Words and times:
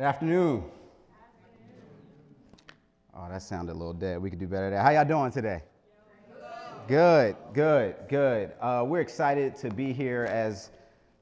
Good 0.00 0.06
afternoon. 0.06 0.64
Oh, 3.14 3.28
that 3.28 3.42
sounded 3.42 3.72
a 3.72 3.74
little 3.74 3.92
dead. 3.92 4.22
We 4.22 4.30
could 4.30 4.38
do 4.38 4.46
better 4.46 4.70
there. 4.70 4.80
How 4.80 4.92
y'all 4.92 5.04
doing 5.04 5.30
today? 5.30 5.62
Good, 6.88 7.36
good, 7.52 7.96
good. 8.08 8.52
Uh, 8.62 8.82
we're 8.86 9.02
excited 9.02 9.56
to 9.56 9.68
be 9.68 9.92
here. 9.92 10.24
As 10.30 10.70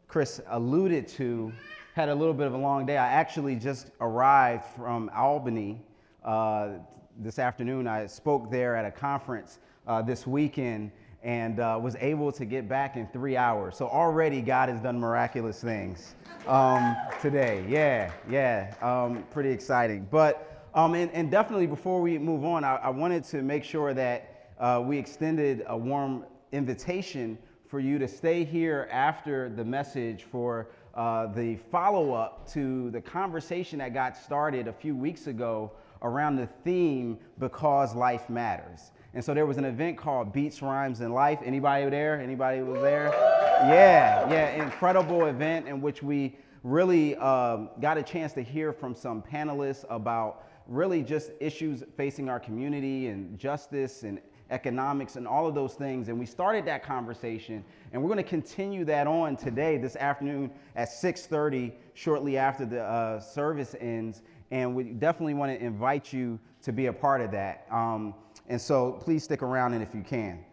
Chris 0.07 0.41
alluded 0.47 1.09
to, 1.09 1.53
had 1.97 2.09
a 2.09 2.15
little 2.15 2.33
bit 2.33 2.47
of 2.47 2.55
a 2.55 2.57
long 2.57 2.87
day. 2.87 2.97
I 2.97 3.09
actually 3.09 3.57
just 3.57 3.91
arrived 4.01 4.65
from 4.77 5.11
Albany 5.13 5.83
uh, 6.25 6.75
this 7.19 7.41
afternoon. 7.41 7.89
I 7.89 8.07
spoke 8.07 8.49
there 8.49 8.77
at 8.77 8.85
a 8.85 8.93
conference 8.93 9.59
uh, 9.89 10.03
this 10.03 10.25
weekend 10.25 10.93
and 11.23 11.59
uh, 11.59 11.79
was 11.81 11.97
able 11.97 12.31
to 12.33 12.45
get 12.45 12.69
back 12.69 12.97
in 12.97 13.07
three 13.09 13.37
hours. 13.37 13.77
So 13.77 13.89
already 13.89 14.41
God 14.41 14.69
has 14.69 14.81
done 14.81 14.99
miraculous 14.99 15.61
things 15.61 16.15
um, 16.47 16.97
today. 17.21 17.65
Yeah, 17.69 18.13
yeah, 18.31 18.75
um, 18.81 19.25
pretty 19.31 19.51
exciting. 19.51 20.07
But 20.11 20.45
um, 20.75 20.95
and, 20.95 21.11
and, 21.13 21.31
definitely 21.31 21.67
before 21.67 22.01
we 22.01 22.19
move 22.19 22.45
on, 22.45 22.63
I, 22.63 22.77
I 22.77 22.91
wanted 22.91 23.25
to 23.25 23.43
make 23.43 23.65
sure 23.65 23.95
that 23.95 24.51
uh, 24.61 24.83
we 24.85 24.99
extended 24.99 25.65
a 25.67 25.77
warm 25.77 26.25
invitation 26.53 27.39
for 27.69 27.81
you 27.81 27.99
to 27.99 28.07
stay 28.07 28.45
here 28.45 28.89
after 28.93 29.49
the 29.49 29.65
message 29.65 30.25
for 30.25 30.69
uh, 30.95 31.27
the 31.27 31.57
follow 31.71 32.13
up 32.13 32.49
to 32.53 32.91
the 32.91 33.01
conversation 33.01 33.79
that 33.79 33.95
got 33.95 34.17
started 34.17 34.69
a 34.69 34.73
few 34.73 34.95
weeks 34.95 35.27
ago 35.27 35.73
around 36.03 36.37
the 36.37 36.47
theme 36.65 37.19
because 37.39 37.95
life 37.95 38.29
matters. 38.29 38.93
And 39.15 39.25
so 39.25 39.33
there 39.33 39.47
was 39.47 39.57
an 39.57 39.65
event 39.65 39.97
called 39.97 40.33
Beats, 40.33 40.61
Rhymes, 40.61 41.01
and 41.01 41.15
Life. 41.15 41.41
Anybody 41.43 41.89
there? 41.89 42.21
Anybody 42.21 42.61
was 42.63 42.83
there? 42.83 43.09
Yeah, 43.09 44.31
yeah, 44.31 44.63
incredible 44.63 45.27
event 45.27 45.67
in 45.67 45.81
which 45.81 46.03
we 46.03 46.37
really 46.63 47.17
um, 47.17 47.71
got 47.81 47.97
a 47.97 48.03
chance 48.03 48.33
to 48.35 48.43
hear 48.43 48.73
from 48.73 48.95
some 48.95 49.23
panelists 49.23 49.85
about 49.89 50.45
really 50.67 51.03
just 51.03 51.31
issues 51.41 51.83
facing 51.97 52.29
our 52.29 52.39
community 52.39 53.09
and 53.09 53.39
justice 53.39 54.03
and 54.03 54.21
economics 54.51 55.17
and 55.17 55.27
all 55.27 55.47
of 55.47 55.55
those 55.55 55.75
things. 55.75 56.09
And 56.09 56.19
we 56.19 56.27
started 56.27 56.65
that 56.67 56.83
conversation, 56.83 57.65
and 57.93 58.03
we're 58.03 58.09
going 58.09 58.23
to 58.23 58.29
continue 58.29 58.85
that 58.85 59.07
on 59.07 59.37
today, 59.37 59.79
this 59.79 59.97
afternoon 59.97 60.51
at 60.77 60.89
6:30, 60.89 61.73
shortly 61.95 62.37
after 62.37 62.65
the 62.67 62.83
uh, 62.83 63.21
service 63.21 63.75
ends. 63.81 64.23
And 64.51 64.75
we 64.75 64.85
definitely 64.85 65.35
want 65.35 65.53
to 65.53 65.65
invite 65.65 66.13
you 66.13 66.39
to 66.63 66.73
be 66.73 66.87
a 66.87 66.93
part 66.93 67.21
of 67.21 67.31
that. 67.33 67.67
Um, 67.71 68.15
and 68.49 68.61
so 68.61 68.93
please 68.93 69.25
stick 69.25 69.43
around 69.43 69.75
and 69.75 69.83
if 69.83 69.95
you 69.95 70.03
can. 70.03 70.45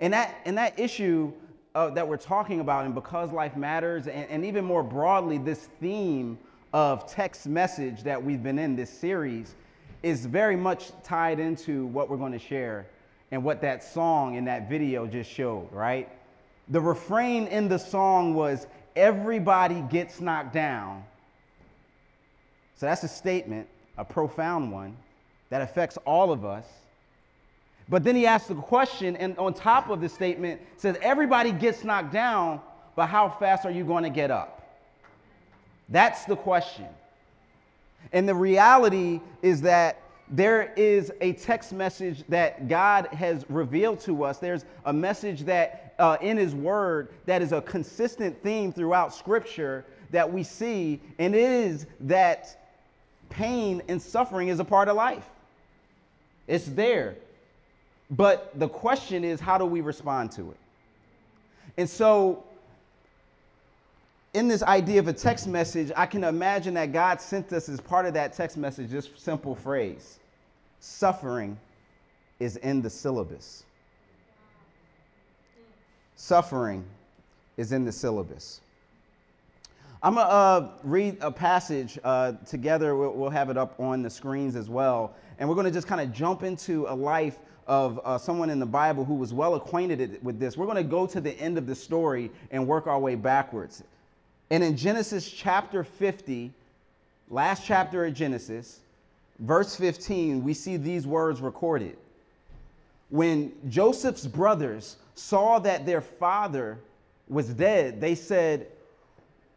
And 0.00 0.12
that, 0.12 0.36
and 0.44 0.56
that 0.58 0.78
issue 0.78 1.32
uh, 1.74 1.90
that 1.90 2.06
we're 2.06 2.16
talking 2.16 2.60
about, 2.60 2.84
and 2.84 2.94
because 2.94 3.32
life 3.32 3.56
matters, 3.56 4.06
and, 4.06 4.28
and 4.28 4.44
even 4.44 4.64
more 4.64 4.82
broadly, 4.82 5.38
this 5.38 5.68
theme 5.80 6.38
of 6.72 7.10
text 7.10 7.46
message 7.46 8.02
that 8.02 8.22
we've 8.22 8.42
been 8.42 8.58
in 8.58 8.76
this 8.76 8.90
series 8.90 9.54
is 10.02 10.26
very 10.26 10.56
much 10.56 10.90
tied 11.02 11.38
into 11.38 11.86
what 11.86 12.08
we're 12.08 12.16
going 12.16 12.32
to 12.32 12.38
share 12.38 12.86
and 13.32 13.42
what 13.42 13.60
that 13.60 13.82
song 13.82 14.34
in 14.34 14.44
that 14.44 14.68
video 14.68 15.06
just 15.06 15.30
showed, 15.30 15.68
right? 15.72 16.08
The 16.68 16.80
refrain 16.80 17.46
in 17.48 17.68
the 17.68 17.78
song 17.78 18.34
was, 18.34 18.66
Everybody 18.96 19.82
gets 19.82 20.20
knocked 20.20 20.52
down. 20.52 21.04
So 22.76 22.86
that's 22.86 23.04
a 23.04 23.08
statement, 23.08 23.68
a 23.98 24.04
profound 24.04 24.72
one, 24.72 24.96
that 25.50 25.62
affects 25.62 25.96
all 25.98 26.32
of 26.32 26.44
us. 26.44 26.66
But 27.90 28.04
then 28.04 28.14
he 28.14 28.24
asks 28.24 28.48
the 28.48 28.54
question, 28.54 29.16
and 29.16 29.36
on 29.36 29.52
top 29.52 29.90
of 29.90 30.00
the 30.00 30.08
statement, 30.08 30.60
says, 30.76 30.96
Everybody 31.02 31.50
gets 31.50 31.82
knocked 31.82 32.12
down, 32.12 32.60
but 32.94 33.08
how 33.08 33.28
fast 33.28 33.66
are 33.66 33.70
you 33.70 33.84
going 33.84 34.04
to 34.04 34.10
get 34.10 34.30
up? 34.30 34.78
That's 35.88 36.24
the 36.24 36.36
question. 36.36 36.86
And 38.12 38.28
the 38.28 38.34
reality 38.34 39.20
is 39.42 39.60
that 39.62 40.00
there 40.30 40.72
is 40.76 41.12
a 41.20 41.32
text 41.32 41.72
message 41.72 42.22
that 42.28 42.68
God 42.68 43.06
has 43.06 43.44
revealed 43.48 43.98
to 44.00 44.22
us. 44.22 44.38
There's 44.38 44.64
a 44.84 44.92
message 44.92 45.40
that 45.42 45.94
uh, 45.98 46.16
in 46.20 46.36
His 46.36 46.54
Word 46.54 47.08
that 47.26 47.42
is 47.42 47.50
a 47.50 47.60
consistent 47.60 48.40
theme 48.40 48.72
throughout 48.72 49.12
Scripture 49.12 49.84
that 50.12 50.32
we 50.32 50.44
see, 50.44 51.00
and 51.18 51.34
it 51.34 51.40
is 51.40 51.86
that 52.00 52.56
pain 53.30 53.82
and 53.88 54.00
suffering 54.00 54.48
is 54.48 54.60
a 54.60 54.64
part 54.64 54.88
of 54.88 54.94
life. 54.94 55.28
It's 56.46 56.66
there. 56.66 57.16
But 58.10 58.58
the 58.58 58.68
question 58.68 59.22
is, 59.24 59.38
how 59.38 59.56
do 59.56 59.64
we 59.64 59.80
respond 59.80 60.32
to 60.32 60.50
it? 60.50 60.56
And 61.76 61.88
so, 61.88 62.44
in 64.34 64.48
this 64.48 64.62
idea 64.62 64.98
of 64.98 65.08
a 65.08 65.12
text 65.12 65.46
message, 65.46 65.92
I 65.96 66.06
can 66.06 66.24
imagine 66.24 66.74
that 66.74 66.92
God 66.92 67.20
sent 67.20 67.52
us 67.52 67.68
as 67.68 67.80
part 67.80 68.06
of 68.06 68.14
that 68.14 68.32
text 68.32 68.56
message 68.56 68.90
this 68.90 69.08
simple 69.16 69.54
phrase 69.54 70.18
suffering 70.80 71.58
is 72.38 72.56
in 72.56 72.80
the 72.80 72.90
syllabus. 72.90 73.64
Suffering 76.16 76.84
is 77.56 77.72
in 77.72 77.84
the 77.84 77.92
syllabus. 77.92 78.60
I'm 80.02 80.14
going 80.14 80.26
to 80.26 80.32
uh, 80.32 80.70
read 80.82 81.18
a 81.20 81.30
passage 81.30 81.98
uh, 82.02 82.32
together. 82.46 82.96
We'll, 82.96 83.12
we'll, 83.12 83.30
have 83.30 83.50
it 83.50 83.58
up 83.58 83.78
on 83.78 84.02
the 84.02 84.08
screens 84.08 84.56
as 84.56 84.70
well. 84.70 85.14
And 85.38 85.46
we're 85.46 85.54
going 85.54 85.66
to 85.66 85.70
just 85.70 85.86
kind 85.86 86.00
of 86.00 86.10
jump 86.12 86.42
into 86.42 86.86
a 86.88 86.94
life 86.94 87.38
of 87.70 88.00
uh, 88.02 88.18
someone 88.18 88.50
in 88.50 88.58
the 88.58 88.66
Bible 88.66 89.04
who 89.04 89.14
was 89.14 89.32
well 89.32 89.54
acquainted 89.54 90.18
with 90.24 90.40
this. 90.40 90.56
We're 90.56 90.66
going 90.66 90.76
to 90.76 90.82
go 90.82 91.06
to 91.06 91.20
the 91.20 91.30
end 91.38 91.56
of 91.56 91.68
the 91.68 91.74
story 91.76 92.28
and 92.50 92.66
work 92.66 92.88
our 92.88 92.98
way 92.98 93.14
backwards. 93.14 93.84
And 94.50 94.64
in 94.64 94.76
Genesis 94.76 95.30
chapter 95.30 95.84
50, 95.84 96.50
last 97.30 97.64
chapter 97.64 98.04
of 98.04 98.12
Genesis, 98.12 98.80
verse 99.38 99.76
15, 99.76 100.42
we 100.42 100.52
see 100.52 100.78
these 100.78 101.06
words 101.06 101.40
recorded. 101.40 101.96
When 103.08 103.52
Joseph's 103.68 104.26
brothers 104.26 104.96
saw 105.14 105.60
that 105.60 105.86
their 105.86 106.00
father 106.00 106.76
was 107.28 107.50
dead, 107.50 108.00
they 108.00 108.16
said, 108.16 108.66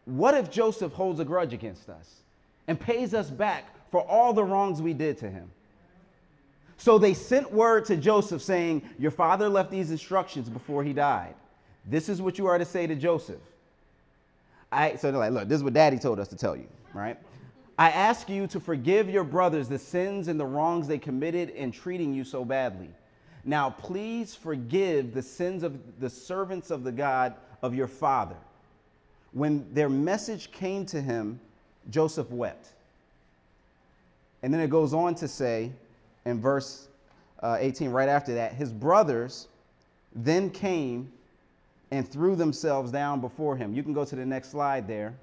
What 0.05 0.35
if 0.35 0.51
Joseph 0.51 0.93
holds 0.93 1.19
a 1.19 1.25
grudge 1.25 1.51
against 1.51 1.89
us 1.89 2.17
and 2.67 2.79
pays 2.79 3.15
us 3.15 3.31
back 3.31 3.65
for 3.89 4.01
all 4.01 4.33
the 4.33 4.43
wrongs 4.43 4.83
we 4.83 4.93
did 4.93 5.17
to 5.17 5.31
him? 5.31 5.49
So 6.77 6.97
they 6.97 7.13
sent 7.13 7.51
word 7.51 7.85
to 7.85 7.97
Joseph 7.97 8.41
saying, 8.41 8.81
Your 8.99 9.11
father 9.11 9.47
left 9.47 9.71
these 9.71 9.91
instructions 9.91 10.49
before 10.49 10.83
he 10.83 10.93
died. 10.93 11.35
This 11.85 12.09
is 12.09 12.21
what 12.21 12.37
you 12.37 12.47
are 12.47 12.57
to 12.57 12.65
say 12.65 12.87
to 12.87 12.95
Joseph. 12.95 13.41
I, 14.71 14.95
so 14.95 15.11
they're 15.11 15.19
like, 15.19 15.31
Look, 15.31 15.47
this 15.47 15.57
is 15.57 15.63
what 15.63 15.73
daddy 15.73 15.99
told 15.99 16.19
us 16.19 16.27
to 16.29 16.35
tell 16.35 16.55
you, 16.55 16.67
right? 16.93 17.17
I 17.77 17.89
ask 17.89 18.29
you 18.29 18.47
to 18.47 18.59
forgive 18.59 19.09
your 19.09 19.23
brothers 19.23 19.67
the 19.67 19.79
sins 19.79 20.27
and 20.27 20.39
the 20.39 20.45
wrongs 20.45 20.87
they 20.87 20.99
committed 20.99 21.49
in 21.49 21.71
treating 21.71 22.13
you 22.13 22.23
so 22.23 22.45
badly. 22.45 22.89
Now, 23.45 23.71
please 23.71 24.35
forgive 24.35 25.13
the 25.13 25.21
sins 25.21 25.63
of 25.63 25.77
the 25.99 26.09
servants 26.09 26.71
of 26.71 26.83
the 26.83 26.91
God 26.91 27.33
of 27.61 27.73
your 27.73 27.87
father. 27.87 28.35
When 29.33 29.65
their 29.73 29.89
message 29.89 30.51
came 30.51 30.85
to 30.87 31.01
him, 31.01 31.39
Joseph 31.89 32.29
wept. 32.29 32.67
And 34.43 34.53
then 34.53 34.61
it 34.61 34.69
goes 34.69 34.93
on 34.93 35.15
to 35.15 35.27
say, 35.27 35.71
in 36.25 36.39
verse 36.39 36.87
uh, 37.41 37.57
18, 37.59 37.89
right 37.91 38.09
after 38.09 38.33
that, 38.35 38.53
his 38.53 38.71
brothers 38.71 39.47
then 40.15 40.49
came 40.49 41.11
and 41.91 42.07
threw 42.07 42.35
themselves 42.35 42.91
down 42.91 43.21
before 43.21 43.55
him. 43.55 43.73
You 43.73 43.83
can 43.83 43.93
go 43.93 44.05
to 44.05 44.15
the 44.15 44.25
next 44.25 44.49
slide 44.49 44.87
there. 44.87 45.13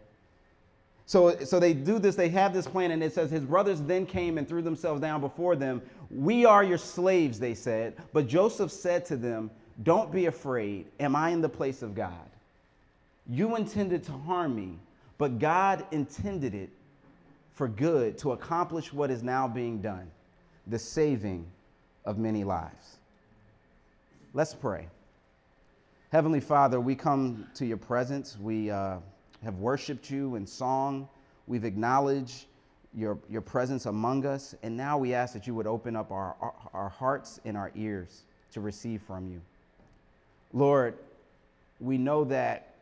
So, 1.07 1.37
so 1.41 1.59
they 1.59 1.75
do 1.75 1.99
this, 1.99 2.15
they 2.15 2.29
have 2.29 2.53
this 2.53 2.69
plan, 2.69 2.93
and 2.93 3.03
it 3.03 3.13
says, 3.13 3.33
His 3.33 3.43
brothers 3.43 3.81
then 3.81 4.07
came 4.07 4.39
and 4.39 4.47
threw 4.47 4.63
themselves 4.63 5.01
down 5.01 5.21
before 5.21 5.57
them. 5.57 5.83
We 6.09 6.45
are 6.45 6.63
your 6.63 6.79
slaves, 6.79 7.41
they 7.41 7.55
said. 7.55 7.97
But 8.13 8.29
Joseph 8.29 8.71
said 8.71 9.05
to 9.07 9.17
them, 9.17 9.51
Don't 9.83 10.13
be 10.13 10.27
afraid. 10.27 10.87
Am 11.01 11.17
I 11.17 11.31
in 11.31 11.41
the 11.41 11.49
place 11.49 11.83
of 11.83 11.97
God? 11.97 12.13
You 13.29 13.57
intended 13.57 14.05
to 14.05 14.13
harm 14.13 14.55
me, 14.55 14.79
but 15.19 15.41
God 15.41 15.85
intended 15.91 16.55
it 16.55 16.71
for 17.55 17.67
good 17.67 18.17
to 18.19 18.33
accomplish 18.33 18.93
what 18.93 19.11
is 19.11 19.25
now 19.25 19.49
being 19.49 19.81
done 19.81 20.09
the 20.71 20.79
saving 20.79 21.45
of 22.05 22.17
many 22.17 22.45
lives. 22.45 22.99
Let's 24.33 24.55
pray. 24.55 24.87
Heavenly 26.13 26.41
Father, 26.41 26.81
we 26.81 26.95
come 26.95 27.47
to 27.55 27.67
your 27.67 27.77
presence. 27.77 28.39
We 28.39 28.71
uh, 28.71 28.99
have 29.45 29.57
worshiped 29.57 30.11
you 30.11 30.37
in 30.37 30.47
song. 30.47 31.09
We've 31.49 31.65
acknowledged 31.65 32.47
your, 32.95 33.19
your 33.29 33.41
presence 33.41 33.87
among 33.87 34.27
us. 34.27 34.55
And 34.63 34.77
now 34.77 34.97
we 34.97 35.13
ask 35.13 35.35
that 35.35 35.47
you 35.47 35.55
would 35.55 35.67
open 35.67 35.97
up 35.97 36.13
our, 36.13 36.37
our, 36.41 36.55
our 36.73 36.89
hearts 36.89 37.41
and 37.45 37.57
our 37.57 37.73
ears 37.75 38.23
to 38.53 38.61
receive 38.61 39.03
from 39.03 39.29
you. 39.29 39.41
Lord, 40.53 40.97
we 41.81 41.99
know 41.99 42.25
that 42.25 42.75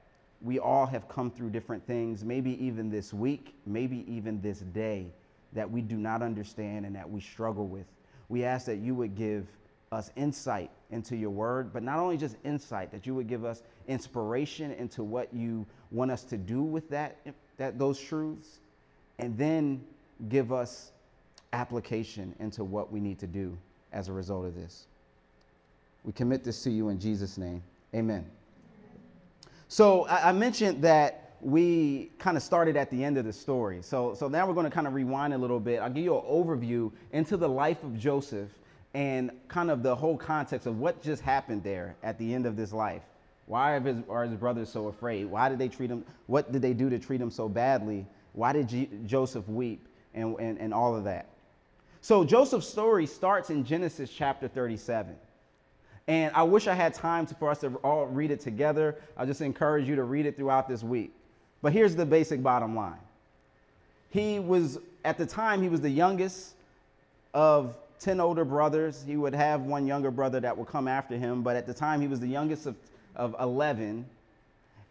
we 0.43 0.59
all 0.59 0.87
have 0.87 1.09
come 1.09 1.31
through 1.31 1.51
different 1.51 1.87
things, 1.87 2.25
maybe 2.25 2.63
even 2.65 2.91
this 2.91 3.13
week, 3.13 3.55
maybe 3.67 4.05
even 4.07 4.41
this 4.41 4.61
day 4.61 5.07
that 5.53 5.71
we 5.71 5.81
do 5.81 5.97
not 5.97 6.23
understand 6.23 6.87
and 6.87 6.95
that 6.95 7.09
we 7.09 7.21
struggle 7.21 7.67
with. 7.67 7.87
We 8.29 8.45
ask 8.45 8.67
that 8.67 8.77
you 8.79 8.95
would 8.95 9.15
give 9.15 9.47
us 9.91 10.11
insight 10.17 10.71
into 10.91 11.17
your 11.17 11.31
word, 11.31 11.73
but 11.73 11.83
not 11.83 11.99
only 11.99 12.17
just 12.17 12.37
insight, 12.45 12.91
that 12.93 13.07
you 13.07 13.15
would 13.15 13.29
give 13.29 13.45
us 13.45 13.63
inspiration 13.87 14.73
into 14.73 15.03
what 15.03 15.33
you 15.33 15.67
want 15.91 16.11
us 16.11 16.25
to 16.25 16.37
do 16.37 16.63
with 16.63 16.89
that, 16.91 17.17
that 17.57 17.79
those 17.79 17.99
truths, 17.99 18.61
and 19.19 19.37
then 19.39 19.83
give 20.29 20.53
us 20.53 20.93
application 21.53 22.35
into 22.39 22.65
what 22.65 22.93
we 22.93 23.01
need 23.01 23.19
to 23.19 23.27
do 23.27 23.57
as 23.93 24.09
a 24.09 24.13
result 24.13 24.45
of 24.45 24.55
this. 24.55 24.87
We 26.05 26.13
commit 26.13 26.45
this 26.45 26.63
to 26.65 26.71
you 26.71 26.91
in 26.91 26.99
Jesus' 26.99 27.39
name. 27.39 27.63
Amen. 27.95 28.27
So 29.69 30.07
I, 30.07 30.31
I 30.31 30.33
mentioned 30.33 30.83
that 30.83 31.28
we 31.41 32.11
kind 32.19 32.37
of 32.37 32.43
started 32.43 32.77
at 32.77 32.91
the 32.91 33.05
end 33.05 33.17
of 33.17 33.25
the 33.25 33.33
story. 33.33 33.81
So, 33.83 34.15
so 34.15 34.29
now 34.29 34.47
we're 34.47 34.55
going 34.55 34.65
to 34.65 34.71
kind 34.71 34.87
of 34.87 34.95
rewind 34.95 35.35
a 35.35 35.39
little 35.39 35.61
bit. 35.61 35.81
I'll 35.81 35.91
give 35.91 36.05
you 36.05 36.17
an 36.17 36.25
overview 36.25 36.91
into 37.13 37.37
the 37.37 37.49
life 37.49 37.83
of 37.85 37.99
Joseph 37.99 38.51
and 38.95 39.31
kind 39.49 39.71
of 39.71 39.83
the 39.83 39.95
whole 39.95 40.17
context 40.17 40.67
of 40.67 40.79
what 40.79 41.03
just 41.03 41.23
happened 41.23 41.63
there 41.63 41.95
at 42.03 42.19
the 42.19 42.35
end 42.35 42.47
of 42.47 42.57
this 42.57 42.73
life. 42.73 43.03
Why 43.47 43.75
are 43.75 43.81
his, 43.81 43.97
are 44.09 44.25
his 44.25 44.35
brothers 44.35 44.69
so 44.69 44.89
afraid? 44.89 45.27
Why 45.27 45.49
did 45.49 45.59
they 45.59 45.69
treat 45.69 45.91
him? 45.91 46.05
What 46.27 46.53
did 46.53 46.61
they 46.61 46.75
do 46.75 46.91
to 46.91 46.99
treat 46.99 47.21
him 47.21 47.31
so 47.31 47.49
badly? 47.49 48.07
Why 48.33 48.53
did 48.53 48.69
G- 48.69 48.91
Joseph 49.07 49.49
weep 49.49 49.89
and, 50.15 50.39
and, 50.39 50.59
and 50.59 50.75
all 50.75 50.95
of 50.95 51.05
that? 51.05 51.29
So 52.01 52.25
Joseph's 52.25 52.69
story 52.69 53.07
starts 53.07 53.51
in 53.51 53.65
Genesis 53.65 54.11
chapter 54.11 54.49
37. 54.49 55.15
And 56.09 56.35
I 56.35 56.43
wish 56.43 56.67
I 56.67 56.75
had 56.75 56.95
time 56.95 57.27
to, 57.27 57.35
for 57.35 57.51
us 57.51 57.61
to 57.61 57.75
all 57.77 58.07
read 58.07 58.31
it 58.31 58.41
together. 58.41 58.97
I 59.17 59.27
just 59.27 59.41
encourage 59.41 59.87
you 59.87 59.97
to 59.97 60.05
read 60.05 60.27
it 60.27 60.37
throughout 60.37 60.69
this 60.69 60.83
week. 60.83 61.13
But 61.63 61.73
here's 61.73 61.97
the 61.97 62.07
basic 62.07 62.43
bottom 62.43 62.77
line. 62.77 62.99
He 64.11 64.39
was, 64.39 64.79
at 65.05 65.19
the 65.19 65.27
time, 65.27 65.63
he 65.63 65.69
was 65.69 65.81
the 65.81 65.91
youngest 65.91 66.55
of 67.35 67.77
10 68.01 68.21
older 68.21 68.45
brothers. 68.45 69.05
He 69.07 69.17
would 69.17 69.35
have 69.35 69.63
one 69.63 69.87
younger 69.87 70.11
brother 70.11 70.41
that 70.41 70.57
would 70.57 70.69
come 70.69 70.89
after 70.89 71.17
him, 71.17 71.43
but 71.43 71.57
at 71.57 71.67
the 71.67 71.75
time, 71.75 72.01
he 72.01 72.07
was 72.07 72.21
the 72.21 72.29
youngest 72.29 72.67
of, 72.67 72.77
of 73.17 73.35
11. 73.41 74.07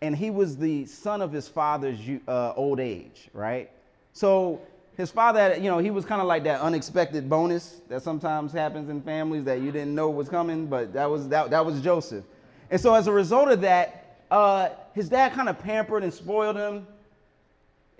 And 0.01 0.15
he 0.15 0.29
was 0.29 0.57
the 0.57 0.85
son 0.85 1.21
of 1.21 1.31
his 1.31 1.47
father's 1.47 1.99
uh, 2.27 2.53
old 2.55 2.79
age, 2.79 3.29
right? 3.33 3.71
So 4.13 4.61
his 4.97 5.09
father 5.09 5.39
had, 5.39 5.63
you 5.63 5.69
know, 5.69 5.77
he 5.77 5.89
was 5.89 6.05
kind 6.05 6.21
of 6.21 6.27
like 6.27 6.43
that 6.43 6.59
unexpected 6.59 7.29
bonus 7.29 7.81
that 7.87 8.03
sometimes 8.03 8.51
happens 8.51 8.89
in 8.89 9.01
families 9.01 9.43
that 9.45 9.61
you 9.61 9.71
didn't 9.71 9.95
know 9.95 10.09
was 10.09 10.27
coming, 10.27 10.67
but 10.67 10.93
that 10.93 11.05
was 11.05 11.27
that, 11.29 11.49
that 11.51 11.65
was 11.65 11.81
Joseph. 11.81 12.25
And 12.69 12.81
so 12.81 12.93
as 12.93 13.07
a 13.07 13.11
result 13.11 13.49
of 13.49 13.61
that, 13.61 13.96
uh, 14.31 14.69
his 14.93 15.09
dad 15.09 15.33
kind 15.33 15.49
of 15.49 15.59
pampered 15.59 16.03
and 16.03 16.13
spoiled 16.13 16.55
him. 16.55 16.87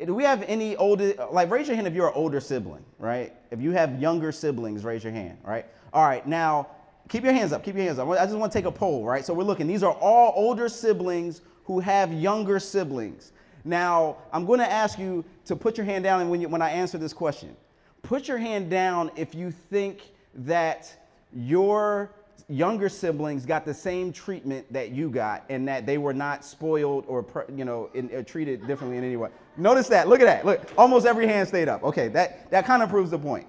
Do 0.04 0.14
we 0.14 0.24
have 0.24 0.44
any 0.44 0.76
older, 0.76 1.14
like 1.32 1.50
raise 1.50 1.68
your 1.68 1.76
hand 1.76 1.88
if 1.88 1.94
you're 1.94 2.08
an 2.08 2.14
older 2.16 2.40
sibling, 2.40 2.86
right? 3.00 3.34
If 3.50 3.60
you 3.62 3.72
have 3.72 4.00
younger 4.00 4.32
siblings, 4.32 4.84
raise 4.84 5.04
your 5.04 5.14
hand, 5.14 5.40
right? 5.44 5.66
All 5.92 6.06
right, 6.06 6.26
now 6.28 6.68
keep 7.10 7.24
your 7.24 7.34
hands 7.34 7.52
up, 7.52 7.64
keep 7.64 7.76
your 7.76 7.86
hands 7.86 7.98
up. 7.98 8.08
I 8.08 8.26
just 8.26 8.38
want 8.38 8.52
to 8.52 8.58
take 8.58 8.66
a 8.66 8.72
poll, 8.72 9.06
right? 9.06 9.26
So 9.26 9.34
we're 9.34 9.44
looking, 9.44 9.66
these 9.66 9.84
are 9.84 9.94
all 9.94 10.34
older 10.36 10.70
siblings 10.70 11.42
who 11.64 11.80
have 11.80 12.14
younger 12.14 12.60
siblings. 12.60 13.32
Now, 13.64 14.18
I'm 14.32 14.46
going 14.46 14.60
to 14.60 14.72
ask 14.72 14.98
you 15.00 15.26
to 15.46 15.56
put 15.56 15.78
your 15.78 15.86
hand 15.86 16.04
down 16.04 16.30
when, 16.30 16.42
you, 16.42 16.48
when 16.48 16.62
I 16.62 16.70
answer 16.70 16.98
this 16.98 17.14
question. 17.14 17.56
Put 18.02 18.28
your 18.28 18.38
hand 18.38 18.70
down 18.70 19.12
if 19.16 19.36
you 19.36 19.52
think 19.52 20.02
that 20.36 20.94
your 21.34 22.12
younger 22.50 22.88
siblings 22.88 23.46
got 23.46 23.66
the 23.66 23.74
same 23.74 24.14
treatment 24.14 24.72
that 24.72 24.92
you 24.92 25.10
got 25.10 25.44
and 25.50 25.68
that 25.68 25.86
they 25.86 25.98
were 25.98 26.14
not 26.14 26.46
spoiled 26.46 27.04
or 27.08 27.26
you 27.54 27.66
know 27.66 27.90
in, 27.94 28.10
uh, 28.16 28.24
treated 28.24 28.66
differently 28.66 28.98
in 28.98 29.04
any 29.04 29.18
way. 29.18 29.30
Notice 29.58 29.88
that. 29.90 30.08
Look 30.08 30.22
at 30.22 30.26
that. 30.26 30.46
Look 30.46 30.62
almost 30.78 31.06
every 31.06 31.28
hand 31.28 31.48
stayed 31.48 31.68
up. 31.68 31.84
Okay 31.84 32.08
that 32.10 32.50
that 32.52 32.66
kind 32.66 32.82
of 32.82 32.90
proves 32.90 33.12
the 33.12 33.20
point. 33.20 33.48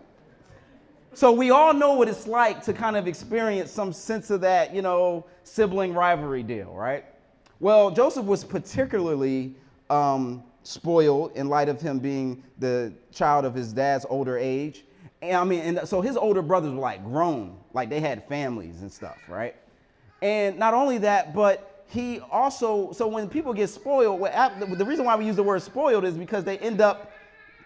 So 1.14 1.32
we 1.32 1.50
all 1.50 1.72
know 1.72 1.94
what 1.94 2.08
it's 2.08 2.26
like 2.26 2.62
to 2.64 2.72
kind 2.72 2.96
of 2.96 3.06
experience 3.06 3.70
some 3.70 3.92
sense 3.92 4.30
of 4.30 4.40
that 4.40 4.74
you 4.74 4.82
know 4.82 5.26
sibling 5.44 5.94
rivalry 5.94 6.42
deal 6.42 6.72
right? 6.74 7.04
Well 7.60 7.92
joseph 7.92 8.26
was 8.26 8.42
particularly 8.42 9.54
um, 9.90 10.42
spoiled 10.64 11.32
in 11.36 11.48
light 11.48 11.68
of 11.68 11.80
him 11.80 12.00
being 12.00 12.42
the 12.58 12.92
child 13.12 13.44
of 13.44 13.54
his 13.54 13.72
dad's 13.72 14.04
older 14.10 14.36
age. 14.36 14.84
And 15.22 15.36
I 15.36 15.44
mean, 15.44 15.60
and 15.60 15.88
so 15.88 16.00
his 16.00 16.16
older 16.16 16.42
brothers 16.42 16.72
were 16.72 16.80
like 16.80 17.02
grown, 17.04 17.56
like 17.78 17.88
they 17.88 18.00
had 18.00 18.26
families 18.28 18.82
and 18.82 18.92
stuff, 18.92 19.18
right? 19.28 19.54
And 20.22 20.58
not 20.58 20.74
only 20.74 20.98
that, 20.98 21.34
but 21.34 21.84
he 21.86 22.20
also, 22.30 22.92
so 22.92 23.06
when 23.06 23.28
people 23.28 23.52
get 23.52 23.68
spoiled, 23.68 24.20
the 24.20 24.84
reason 24.84 25.04
why 25.04 25.16
we 25.16 25.24
use 25.24 25.36
the 25.36 25.42
word 25.42 25.62
spoiled 25.62 26.04
is 26.04 26.14
because 26.14 26.44
they 26.44 26.58
end 26.58 26.80
up 26.80 27.12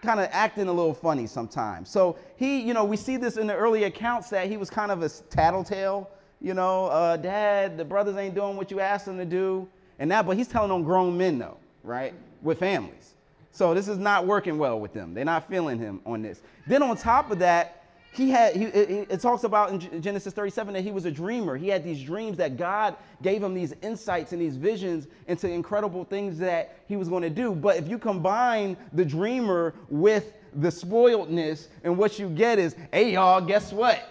kind 0.02 0.20
of 0.20 0.28
acting 0.32 0.68
a 0.68 0.72
little 0.72 0.94
funny 0.94 1.26
sometimes. 1.26 1.88
So 1.88 2.16
he, 2.36 2.60
you 2.60 2.74
know, 2.74 2.84
we 2.84 2.96
see 2.96 3.16
this 3.16 3.36
in 3.36 3.46
the 3.46 3.54
early 3.54 3.84
accounts 3.84 4.30
that 4.30 4.48
he 4.48 4.56
was 4.56 4.70
kind 4.70 4.92
of 4.92 5.02
a 5.02 5.08
tattletale, 5.08 6.10
you 6.40 6.54
know, 6.54 6.86
uh, 6.86 7.16
dad, 7.16 7.76
the 7.76 7.84
brothers 7.84 8.16
ain't 8.16 8.34
doing 8.34 8.56
what 8.56 8.70
you 8.70 8.80
asked 8.80 9.06
them 9.06 9.18
to 9.18 9.24
do. 9.24 9.68
And 9.98 10.10
that, 10.10 10.26
but 10.26 10.36
he's 10.36 10.48
telling 10.48 10.70
on 10.70 10.82
grown 10.82 11.16
men 11.16 11.38
though 11.38 11.58
right? 11.82 12.14
With 12.42 12.58
families. 12.58 13.14
So 13.52 13.74
this 13.74 13.88
is 13.88 13.98
not 13.98 14.26
working 14.26 14.58
well 14.58 14.80
with 14.80 14.92
them. 14.92 15.14
They're 15.14 15.24
not 15.24 15.48
feeling 15.48 15.78
him 15.78 16.00
on 16.06 16.22
this. 16.22 16.40
Then 16.66 16.82
on 16.82 16.96
top 16.96 17.30
of 17.30 17.38
that, 17.40 17.81
he 18.12 18.28
had 18.28 18.54
he, 18.54 18.64
it, 18.64 19.20
talks 19.20 19.44
about 19.44 19.70
in 19.70 20.02
genesis 20.02 20.34
37 20.34 20.74
that 20.74 20.82
he 20.82 20.90
was 20.90 21.06
a 21.06 21.10
dreamer. 21.10 21.56
He 21.56 21.68
had 21.68 21.82
these 21.82 22.02
dreams 22.02 22.36
that 22.36 22.56
god 22.56 22.96
gave 23.22 23.42
him 23.42 23.54
these 23.54 23.74
insights 23.82 24.32
and 24.32 24.40
these 24.40 24.56
visions 24.56 25.08
into 25.28 25.48
incredible 25.48 26.04
things 26.04 26.38
that 26.38 26.78
he 26.88 26.96
was 26.96 27.08
going 27.08 27.22
to 27.22 27.30
do. 27.30 27.54
But 27.54 27.78
if 27.78 27.88
you 27.88 27.98
combine 27.98 28.76
the 28.92 29.04
dreamer 29.04 29.74
with 29.88 30.34
the 30.56 30.68
spoiledness 30.68 31.68
and 31.84 31.96
what 31.96 32.18
you 32.18 32.28
get 32.28 32.58
is 32.58 32.76
hey 32.92 33.12
y'all 33.14 33.40
guess 33.40 33.72
what? 33.72 34.08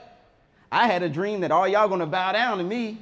I 0.72 0.88
had 0.88 1.04
a 1.04 1.10
dream 1.10 1.42
that 1.42 1.52
all 1.52 1.68
y'all 1.68 1.88
going 1.88 2.00
to 2.00 2.06
bow 2.06 2.32
down 2.32 2.58
to 2.58 2.64
me. 2.64 2.98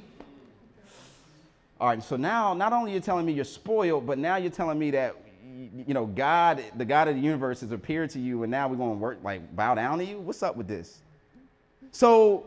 All 1.80 1.88
right, 1.88 2.02
so 2.02 2.16
now 2.16 2.52
not 2.52 2.74
only 2.74 2.92
you're 2.92 3.00
telling 3.00 3.24
me 3.24 3.32
you're 3.32 3.44
spoiled, 3.44 4.06
but 4.06 4.18
now 4.18 4.36
you're 4.36 4.50
telling 4.50 4.78
me 4.78 4.90
that 4.90 5.16
you 5.86 5.94
know 5.94 6.06
God, 6.06 6.62
the 6.76 6.84
God 6.84 7.08
of 7.08 7.14
the 7.14 7.20
universe, 7.20 7.60
has 7.60 7.72
appeared 7.72 8.10
to 8.10 8.18
you, 8.18 8.42
and 8.42 8.50
now 8.50 8.68
we're 8.68 8.76
going 8.76 8.92
to 8.92 8.98
work 8.98 9.18
like 9.22 9.54
bow 9.54 9.74
down 9.74 9.98
to 9.98 10.04
you. 10.04 10.18
What's 10.20 10.42
up 10.42 10.56
with 10.56 10.68
this? 10.68 11.00
So 11.92 12.46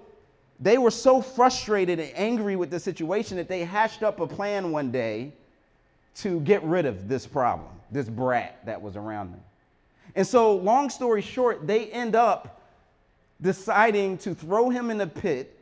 they 0.59 0.77
were 0.77 0.91
so 0.91 1.21
frustrated 1.21 1.99
and 1.99 2.11
angry 2.15 2.55
with 2.55 2.69
the 2.69 2.79
situation 2.79 3.37
that 3.37 3.47
they 3.47 3.63
hashed 3.63 4.03
up 4.03 4.19
a 4.19 4.27
plan 4.27 4.71
one 4.71 4.91
day 4.91 5.33
to 6.15 6.39
get 6.41 6.63
rid 6.63 6.85
of 6.85 7.07
this 7.07 7.25
problem, 7.25 7.69
this 7.91 8.07
brat 8.07 8.65
that 8.65 8.81
was 8.81 8.95
around 8.95 9.31
them. 9.31 9.41
And 10.15 10.25
so, 10.25 10.55
long 10.55 10.89
story 10.89 11.21
short, 11.21 11.65
they 11.65 11.87
end 11.87 12.15
up 12.15 12.61
deciding 13.41 14.17
to 14.19 14.33
throw 14.35 14.69
him 14.69 14.89
in 14.89 14.97
the 14.97 15.07
pit, 15.07 15.57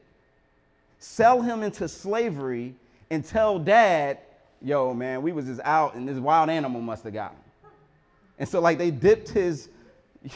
sell 0.99 1.41
him 1.41 1.63
into 1.63 1.87
slavery, 1.87 2.75
and 3.09 3.25
tell 3.25 3.57
dad, 3.57 4.19
yo, 4.61 4.93
man, 4.93 5.21
we 5.21 5.31
was 5.31 5.45
just 5.45 5.61
out 5.63 5.95
and 5.95 6.07
this 6.07 6.17
wild 6.17 6.49
animal 6.49 6.81
must 6.81 7.03
have 7.03 7.13
got 7.13 7.31
him. 7.31 7.40
And 8.41 8.49
so 8.49 8.59
like 8.59 8.77
they 8.77 8.91
dipped 8.91 9.29
his 9.29 9.69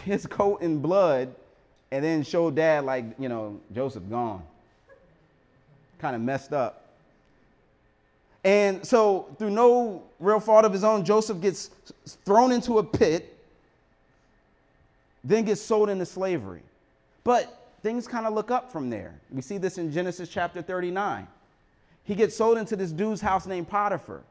his 0.05 0.25
coat 0.25 0.61
in 0.61 0.79
blood 0.79 1.35
and 1.91 2.05
then 2.05 2.23
showed 2.23 2.55
dad 2.55 2.85
like, 2.85 3.03
you 3.19 3.27
know, 3.27 3.59
Joseph 3.73 4.09
gone. 4.09 4.43
Kind 5.99 6.15
of 6.15 6.21
messed 6.21 6.53
up. 6.53 6.85
And 8.45 8.85
so 8.85 9.27
through 9.37 9.49
no 9.49 10.03
real 10.19 10.39
fault 10.39 10.63
of 10.63 10.71
his 10.71 10.83
own, 10.83 11.03
Joseph 11.03 11.41
gets 11.41 11.71
thrown 12.23 12.51
into 12.51 12.77
a 12.77 12.83
pit, 12.83 13.37
then 15.23 15.43
gets 15.43 15.61
sold 15.61 15.89
into 15.89 16.05
slavery. 16.05 16.61
But 17.23 17.69
things 17.83 18.07
kind 18.07 18.25
of 18.25 18.33
look 18.33 18.51
up 18.51 18.71
from 18.71 18.89
there. 18.89 19.13
We 19.31 19.41
see 19.41 19.57
this 19.57 19.77
in 19.77 19.91
Genesis 19.91 20.29
chapter 20.29 20.61
39 20.61 21.27
he 22.05 22.13
gets 22.13 22.35
sold 22.35 22.57
into 22.57 22.75
this 22.75 22.91
dude's 22.91 23.19
house 23.19 23.45
named 23.47 23.67
Potiphar. 23.67 24.21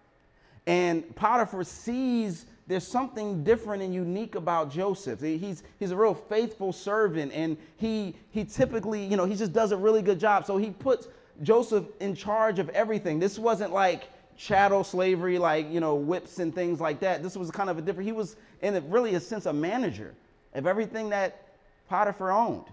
And 0.66 1.14
Potiphar 1.16 1.64
sees 1.64 2.46
there's 2.66 2.86
something 2.86 3.44
different 3.44 3.82
and 3.82 3.94
unique 3.94 4.34
about 4.34 4.70
Joseph. 4.70 5.20
He's, 5.20 5.62
he's 5.78 5.90
a 5.90 5.96
real 5.96 6.14
faithful 6.14 6.72
servant, 6.72 7.32
and 7.32 7.56
he, 7.76 8.14
he 8.30 8.44
typically, 8.44 9.04
you 9.04 9.16
know, 9.16 9.26
he 9.26 9.36
just 9.36 9.52
does 9.52 9.72
a 9.72 9.76
really 9.76 10.02
good 10.02 10.18
job. 10.18 10.46
So 10.46 10.56
he 10.56 10.70
puts 10.70 11.08
Joseph 11.42 11.84
in 12.00 12.14
charge 12.14 12.58
of 12.58 12.68
everything. 12.70 13.18
This 13.18 13.38
wasn't 13.38 13.72
like 13.72 14.04
chattel 14.36 14.82
slavery, 14.82 15.38
like, 15.38 15.70
you 15.70 15.80
know, 15.80 15.94
whips 15.94 16.38
and 16.38 16.54
things 16.54 16.80
like 16.80 17.00
that. 17.00 17.22
This 17.22 17.36
was 17.36 17.50
kind 17.50 17.68
of 17.68 17.78
a 17.78 17.82
different, 17.82 18.06
he 18.06 18.12
was 18.12 18.36
in 18.62 18.76
a, 18.76 18.80
really 18.80 19.14
a 19.14 19.20
sense 19.20 19.46
a 19.46 19.52
manager 19.52 20.14
of 20.54 20.66
everything 20.66 21.10
that 21.10 21.42
Potiphar 21.88 22.32
owned, 22.32 22.64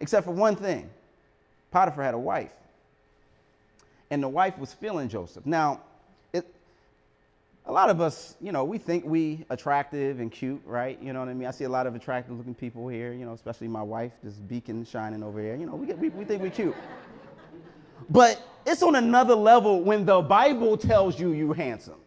except 0.00 0.26
for 0.26 0.32
one 0.32 0.56
thing 0.56 0.90
Potiphar 1.70 2.02
had 2.02 2.14
a 2.14 2.18
wife 2.18 2.52
and 4.10 4.22
the 4.22 4.28
wife 4.28 4.58
was 4.58 4.72
feeling 4.72 5.08
Joseph. 5.08 5.44
Now, 5.46 5.80
a 7.68 7.72
lot 7.72 7.90
of 7.90 8.00
us, 8.00 8.34
you 8.40 8.50
know, 8.50 8.64
we 8.64 8.78
think 8.78 9.04
we 9.04 9.44
attractive 9.50 10.20
and 10.20 10.32
cute, 10.32 10.62
right? 10.64 10.98
You 11.02 11.12
know 11.12 11.20
what 11.20 11.28
I 11.28 11.34
mean? 11.34 11.46
I 11.46 11.50
see 11.50 11.64
a 11.64 11.68
lot 11.68 11.86
of 11.86 11.94
attractive 11.94 12.34
looking 12.34 12.54
people 12.54 12.88
here, 12.88 13.12
you 13.12 13.26
know, 13.26 13.34
especially 13.34 13.68
my 13.68 13.82
wife, 13.82 14.12
this 14.22 14.34
beacon 14.34 14.86
shining 14.86 15.22
over 15.22 15.38
here. 15.38 15.54
You 15.54 15.66
know, 15.66 15.74
we, 15.74 15.86
get, 15.86 15.98
we, 15.98 16.08
we 16.08 16.24
think 16.24 16.42
we're 16.42 16.50
cute. 16.50 16.74
But 18.08 18.42
it's 18.64 18.82
on 18.82 18.94
another 18.96 19.34
level 19.34 19.82
when 19.82 20.06
the 20.06 20.22
Bible 20.22 20.78
tells 20.78 21.20
you 21.20 21.32
you're 21.32 21.54
handsome. 21.54 22.00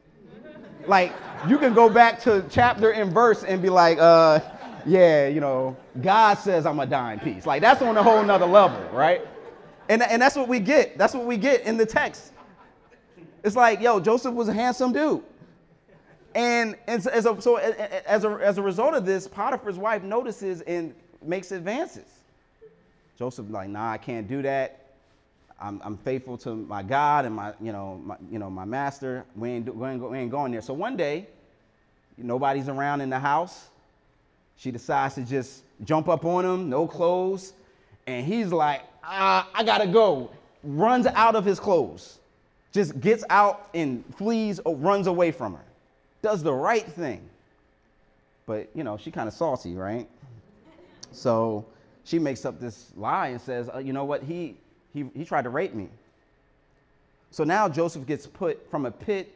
Like, 0.87 1.13
you 1.47 1.59
can 1.59 1.75
go 1.75 1.89
back 1.89 2.19
to 2.21 2.43
chapter 2.49 2.93
and 2.93 3.13
verse 3.13 3.43
and 3.43 3.61
be 3.61 3.69
like, 3.69 3.99
uh, 3.99 4.39
yeah, 4.83 5.27
you 5.27 5.41
know, 5.41 5.77
God 6.01 6.39
says 6.39 6.65
I'm 6.65 6.79
a 6.79 6.87
dying 6.87 7.19
piece. 7.19 7.45
Like, 7.45 7.61
that's 7.61 7.83
on 7.83 7.95
a 7.97 8.01
whole 8.01 8.23
nother 8.23 8.47
level, 8.47 8.81
right? 8.91 9.21
And, 9.89 10.01
and 10.01 10.19
that's 10.19 10.35
what 10.35 10.47
we 10.47 10.59
get. 10.59 10.97
That's 10.97 11.13
what 11.13 11.25
we 11.25 11.37
get 11.37 11.61
in 11.65 11.77
the 11.77 11.85
text. 11.85 12.33
It's 13.43 13.55
like, 13.55 13.79
yo, 13.79 13.99
Joseph 13.99 14.33
was 14.33 14.47
a 14.47 14.53
handsome 14.53 14.91
dude. 14.91 15.23
And, 16.35 16.77
and 16.87 17.03
so, 17.03 17.39
so, 17.39 17.55
as, 17.57 18.23
a, 18.23 18.29
as 18.41 18.57
a 18.57 18.61
result 18.61 18.93
of 18.93 19.05
this, 19.05 19.27
Potiphar's 19.27 19.77
wife 19.77 20.03
notices 20.03 20.61
and 20.61 20.93
makes 21.23 21.51
advances. 21.51 22.05
Joseph 23.17 23.47
like, 23.49 23.69
nah, 23.69 23.91
I 23.91 23.97
can't 23.97 24.27
do 24.27 24.41
that. 24.41 24.77
I'm, 25.59 25.79
I'm 25.83 25.97
faithful 25.97 26.37
to 26.39 26.55
my 26.55 26.81
God 26.81 27.25
and 27.25 27.35
my, 27.35 27.53
you 27.61 27.71
know, 27.71 28.01
my, 28.03 28.15
you 28.31 28.39
know, 28.39 28.49
my 28.49 28.65
master. 28.65 29.25
We 29.35 29.49
ain't, 29.49 29.75
we, 29.75 29.87
ain't, 29.87 30.09
we 30.09 30.17
ain't 30.17 30.31
going 30.31 30.51
there. 30.51 30.61
So 30.61 30.73
one 30.73 30.97
day, 30.97 31.27
nobody's 32.17 32.67
around 32.67 33.01
in 33.01 33.09
the 33.09 33.19
house. 33.19 33.69
She 34.57 34.71
decides 34.71 35.15
to 35.15 35.23
just 35.23 35.63
jump 35.83 36.09
up 36.09 36.25
on 36.25 36.45
him, 36.45 36.69
no 36.69 36.87
clothes. 36.87 37.53
And 38.07 38.25
he's 38.25 38.51
like, 38.51 38.81
ah, 39.03 39.47
I 39.53 39.63
gotta 39.63 39.87
go. 39.87 40.31
Runs 40.63 41.05
out 41.07 41.35
of 41.35 41.45
his 41.45 41.59
clothes. 41.59 42.19
Just 42.71 42.99
gets 42.99 43.23
out 43.29 43.69
and 43.73 44.03
flees, 44.15 44.59
or 44.65 44.75
runs 44.75 45.07
away 45.07 45.31
from 45.31 45.53
her. 45.55 45.65
Does 46.21 46.43
the 46.43 46.53
right 46.53 46.85
thing. 46.85 47.27
But, 48.45 48.69
you 48.75 48.83
know, 48.83 48.97
she 48.97 49.11
kind 49.11 49.27
of 49.27 49.33
salty, 49.33 49.75
right? 49.75 50.07
So 51.11 51.65
she 52.03 52.19
makes 52.19 52.45
up 52.45 52.59
this 52.59 52.91
lie 52.95 53.29
and 53.29 53.41
says, 53.41 53.69
uh, 53.73 53.79
you 53.79 53.93
know 53.93 54.05
what? 54.05 54.23
He, 54.23 54.55
he, 54.93 55.05
he 55.15 55.25
tried 55.25 55.43
to 55.43 55.49
rape 55.49 55.73
me. 55.73 55.89
So 57.31 57.43
now 57.43 57.69
Joseph 57.69 58.05
gets 58.05 58.27
put 58.27 58.69
from 58.69 58.85
a 58.85 58.91
pit 58.91 59.33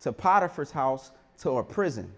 to 0.00 0.12
Potiphar's 0.12 0.70
house 0.70 1.12
to 1.40 1.58
a 1.58 1.62
prison. 1.62 2.10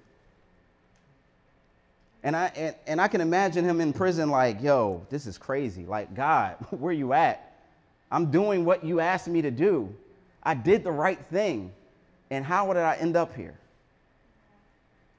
And 2.23 2.37
I, 2.37 2.53
and, 2.55 2.75
and 2.87 3.01
I 3.01 3.09
can 3.09 3.21
imagine 3.21 3.65
him 3.65 3.81
in 3.81 3.93
prison 3.93 4.31
like, 4.31 4.63
yo, 4.63 5.07
this 5.11 5.27
is 5.27 5.39
crazy. 5.39 5.85
Like, 5.85 6.15
God, 6.15 6.57
where 6.71 6.93
you 6.93 7.13
at? 7.13 7.59
I'm 8.11 8.31
doing 8.31 8.65
what 8.65 8.85
you 8.85 9.01
asked 9.01 9.29
me 9.29 9.43
to 9.43 9.51
do. 9.51 9.95
I 10.43 10.55
did 10.55 10.85
the 10.85 10.93
right 10.93 11.19
thing. 11.27 11.73
And 12.31 12.45
how 12.45 12.67
did 12.73 12.83
I 12.83 12.95
end 12.97 13.17
up 13.17 13.35
here? 13.35 13.60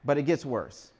But 0.04 0.18
it 0.18 0.22
gets 0.22 0.44
worse. 0.44 0.90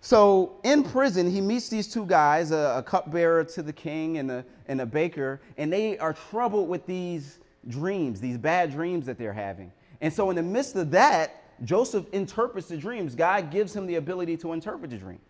So 0.00 0.58
in 0.64 0.82
prison, 0.82 1.30
he 1.30 1.40
meets 1.40 1.68
these 1.68 1.92
two 1.92 2.06
guys, 2.06 2.52
a, 2.52 2.74
a 2.78 2.82
cupbearer 2.82 3.44
to 3.44 3.62
the 3.62 3.72
king 3.72 4.18
and 4.18 4.30
a, 4.30 4.44
and 4.66 4.80
a 4.80 4.86
baker, 4.86 5.40
and 5.58 5.72
they 5.72 5.98
are 5.98 6.14
troubled 6.14 6.68
with 6.68 6.86
these 6.86 7.38
dreams, 7.68 8.20
these 8.20 8.38
bad 8.38 8.72
dreams 8.72 9.04
that 9.06 9.18
they're 9.18 9.32
having. 9.32 9.70
And 10.00 10.12
so 10.12 10.30
in 10.30 10.36
the 10.36 10.42
midst 10.42 10.76
of 10.76 10.90
that, 10.92 11.42
Joseph 11.64 12.06
interprets 12.12 12.68
the 12.68 12.76
dreams. 12.78 13.14
God 13.14 13.50
gives 13.50 13.76
him 13.76 13.86
the 13.86 13.96
ability 13.96 14.38
to 14.38 14.54
interpret 14.54 14.90
the 14.90 14.96
dreams. 14.96 15.20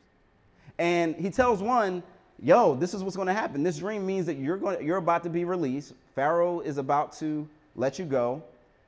And 0.78 1.16
he 1.16 1.30
tells 1.30 1.60
one, 1.60 2.04
yo, 2.40 2.76
this 2.76 2.94
is 2.94 3.02
what's 3.02 3.16
going 3.16 3.26
to 3.28 3.34
happen. 3.34 3.64
This 3.64 3.78
dream 3.78 4.06
means 4.06 4.26
that 4.26 4.36
you're 4.36 4.56
going 4.56 4.78
to, 4.78 4.84
you're 4.84 4.98
about 4.98 5.24
to 5.24 5.30
be 5.30 5.44
released. 5.44 5.94
Pharaoh 6.14 6.60
is 6.60 6.78
about 6.78 7.12
to 7.18 7.48
let 7.74 7.98
you 7.98 8.04
go. 8.04 8.42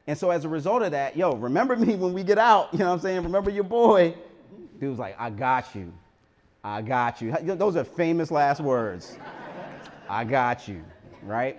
And 0.07 0.19
so 0.19 0.31
as 0.31 0.45
a 0.45 0.49
result 0.49 0.83
of 0.83 0.91
that, 0.93 1.17
yo, 1.17 1.35
remember 1.35 1.77
me 1.77 1.95
when 1.95 2.13
we 2.13 2.25
get 2.25 2.39
out. 2.39 2.69
You 2.73 2.81
know 2.81 2.89
what 2.89 2.95
I'm 2.95 3.01
saying? 3.01 3.23
Remember 3.23 3.51
your 3.51 3.65
boy. 3.65 4.15
Dude 4.81 4.91
was 4.91 4.99
like, 4.99 5.17
I 5.19 5.31
got 5.31 5.75
you. 5.75 5.93
I 6.65 6.83
got 6.83 7.21
you. 7.21 7.33
Those 7.43 7.77
are 7.77 7.85
famous 7.85 8.31
last 8.31 8.61
words. 8.61 9.17
I 10.09 10.25
got 10.25 10.69
you, 10.69 10.83
right? 11.23 11.59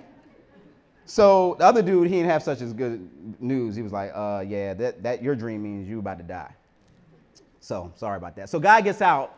So 1.06 1.56
the 1.60 1.66
other 1.66 1.82
dude, 1.82 2.08
he 2.08 2.16
didn't 2.16 2.30
have 2.30 2.44
such 2.44 2.62
as 2.62 2.74
good 2.74 3.10
news. 3.42 3.76
He 3.76 3.82
was 3.82 3.92
like, 3.92 4.12
uh, 4.14 4.44
yeah, 4.48 4.74
that, 4.74 5.04
that 5.04 5.22
your 5.22 5.36
dream 5.36 5.64
means 5.64 5.88
you 5.88 6.00
about 6.00 6.18
to 6.20 6.24
die. 6.24 6.54
So 7.60 7.92
sorry 7.96 8.18
about 8.18 8.36
that. 8.38 8.50
So 8.50 8.60
guy 8.60 8.82
gets 8.82 9.02
out, 9.02 9.36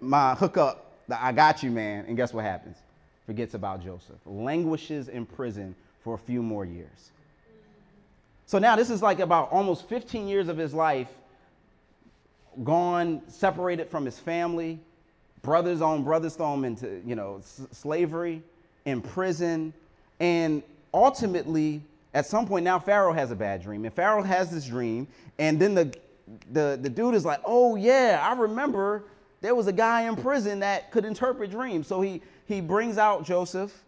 my 0.00 0.34
hookup, 0.34 0.92
I 1.10 1.32
got 1.32 1.62
you, 1.62 1.70
man. 1.70 2.04
And 2.06 2.16
guess 2.16 2.32
what 2.32 2.44
happens? 2.44 2.76
Forgets 3.26 3.54
about 3.54 3.82
Joseph. 3.82 4.16
Languishes 4.24 5.08
in 5.08 5.26
prison 5.26 5.74
for 6.02 6.14
a 6.14 6.18
few 6.18 6.42
more 6.42 6.64
years. 6.64 7.12
So 8.46 8.58
now 8.58 8.76
this 8.76 8.90
is 8.90 9.02
like 9.02 9.20
about 9.20 9.50
almost 9.50 9.88
15 9.88 10.28
years 10.28 10.48
of 10.48 10.56
his 10.58 10.74
life 10.74 11.08
gone, 12.64 13.22
separated 13.28 13.88
from 13.88 14.04
his 14.04 14.18
family, 14.18 14.78
brothers 15.42 15.80
on 15.80 16.04
brothers 16.04 16.36
throw 16.36 16.54
him 16.54 16.64
into, 16.64 17.00
you 17.06 17.14
know, 17.14 17.36
s- 17.38 17.62
slavery, 17.72 18.42
in 18.84 19.00
prison. 19.00 19.72
And 20.20 20.62
ultimately, 20.92 21.82
at 22.14 22.26
some 22.26 22.46
point 22.46 22.64
now, 22.64 22.78
Pharaoh 22.78 23.12
has 23.12 23.30
a 23.30 23.36
bad 23.36 23.62
dream. 23.62 23.84
And 23.84 23.94
Pharaoh 23.94 24.22
has 24.22 24.50
this 24.50 24.66
dream. 24.66 25.06
And 25.38 25.58
then 25.58 25.74
the, 25.74 25.94
the, 26.52 26.78
the 26.80 26.90
dude 26.90 27.14
is 27.14 27.24
like, 27.24 27.40
oh, 27.44 27.76
yeah, 27.76 28.20
I 28.22 28.38
remember 28.38 29.04
there 29.40 29.54
was 29.54 29.66
a 29.66 29.72
guy 29.72 30.02
in 30.02 30.16
prison 30.16 30.60
that 30.60 30.90
could 30.90 31.04
interpret 31.04 31.50
dreams. 31.50 31.86
So 31.86 32.00
he, 32.00 32.20
he 32.46 32.60
brings 32.60 32.98
out 32.98 33.24
Joseph 33.24 33.82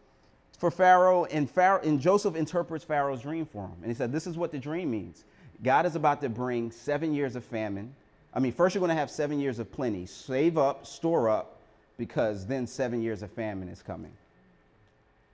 for 0.58 0.70
Pharaoh 0.70 1.24
and, 1.26 1.50
Pharaoh, 1.50 1.80
and 1.82 2.00
Joseph 2.00 2.36
interprets 2.36 2.84
Pharaoh's 2.84 3.22
dream 3.22 3.46
for 3.46 3.64
him. 3.64 3.76
And 3.82 3.90
he 3.90 3.94
said, 3.94 4.12
This 4.12 4.26
is 4.26 4.36
what 4.36 4.52
the 4.52 4.58
dream 4.58 4.90
means. 4.90 5.24
God 5.62 5.86
is 5.86 5.96
about 5.96 6.20
to 6.22 6.28
bring 6.28 6.70
seven 6.70 7.14
years 7.14 7.36
of 7.36 7.44
famine 7.44 7.94
I 8.34 8.40
mean, 8.40 8.52
first 8.52 8.74
you're 8.74 8.80
going 8.80 8.90
to 8.90 8.96
have 8.96 9.10
seven 9.10 9.38
years 9.38 9.58
of 9.60 9.70
plenty. 9.70 10.06
Save 10.06 10.58
up, 10.58 10.84
store 10.84 11.28
up, 11.28 11.60
because 11.96 12.46
then 12.46 12.66
seven 12.66 13.00
years 13.00 13.22
of 13.22 13.30
famine 13.30 13.68
is 13.68 13.80
coming. 13.80 14.10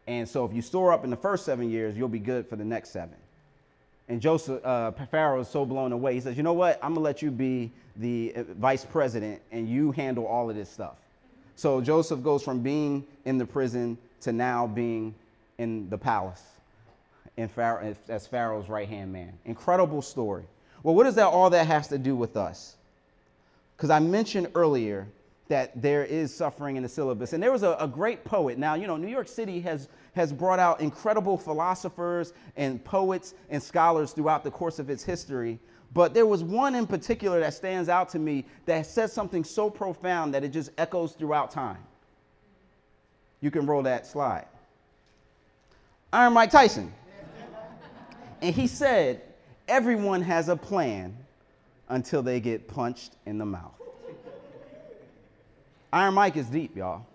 And 0.06 0.28
so 0.28 0.44
if 0.44 0.52
you 0.52 0.60
store 0.60 0.92
up 0.92 1.04
in 1.04 1.10
the 1.10 1.16
first 1.16 1.46
seven 1.46 1.70
years, 1.70 1.96
you'll 1.96 2.08
be 2.08 2.18
good 2.18 2.46
for 2.46 2.56
the 2.56 2.64
next 2.64 2.90
seven. 2.90 3.16
And 4.08 4.20
Joseph, 4.20 4.64
uh, 4.64 4.90
Pharaoh 5.10 5.40
is 5.40 5.48
so 5.48 5.64
blown 5.64 5.92
away. 5.92 6.14
He 6.14 6.20
says, 6.20 6.36
You 6.36 6.42
know 6.42 6.52
what? 6.52 6.76
I'm 6.82 6.94
going 6.94 6.96
to 6.96 7.00
let 7.00 7.22
you 7.22 7.30
be 7.30 7.70
the 7.96 8.34
uh, 8.36 8.42
vice 8.58 8.84
president 8.84 9.40
and 9.52 9.68
you 9.68 9.92
handle 9.92 10.26
all 10.26 10.50
of 10.50 10.56
this 10.56 10.68
stuff. 10.68 10.96
So 11.56 11.80
Joseph 11.80 12.22
goes 12.22 12.42
from 12.42 12.60
being 12.60 13.06
in 13.24 13.38
the 13.38 13.46
prison 13.46 13.96
to 14.20 14.32
now 14.32 14.66
being 14.66 15.14
in 15.58 15.88
the 15.90 15.98
palace 15.98 16.42
in 17.36 17.48
Pharaoh, 17.48 17.94
as 18.08 18.26
Pharaoh's 18.26 18.68
right 18.68 18.88
hand 18.88 19.12
man. 19.12 19.32
Incredible 19.44 20.02
story. 20.02 20.44
Well, 20.82 20.94
what 20.94 21.04
does 21.04 21.14
that 21.16 21.26
all 21.26 21.50
that 21.50 21.66
has 21.66 21.88
to 21.88 21.98
do 21.98 22.16
with 22.16 22.36
us? 22.36 22.76
because 23.80 23.88
I 23.88 23.98
mentioned 23.98 24.48
earlier 24.54 25.08
that 25.48 25.80
there 25.80 26.04
is 26.04 26.34
suffering 26.34 26.76
in 26.76 26.82
the 26.82 26.88
syllabus. 26.88 27.32
And 27.32 27.42
there 27.42 27.50
was 27.50 27.62
a, 27.62 27.74
a, 27.80 27.88
great 27.88 28.24
poet. 28.24 28.58
Now, 28.58 28.74
you 28.74 28.86
know, 28.86 28.98
New 28.98 29.08
York 29.08 29.26
City 29.26 29.58
has, 29.62 29.88
has 30.12 30.34
brought 30.34 30.58
out 30.58 30.82
incredible 30.82 31.38
philosophers 31.38 32.34
and 32.58 32.84
poets 32.84 33.32
and 33.48 33.62
scholars 33.62 34.12
throughout 34.12 34.44
the 34.44 34.50
course 34.50 34.78
of 34.78 34.90
its 34.90 35.02
history. 35.02 35.58
But 35.94 36.12
there 36.12 36.26
was 36.26 36.44
one 36.44 36.74
in 36.74 36.86
particular 36.86 37.40
that 37.40 37.54
stands 37.54 37.88
out 37.88 38.10
to 38.10 38.18
me 38.18 38.44
that 38.66 38.84
says 38.84 39.14
something 39.14 39.44
so 39.44 39.70
profound 39.70 40.34
that 40.34 40.44
it 40.44 40.50
just 40.50 40.72
echoes 40.76 41.12
throughout 41.12 41.50
time. 41.50 41.78
You 43.40 43.50
can 43.50 43.66
roll 43.66 43.82
that 43.82 44.06
slide. 44.06 44.46
Iron 46.12 46.32
Mike 46.32 46.50
Tyson. 46.50 46.92
and 48.42 48.54
he 48.54 48.66
said, 48.66 49.22
Everyone 49.68 50.20
has 50.22 50.48
a 50.48 50.56
plan 50.56 51.16
until 51.88 52.22
they 52.22 52.40
get 52.40 52.66
punched 52.66 53.12
in 53.26 53.38
the 53.38 53.46
mouth. 53.46 53.74
Iron 55.92 56.14
Mike 56.14 56.36
is 56.36 56.46
deep, 56.46 56.76
y'all. 56.76 57.06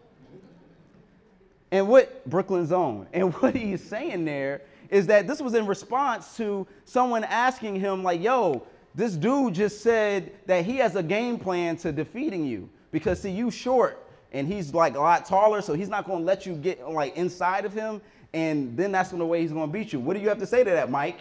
And 1.72 1.88
what 1.90 2.28
Brooklyn's 2.30 2.72
own, 2.72 3.08
and 3.12 3.34
what 3.36 3.56
he's 3.56 3.84
saying 3.84 4.24
there 4.24 4.62
is 4.90 5.08
that 5.08 5.28
this 5.28 5.42
was 5.42 5.54
in 5.56 5.66
response 5.66 6.38
to 6.38 6.66
someone 6.86 7.24
asking 7.26 7.80
him, 7.80 8.04
like, 8.04 8.22
yo, 8.22 8.64
this 8.94 9.14
dude 9.14 9.54
just 9.54 9.82
said 9.82 10.32
that 10.46 10.64
he 10.64 10.78
has 10.78 10.96
a 10.96 11.04
game 11.04 11.38
plan 11.38 11.76
to 11.78 11.92
defeating 11.92 12.46
you 12.46 12.70
because 12.92 13.22
see 13.22 13.32
you 13.32 13.52
short 13.52 14.05
and 14.36 14.48
he's 14.48 14.74
like 14.74 14.96
a 14.96 15.00
lot 15.00 15.26
taller 15.26 15.62
so 15.62 15.74
he's 15.74 15.90
not 15.90 16.06
going 16.06 16.20
to 16.20 16.26
let 16.26 16.46
you 16.46 16.54
get 16.54 16.88
like 16.90 17.16
inside 17.18 17.66
of 17.66 17.74
him 17.74 18.00
and 18.34 18.78
then 18.78 18.92
that's 18.92 19.10
the 19.10 19.26
way 19.26 19.42
he's 19.42 19.52
going 19.52 19.68
to 19.68 19.74
beat 19.74 19.92
you 19.92 20.00
what 20.00 20.14
do 20.16 20.22
you 20.22 20.30
have 20.30 20.40
to 20.40 20.46
say 20.46 20.64
to 20.64 20.70
that 20.70 20.92
mike 20.92 21.20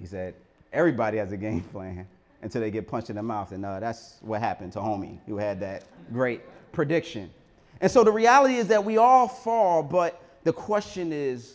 he 0.00 0.06
said 0.06 0.34
Everybody 0.76 1.16
has 1.16 1.32
a 1.32 1.36
game 1.36 1.60
plan 1.72 2.06
until 2.42 2.60
they 2.60 2.70
get 2.70 2.86
punched 2.86 3.10
in 3.10 3.16
the 3.16 3.22
mouth. 3.22 3.52
And 3.52 3.64
uh, 3.64 3.80
that's 3.80 4.18
what 4.20 4.40
happened 4.40 4.72
to 4.74 4.78
Homie, 4.78 5.18
who 5.26 5.38
had 5.38 5.58
that 5.60 5.84
great 6.12 6.42
prediction. 6.72 7.30
And 7.80 7.90
so 7.90 8.04
the 8.04 8.12
reality 8.12 8.56
is 8.56 8.68
that 8.68 8.84
we 8.84 8.98
all 8.98 9.26
fall, 9.26 9.82
but 9.82 10.20
the 10.44 10.52
question 10.52 11.12
is 11.12 11.54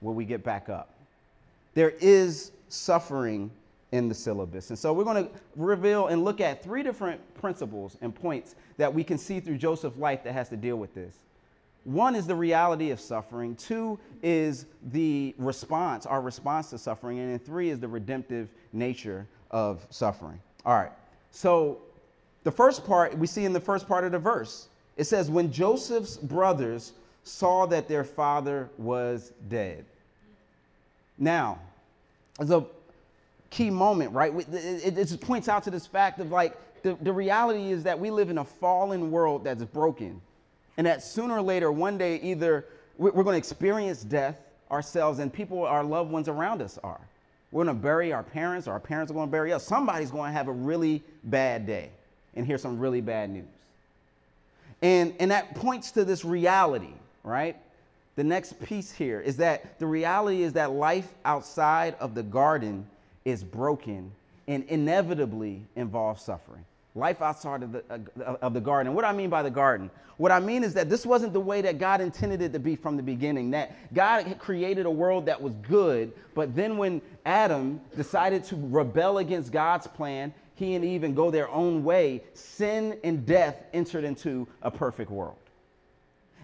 will 0.00 0.14
we 0.14 0.24
get 0.24 0.44
back 0.44 0.68
up? 0.68 0.90
There 1.74 1.90
is 2.00 2.52
suffering 2.68 3.50
in 3.92 4.08
the 4.08 4.14
syllabus. 4.14 4.70
And 4.70 4.78
so 4.78 4.92
we're 4.92 5.04
going 5.04 5.24
to 5.24 5.30
reveal 5.56 6.08
and 6.08 6.24
look 6.24 6.40
at 6.40 6.62
three 6.62 6.82
different 6.82 7.20
principles 7.34 7.96
and 8.00 8.14
points 8.14 8.54
that 8.76 8.92
we 8.92 9.02
can 9.02 9.16
see 9.18 9.40
through 9.40 9.58
Joseph's 9.58 9.96
life 9.96 10.22
that 10.24 10.32
has 10.32 10.48
to 10.50 10.56
deal 10.56 10.76
with 10.76 10.94
this. 10.94 11.16
One 11.84 12.14
is 12.14 12.26
the 12.26 12.34
reality 12.34 12.90
of 12.90 13.00
suffering, 13.00 13.54
two 13.56 13.98
is 14.22 14.66
the 14.92 15.34
response, 15.38 16.04
our 16.04 16.20
response 16.20 16.68
to 16.70 16.78
suffering, 16.78 17.18
and 17.18 17.30
then 17.30 17.38
three 17.38 17.70
is 17.70 17.78
the 17.78 17.88
redemptive 17.88 18.50
nature 18.74 19.26
of 19.50 19.86
suffering. 19.88 20.38
All 20.66 20.74
right, 20.74 20.92
so 21.30 21.78
the 22.44 22.50
first 22.50 22.84
part 22.84 23.16
we 23.16 23.26
see 23.26 23.46
in 23.46 23.54
the 23.54 23.60
first 23.60 23.88
part 23.88 24.04
of 24.04 24.12
the 24.12 24.18
verse 24.18 24.68
it 24.98 25.04
says, 25.04 25.30
When 25.30 25.50
Joseph's 25.50 26.18
brothers 26.18 26.92
saw 27.22 27.66
that 27.66 27.88
their 27.88 28.04
father 28.04 28.68
was 28.76 29.32
dead. 29.48 29.84
Now, 31.16 31.58
as 32.38 32.50
a 32.50 32.66
key 33.50 33.70
moment, 33.70 34.12
right? 34.12 34.32
It, 34.52 34.94
just 34.94 35.20
points 35.20 35.48
out 35.48 35.62
to 35.64 35.70
this 35.70 35.86
fact 35.86 36.20
of 36.20 36.30
like 36.30 36.56
the, 36.82 36.96
the 37.00 37.12
reality 37.12 37.72
is 37.72 37.82
that 37.84 37.98
we 37.98 38.10
live 38.10 38.30
in 38.30 38.38
a 38.38 38.44
fallen 38.44 39.10
world 39.10 39.44
that's 39.44 39.64
broken 39.64 40.20
and 40.78 40.86
that 40.86 41.02
sooner 41.02 41.34
or 41.34 41.42
later, 41.42 41.72
one 41.72 41.98
day, 41.98 42.20
either 42.22 42.64
we're 42.96 43.10
going 43.10 43.34
to 43.34 43.38
experience 43.38 44.04
death 44.04 44.40
ourselves 44.70 45.18
and 45.18 45.32
people, 45.32 45.64
our 45.64 45.82
loved 45.82 46.10
ones 46.10 46.28
around 46.28 46.62
us 46.62 46.78
are. 46.84 47.00
We're 47.50 47.64
going 47.64 47.76
to 47.76 47.82
bury 47.82 48.12
our 48.12 48.22
parents, 48.22 48.68
or 48.68 48.72
our 48.72 48.80
parents 48.80 49.10
are 49.10 49.14
going 49.14 49.26
to 49.26 49.30
bury 49.30 49.52
us. 49.52 49.66
Somebody's 49.66 50.10
going 50.10 50.30
to 50.30 50.32
have 50.32 50.46
a 50.46 50.52
really 50.52 51.02
bad 51.24 51.66
day 51.66 51.90
and 52.36 52.46
hear 52.46 52.58
some 52.58 52.78
really 52.78 53.00
bad 53.00 53.30
news. 53.30 53.44
And, 54.80 55.14
and 55.18 55.32
that 55.32 55.56
points 55.56 55.90
to 55.92 56.04
this 56.04 56.24
reality, 56.24 56.92
right? 57.24 57.56
The 58.14 58.22
next 58.22 58.60
piece 58.62 58.92
here 58.92 59.20
is 59.20 59.36
that 59.38 59.80
the 59.80 59.86
reality 59.86 60.42
is 60.42 60.52
that 60.52 60.70
life 60.70 61.12
outside 61.24 61.96
of 61.98 62.14
the 62.14 62.22
garden 62.22 62.86
is 63.28 63.44
broken 63.44 64.10
and 64.46 64.64
inevitably 64.64 65.62
involves 65.76 66.22
suffering. 66.22 66.64
Life 66.94 67.20
outside 67.20 67.62
of 67.62 67.72
the, 67.72 67.84
uh, 67.90 68.36
of 68.40 68.54
the 68.54 68.60
garden. 68.60 68.94
What 68.94 69.04
I 69.04 69.12
mean 69.12 69.28
by 69.28 69.42
the 69.42 69.50
garden? 69.50 69.90
What 70.16 70.32
I 70.32 70.40
mean 70.40 70.64
is 70.64 70.74
that 70.74 70.88
this 70.88 71.04
wasn't 71.04 71.32
the 71.32 71.40
way 71.40 71.60
that 71.60 71.78
God 71.78 72.00
intended 72.00 72.40
it 72.40 72.52
to 72.54 72.58
be 72.58 72.74
from 72.74 72.96
the 72.96 73.02
beginning. 73.02 73.50
That 73.50 73.94
God 73.94 74.36
created 74.38 74.86
a 74.86 74.90
world 74.90 75.26
that 75.26 75.40
was 75.40 75.54
good, 75.56 76.12
but 76.34 76.56
then 76.56 76.78
when 76.78 77.02
Adam 77.26 77.80
decided 77.94 78.42
to 78.44 78.56
rebel 78.56 79.18
against 79.18 79.52
God's 79.52 79.86
plan, 79.86 80.32
he 80.54 80.74
and 80.74 80.84
Eve 80.84 81.04
and 81.04 81.14
go 81.14 81.30
their 81.30 81.48
own 81.50 81.84
way, 81.84 82.22
sin 82.32 82.98
and 83.04 83.24
death 83.24 83.62
entered 83.72 84.02
into 84.02 84.48
a 84.62 84.70
perfect 84.70 85.10
world. 85.10 85.36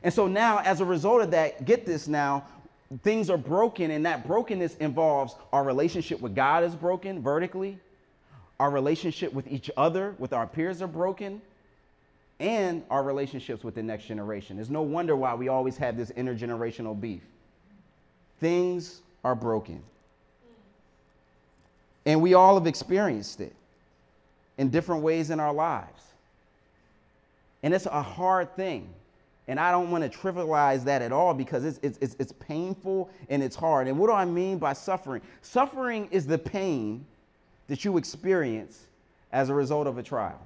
And 0.04 0.12
so 0.12 0.28
now, 0.28 0.58
as 0.58 0.80
a 0.80 0.84
result 0.84 1.22
of 1.22 1.30
that, 1.30 1.64
get 1.64 1.86
this 1.86 2.06
now, 2.06 2.44
things 3.02 3.30
are 3.30 3.38
broken, 3.38 3.90
and 3.90 4.06
that 4.06 4.26
brokenness 4.26 4.76
involves 4.76 5.34
our 5.52 5.64
relationship 5.64 6.20
with 6.20 6.34
God 6.34 6.64
is 6.64 6.74
broken 6.74 7.22
vertically, 7.22 7.78
our 8.60 8.70
relationship 8.70 9.32
with 9.32 9.46
each 9.48 9.70
other, 9.76 10.14
with 10.18 10.32
our 10.32 10.46
peers 10.46 10.80
are 10.82 10.86
broken, 10.86 11.40
and 12.40 12.82
our 12.90 13.02
relationships 13.02 13.64
with 13.64 13.74
the 13.74 13.82
next 13.82 14.04
generation. 14.06 14.56
There's 14.56 14.70
no 14.70 14.82
wonder 14.82 15.16
why 15.16 15.34
we 15.34 15.48
always 15.48 15.76
have 15.76 15.96
this 15.96 16.10
intergenerational 16.12 16.98
beef. 17.00 17.22
Things 18.40 19.00
are 19.24 19.34
broken. 19.34 19.82
And 22.06 22.20
we 22.20 22.34
all 22.34 22.54
have 22.58 22.66
experienced 22.66 23.40
it 23.40 23.54
in 24.58 24.68
different 24.68 25.02
ways 25.02 25.30
in 25.30 25.40
our 25.40 25.52
lives. 25.52 26.02
And 27.62 27.72
it's 27.72 27.86
a 27.86 28.02
hard 28.02 28.54
thing. 28.56 28.88
And 29.46 29.60
I 29.60 29.70
don't 29.70 29.90
want 29.90 30.10
to 30.10 30.18
trivialize 30.18 30.84
that 30.84 31.02
at 31.02 31.12
all 31.12 31.34
because 31.34 31.64
it's, 31.64 31.78
it's, 31.82 32.16
it's, 32.18 32.32
painful 32.32 33.10
and 33.28 33.42
it's 33.42 33.54
hard. 33.54 33.88
And 33.88 33.98
what 33.98 34.06
do 34.06 34.14
I 34.14 34.24
mean 34.24 34.58
by 34.58 34.72
suffering? 34.72 35.20
Suffering 35.42 36.08
is 36.10 36.26
the 36.26 36.38
pain 36.38 37.04
that 37.68 37.84
you 37.84 37.98
experience 37.98 38.84
as 39.32 39.50
a 39.50 39.54
result 39.54 39.86
of 39.86 39.98
a 39.98 40.02
trial. 40.02 40.40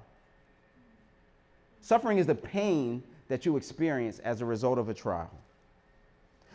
Suffering 1.81 2.19
is 2.19 2.27
the 2.27 2.35
pain 2.35 3.03
that 3.29 3.47
you 3.47 3.57
experience 3.57 4.19
as 4.21 4.41
a 4.41 4.45
result 4.45 4.79
of 4.79 4.89
a 4.89 4.95
trial. 4.95 5.31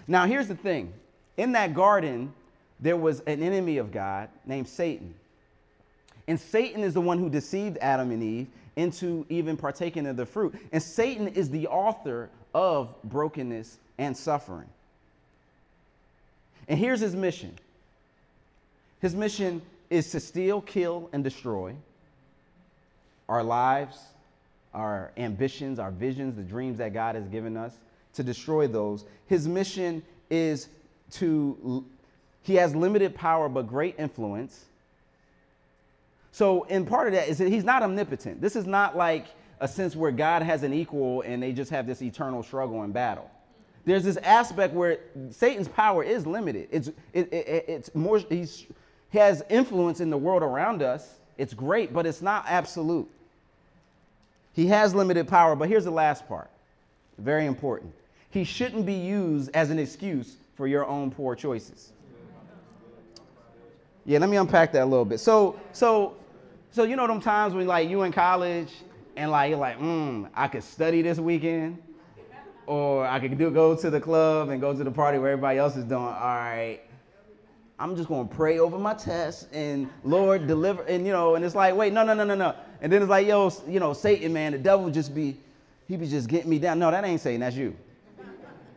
Now, 0.08 0.26
here's 0.26 0.48
the 0.48 0.56
thing 0.56 0.92
in 1.38 1.54
that 1.54 1.74
garden, 1.74 2.34
there 2.80 2.98
was 2.98 3.22
an 3.22 3.42
enemy 3.42 3.78
of 3.78 3.92
God 3.92 4.28
named 4.46 4.68
Satan. 4.68 5.14
And 6.28 6.40
Satan 6.40 6.84
is 6.84 6.94
the 6.94 7.02
one 7.02 7.20
who 7.20 7.30
deceived 7.30 7.78
Adam 7.80 8.12
and 8.12 8.22
Eve 8.22 8.48
into 8.76 9.26
even 9.30 9.58
partaking 9.58 10.08
of 10.08 10.18
the 10.18 10.26
fruit. 10.26 10.56
And 10.72 10.82
Satan 10.82 11.28
is 11.28 11.50
the 11.50 11.68
author 11.68 12.30
of 12.54 12.94
brokenness 13.04 13.78
and 13.98 14.16
suffering. 14.16 14.68
And 16.68 16.80
here's 16.80 17.00
his 17.00 17.16
mission 17.16 17.58
his 19.02 19.16
mission 19.16 19.62
is 19.90 20.12
to 20.12 20.20
steal, 20.20 20.62
kill, 20.62 21.10
and 21.14 21.24
destroy 21.24 21.76
our 23.30 23.44
lives, 23.44 23.98
our 24.74 25.12
ambitions, 25.18 25.80
our 25.80 25.92
visions, 25.92 26.36
the 26.36 26.42
dreams 26.42 26.78
that 26.78 26.94
God 26.94 27.16
has 27.16 27.28
given 27.28 27.58
us, 27.58 27.76
to 28.14 28.24
destroy 28.24 28.68
those. 28.68 29.06
His 29.28 29.48
mission 29.48 30.04
is 30.30 30.68
to, 31.12 31.86
he 32.44 32.56
has 32.56 32.76
limited 32.76 33.14
power 33.14 33.50
but 33.50 33.68
great 33.68 33.96
influence 34.00 34.66
so, 36.34 36.64
in 36.64 36.84
part 36.84 37.06
of 37.08 37.14
that 37.14 37.30
is 37.30 37.38
that 37.38 37.50
he's 37.50 37.64
not 37.64 37.84
omnipotent. 37.84 38.42
This 38.42 38.56
is 38.56 38.66
not 38.66 38.98
like 38.98 39.28
a 39.60 39.68
sense 39.68 39.96
where 39.96 40.12
God 40.12 40.42
has 40.42 40.64
an 40.64 40.74
equal 40.74 41.22
and 41.22 41.42
they 41.42 41.54
just 41.54 41.70
have 41.70 41.86
this 41.86 42.02
eternal 42.02 42.42
struggle 42.42 42.82
and 42.82 42.92
battle. 42.92 43.30
There's 43.86 44.04
this 44.04 44.18
aspect 44.18 44.74
where 44.74 44.98
Satan's 45.30 45.68
power 45.68 46.04
is 46.04 46.26
limited. 46.26 46.70
It's, 46.72 46.88
it, 47.14 47.32
it, 47.32 47.66
it's 47.68 47.94
more, 47.94 48.18
he's, 48.18 48.66
he 49.12 49.20
has 49.20 49.44
influence 49.48 50.00
in 50.00 50.10
the 50.10 50.18
world 50.18 50.42
around 50.42 50.82
us. 50.82 51.20
It's 51.38 51.54
great, 51.54 51.94
but 51.94 52.08
it's 52.08 52.24
not 52.24 52.46
absolute. 52.48 53.08
He 54.54 54.66
has 54.68 54.96
limited 54.96 55.28
power, 55.28 55.56
but 55.56 55.70
here's 55.70 55.86
the 55.86 55.92
last 55.92 56.28
part 56.28 56.50
very 57.20 57.46
important. 57.46 57.94
He 58.32 58.44
shouldn't 58.44 58.88
be 58.88 58.96
used 58.96 59.52
as 59.54 59.70
an 59.70 59.78
excuse 59.78 60.38
for 60.56 60.66
your 60.66 60.88
own 60.88 61.12
poor 61.12 61.36
choices. 61.36 61.92
Yeah, 64.06 64.18
let 64.18 64.30
me 64.30 64.38
unpack 64.38 64.72
that 64.72 64.82
a 64.82 64.86
little 64.86 65.06
bit. 65.06 65.20
So, 65.20 65.60
so 65.74 66.16
so 66.74 66.86
you 66.86 66.96
know 66.96 67.06
them 67.06 67.22
times 67.22 67.54
when 67.54 67.68
like 67.68 67.88
you 67.88 68.02
in 68.02 68.12
college 68.12 68.74
and 69.16 69.30
like 69.30 69.52
you're 69.52 69.60
like, 69.60 69.80
mm, 69.80 70.28
I 70.34 70.48
could 70.48 70.64
study 70.64 71.04
this 71.04 71.20
weekend, 71.20 71.78
or 72.66 73.06
I 73.06 73.20
could 73.20 73.38
do 73.38 73.52
go 73.52 73.76
to 73.76 73.90
the 73.92 74.02
club 74.02 74.50
and 74.50 74.60
go 74.60 74.76
to 74.76 74.84
the 74.84 74.90
party 74.90 75.20
where 75.20 75.32
everybody 75.32 75.60
else 75.60 75.76
is 75.76 75.84
doing. 75.84 76.02
All 76.02 76.10
right, 76.10 76.80
I'm 77.78 77.96
just 77.96 78.10
gonna 78.10 78.28
pray 78.28 78.58
over 78.58 78.80
my 78.80 78.96
test 78.96 79.54
and 79.54 79.88
Lord 80.04 80.48
deliver. 80.48 80.82
And 80.84 81.06
you 81.06 81.14
know, 81.14 81.36
and 81.36 81.46
it's 81.46 81.54
like, 81.54 81.76
wait, 81.76 81.94
no, 81.94 82.04
no, 82.04 82.16
no, 82.16 82.24
no, 82.24 82.34
no. 82.34 82.56
And 82.82 82.92
then 82.92 83.04
it's 83.04 83.10
like, 83.10 83.28
yo, 83.28 83.52
you 83.68 83.80
know, 83.80 83.94
Satan, 83.94 84.34
man, 84.34 84.54
the 84.54 84.58
devil 84.58 84.90
just 84.90 85.14
be, 85.14 85.38
he 85.88 85.96
be 85.96 86.08
just 86.08 86.28
getting 86.28 86.50
me 86.50 86.58
down. 86.58 86.80
No, 86.80 86.90
that 86.90 87.06
ain't 87.06 87.22
Satan, 87.22 87.42
that's 87.42 87.56
you. 87.56 87.76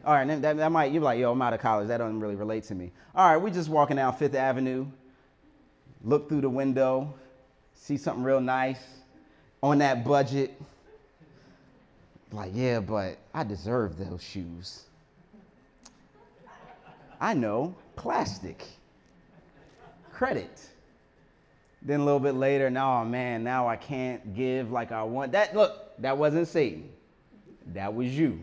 All 0.04 0.12
right, 0.12 0.40
that, 0.42 0.59
that 0.59 0.70
might, 0.70 0.92
you're 0.92 1.02
like, 1.02 1.18
yo, 1.18 1.32
I'm 1.32 1.40
out 1.40 1.54
of 1.54 1.61
college. 1.61 1.88
That 1.88 1.96
doesn't 1.96 2.20
really 2.20 2.37
relate 2.37 2.64
to 2.64 2.74
me. 2.74 2.92
All 3.14 3.28
right, 3.28 3.38
we 3.38 3.50
just 3.50 3.70
walking 3.70 3.96
down 3.96 4.14
Fifth 4.14 4.35
Avenue, 4.35 4.87
look 6.04 6.28
through 6.28 6.42
the 6.42 6.50
window, 6.50 7.14
see 7.76 7.96
something 7.96 8.24
real 8.24 8.40
nice 8.40 8.82
on 9.62 9.78
that 9.78 10.04
budget. 10.04 10.60
Like, 12.32 12.50
yeah, 12.54 12.80
but 12.80 13.18
I 13.32 13.44
deserve 13.44 13.96
those 13.96 14.22
shoes. 14.22 14.82
I 17.20 17.34
know, 17.34 17.74
plastic, 17.94 18.64
credit. 20.12 20.68
Then 21.82 22.00
a 22.00 22.04
little 22.04 22.20
bit 22.20 22.34
later, 22.34 22.68
no, 22.68 23.04
man, 23.04 23.44
now 23.44 23.68
I 23.68 23.76
can't 23.76 24.34
give 24.34 24.72
like 24.72 24.92
I 24.92 25.02
want. 25.04 25.32
That 25.32 25.54
look, 25.54 25.96
that 26.00 26.18
wasn't 26.18 26.48
Satan. 26.48 26.90
That 27.72 27.94
was 27.94 28.08
you. 28.08 28.40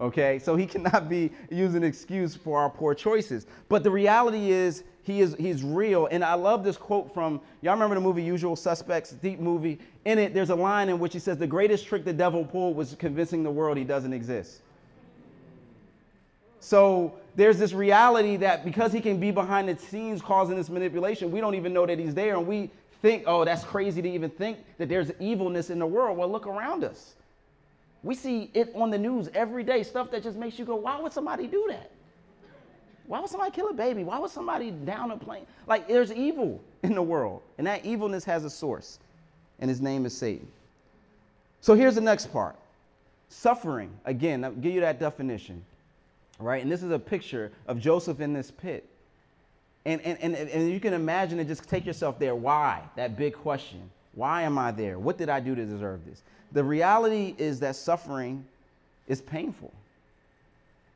Okay? 0.00 0.38
So 0.38 0.56
he 0.56 0.66
cannot 0.74 1.08
be 1.08 1.30
using 1.50 1.82
an 1.82 1.88
excuse 1.88 2.34
for 2.34 2.58
our 2.58 2.70
poor 2.70 2.94
choices. 2.94 3.46
But 3.68 3.82
the 3.82 3.90
reality 3.90 4.50
is 4.50 4.84
he 5.02 5.20
is 5.20 5.36
he's 5.38 5.62
real. 5.62 6.06
And 6.06 6.24
I 6.24 6.34
love 6.34 6.64
this 6.64 6.76
quote 6.76 7.12
from 7.12 7.40
y'all 7.60 7.74
remember 7.74 7.94
the 7.94 8.00
movie 8.00 8.22
Usual 8.22 8.56
Suspects, 8.56 9.10
deep 9.10 9.38
movie. 9.38 9.78
In 10.04 10.18
it, 10.18 10.34
there's 10.34 10.50
a 10.50 10.54
line 10.54 10.88
in 10.88 10.98
which 10.98 11.12
he 11.12 11.18
says 11.18 11.38
the 11.38 11.46
greatest 11.46 11.86
trick 11.86 12.04
the 12.04 12.12
devil 12.12 12.44
pulled 12.44 12.76
was 12.76 12.96
convincing 12.98 13.42
the 13.42 13.50
world 13.50 13.76
he 13.76 13.84
doesn't 13.84 14.12
exist. 14.12 14.60
So 16.60 17.14
there's 17.36 17.58
this 17.58 17.74
reality 17.74 18.36
that 18.38 18.64
because 18.64 18.90
he 18.90 19.00
can 19.02 19.20
be 19.20 19.30
behind 19.30 19.68
the 19.68 19.76
scenes 19.76 20.22
causing 20.22 20.56
this 20.56 20.70
manipulation, 20.70 21.30
we 21.30 21.40
don't 21.40 21.54
even 21.54 21.74
know 21.74 21.84
that 21.84 21.98
he's 21.98 22.14
there, 22.14 22.36
and 22.36 22.46
we 22.46 22.70
think, 23.02 23.24
oh, 23.26 23.44
that's 23.44 23.64
crazy 23.64 24.00
to 24.00 24.08
even 24.08 24.30
think 24.30 24.56
that 24.78 24.88
there's 24.88 25.10
evilness 25.20 25.68
in 25.68 25.78
the 25.78 25.86
world. 25.86 26.16
Well, 26.16 26.30
look 26.30 26.46
around 26.46 26.82
us. 26.82 27.16
We 28.04 28.14
see 28.14 28.50
it 28.52 28.70
on 28.74 28.90
the 28.90 28.98
news 28.98 29.30
every 29.34 29.64
day, 29.64 29.82
stuff 29.82 30.10
that 30.10 30.22
just 30.22 30.36
makes 30.36 30.58
you 30.58 30.66
go, 30.66 30.76
why 30.76 31.00
would 31.00 31.12
somebody 31.12 31.46
do 31.46 31.64
that? 31.70 31.90
Why 33.06 33.18
would 33.18 33.30
somebody 33.30 33.50
kill 33.50 33.68
a 33.68 33.72
baby? 33.72 34.04
Why 34.04 34.18
would 34.18 34.30
somebody 34.30 34.70
down 34.70 35.10
a 35.10 35.16
plane? 35.16 35.46
Like, 35.66 35.88
there's 35.88 36.12
evil 36.12 36.60
in 36.82 36.94
the 36.94 37.02
world, 37.02 37.42
and 37.58 37.66
that 37.66 37.84
evilness 37.84 38.24
has 38.24 38.44
a 38.44 38.50
source, 38.50 38.98
and 39.58 39.70
his 39.70 39.80
name 39.80 40.04
is 40.04 40.16
Satan. 40.16 40.46
So 41.62 41.74
here's 41.74 41.94
the 41.94 42.00
next 42.02 42.30
part 42.30 42.56
suffering. 43.30 43.90
Again, 44.04 44.44
I'll 44.44 44.52
give 44.52 44.74
you 44.74 44.80
that 44.82 45.00
definition, 45.00 45.64
right? 46.38 46.62
And 46.62 46.70
this 46.70 46.82
is 46.82 46.90
a 46.92 46.98
picture 46.98 47.50
of 47.66 47.80
Joseph 47.80 48.20
in 48.20 48.32
this 48.32 48.50
pit. 48.50 48.84
And, 49.86 50.00
and, 50.02 50.18
and, 50.20 50.34
and 50.34 50.70
you 50.70 50.78
can 50.78 50.92
imagine 50.92 51.40
it, 51.40 51.46
just 51.46 51.68
take 51.68 51.84
yourself 51.84 52.18
there. 52.18 52.34
Why? 52.34 52.82
That 52.96 53.16
big 53.16 53.34
question. 53.34 53.90
Why 54.14 54.42
am 54.42 54.58
I 54.58 54.70
there? 54.70 54.98
What 54.98 55.18
did 55.18 55.28
I 55.28 55.40
do 55.40 55.54
to 55.54 55.64
deserve 55.64 56.04
this? 56.04 56.22
The 56.52 56.62
reality 56.62 57.34
is 57.36 57.60
that 57.60 57.76
suffering 57.76 58.44
is 59.08 59.20
painful 59.20 59.72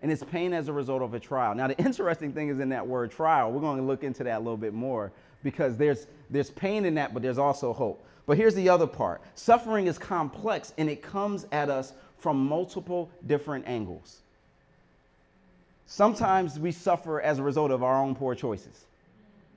and 0.01 0.13
it's 0.13 0.23
pain 0.23 0.53
as 0.53 0.69
a 0.69 0.73
result 0.73 1.03
of 1.03 1.15
a 1.15 1.21
trial. 1.21 1.55
Now, 1.55 1.67
the 1.67 1.79
interesting 1.85 2.33
thing 2.33 2.49
is 2.49 2.61
in 2.61 2.69
that 2.69 2.87
word 2.87 3.11
trial, 3.11 3.51
we're 3.51 3.61
going 3.61 3.79
to 3.79 3.85
look 3.85 4.05
into 4.05 4.25
that 4.25 4.37
a 4.37 4.39
little 4.39 4.57
bit 4.57 4.73
more 4.73 5.11
because 5.43 5.77
there's, 5.77 6.07
there's 6.31 6.51
pain 6.51 6.85
in 6.85 6.95
that, 6.95 7.13
but 7.13 7.23
there's 7.23 7.39
also 7.39 7.73
hope. 7.73 8.05
But 8.27 8.37
here's 8.37 8.55
the 8.55 8.69
other 8.69 8.87
part 8.87 9.21
suffering 9.35 9.87
is 9.87 9.99
complex 9.99 10.75
and 10.79 10.89
it 10.89 11.03
comes 11.03 11.47
at 11.51 11.71
us 11.71 11.93
from 12.19 12.47
multiple 12.47 13.11
different 13.27 13.67
angles. 13.67 14.21
Sometimes 15.87 16.59
we 16.59 16.71
suffer 16.71 17.21
as 17.23 17.39
a 17.39 17.43
result 17.43 17.71
of 17.71 17.83
our 17.83 18.01
own 18.01 18.15
poor 18.15 18.35
choices 18.35 18.85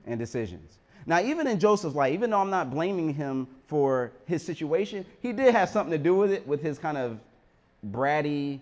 and 0.06 0.18
decisions. 0.18 0.78
Now, 1.06 1.20
even 1.20 1.46
in 1.46 1.58
Joseph's 1.58 1.94
life, 1.94 2.12
even 2.12 2.30
though 2.30 2.40
I'm 2.40 2.50
not 2.50 2.70
blaming 2.70 3.12
him 3.14 3.48
for 3.66 4.12
his 4.26 4.44
situation, 4.44 5.04
he 5.20 5.32
did 5.32 5.54
have 5.54 5.68
something 5.68 5.90
to 5.90 5.98
do 5.98 6.14
with 6.14 6.30
it, 6.30 6.46
with 6.46 6.62
his 6.62 6.78
kind 6.78 6.96
of 6.96 7.18
bratty, 7.90 8.60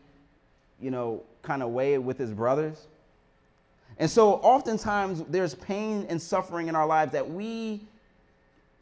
you 0.80 0.90
know, 0.90 1.22
kind 1.42 1.62
of 1.62 1.70
way 1.70 1.98
with 1.98 2.18
his 2.18 2.30
brothers. 2.30 2.86
And 3.98 4.10
so 4.10 4.34
oftentimes 4.34 5.22
there's 5.28 5.54
pain 5.54 6.06
and 6.08 6.20
suffering 6.20 6.68
in 6.68 6.76
our 6.76 6.86
lives 6.86 7.12
that 7.12 7.28
we 7.28 7.82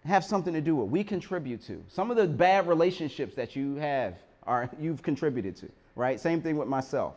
have 0.04 0.24
something 0.24 0.54
to 0.54 0.60
do 0.60 0.76
with, 0.76 0.90
we 0.90 1.02
contribute 1.02 1.62
to. 1.66 1.82
Some 1.88 2.10
of 2.10 2.16
the 2.16 2.26
bad 2.26 2.68
relationships 2.68 3.34
that 3.34 3.56
you 3.56 3.74
have 3.76 4.14
are 4.46 4.70
you've 4.80 5.02
contributed 5.02 5.56
to, 5.56 5.68
right? 5.96 6.20
Same 6.20 6.40
thing 6.40 6.56
with 6.56 6.68
myself. 6.68 7.14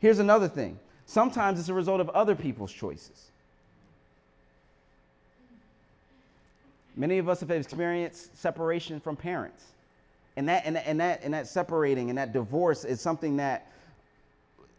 Here's 0.00 0.18
another 0.18 0.48
thing. 0.48 0.78
Sometimes 1.06 1.60
it's 1.60 1.68
a 1.68 1.74
result 1.74 2.00
of 2.00 2.08
other 2.10 2.34
people's 2.34 2.72
choices. 2.72 3.30
Many 6.96 7.18
of 7.18 7.28
us 7.28 7.40
have 7.40 7.50
experienced 7.50 8.36
separation 8.36 9.00
from 9.00 9.16
parents. 9.16 9.64
And 10.36 10.48
that, 10.48 10.62
and, 10.64 10.76
that, 10.76 10.86
and, 10.86 11.00
that, 11.00 11.20
and 11.22 11.34
that 11.34 11.46
separating 11.46 12.08
and 12.08 12.18
that 12.18 12.32
divorce 12.32 12.84
is 12.84 13.00
something 13.00 13.36
that 13.36 13.70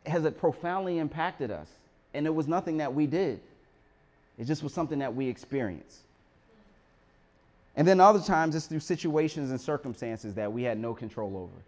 has 0.06 0.30
profoundly 0.34 0.99
impacted 0.99 1.51
us. 1.51 1.67
And 2.13 2.25
it 2.25 2.34
was 2.34 2.47
nothing 2.47 2.78
that 2.78 2.93
we 2.93 3.08
did, 3.08 3.39
it 4.38 4.45
just 4.45 4.63
was 4.63 4.73
something 4.73 4.99
that 4.99 5.13
we 5.13 5.28
experienced. 5.28 5.99
And 7.78 7.86
then 7.86 7.99
other 7.99 8.21
times 8.21 8.56
it's 8.56 8.67
through 8.67 8.80
situations 8.80 9.51
and 9.51 9.60
circumstances 9.60 10.34
that 10.36 10.51
we 10.51 10.63
had 10.63 10.80
no 10.80 10.93
control 10.93 11.36
over. 11.36 11.63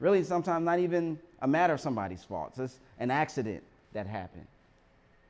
Really, 0.00 0.24
sometimes 0.24 0.64
not 0.64 0.80
even 0.80 1.18
a 1.40 1.46
matter 1.46 1.74
of 1.74 1.80
somebody's 1.80 2.24
fault. 2.24 2.52
It's 2.58 2.78
an 2.98 3.12
accident 3.12 3.62
that 3.92 4.06
happened. 4.06 4.46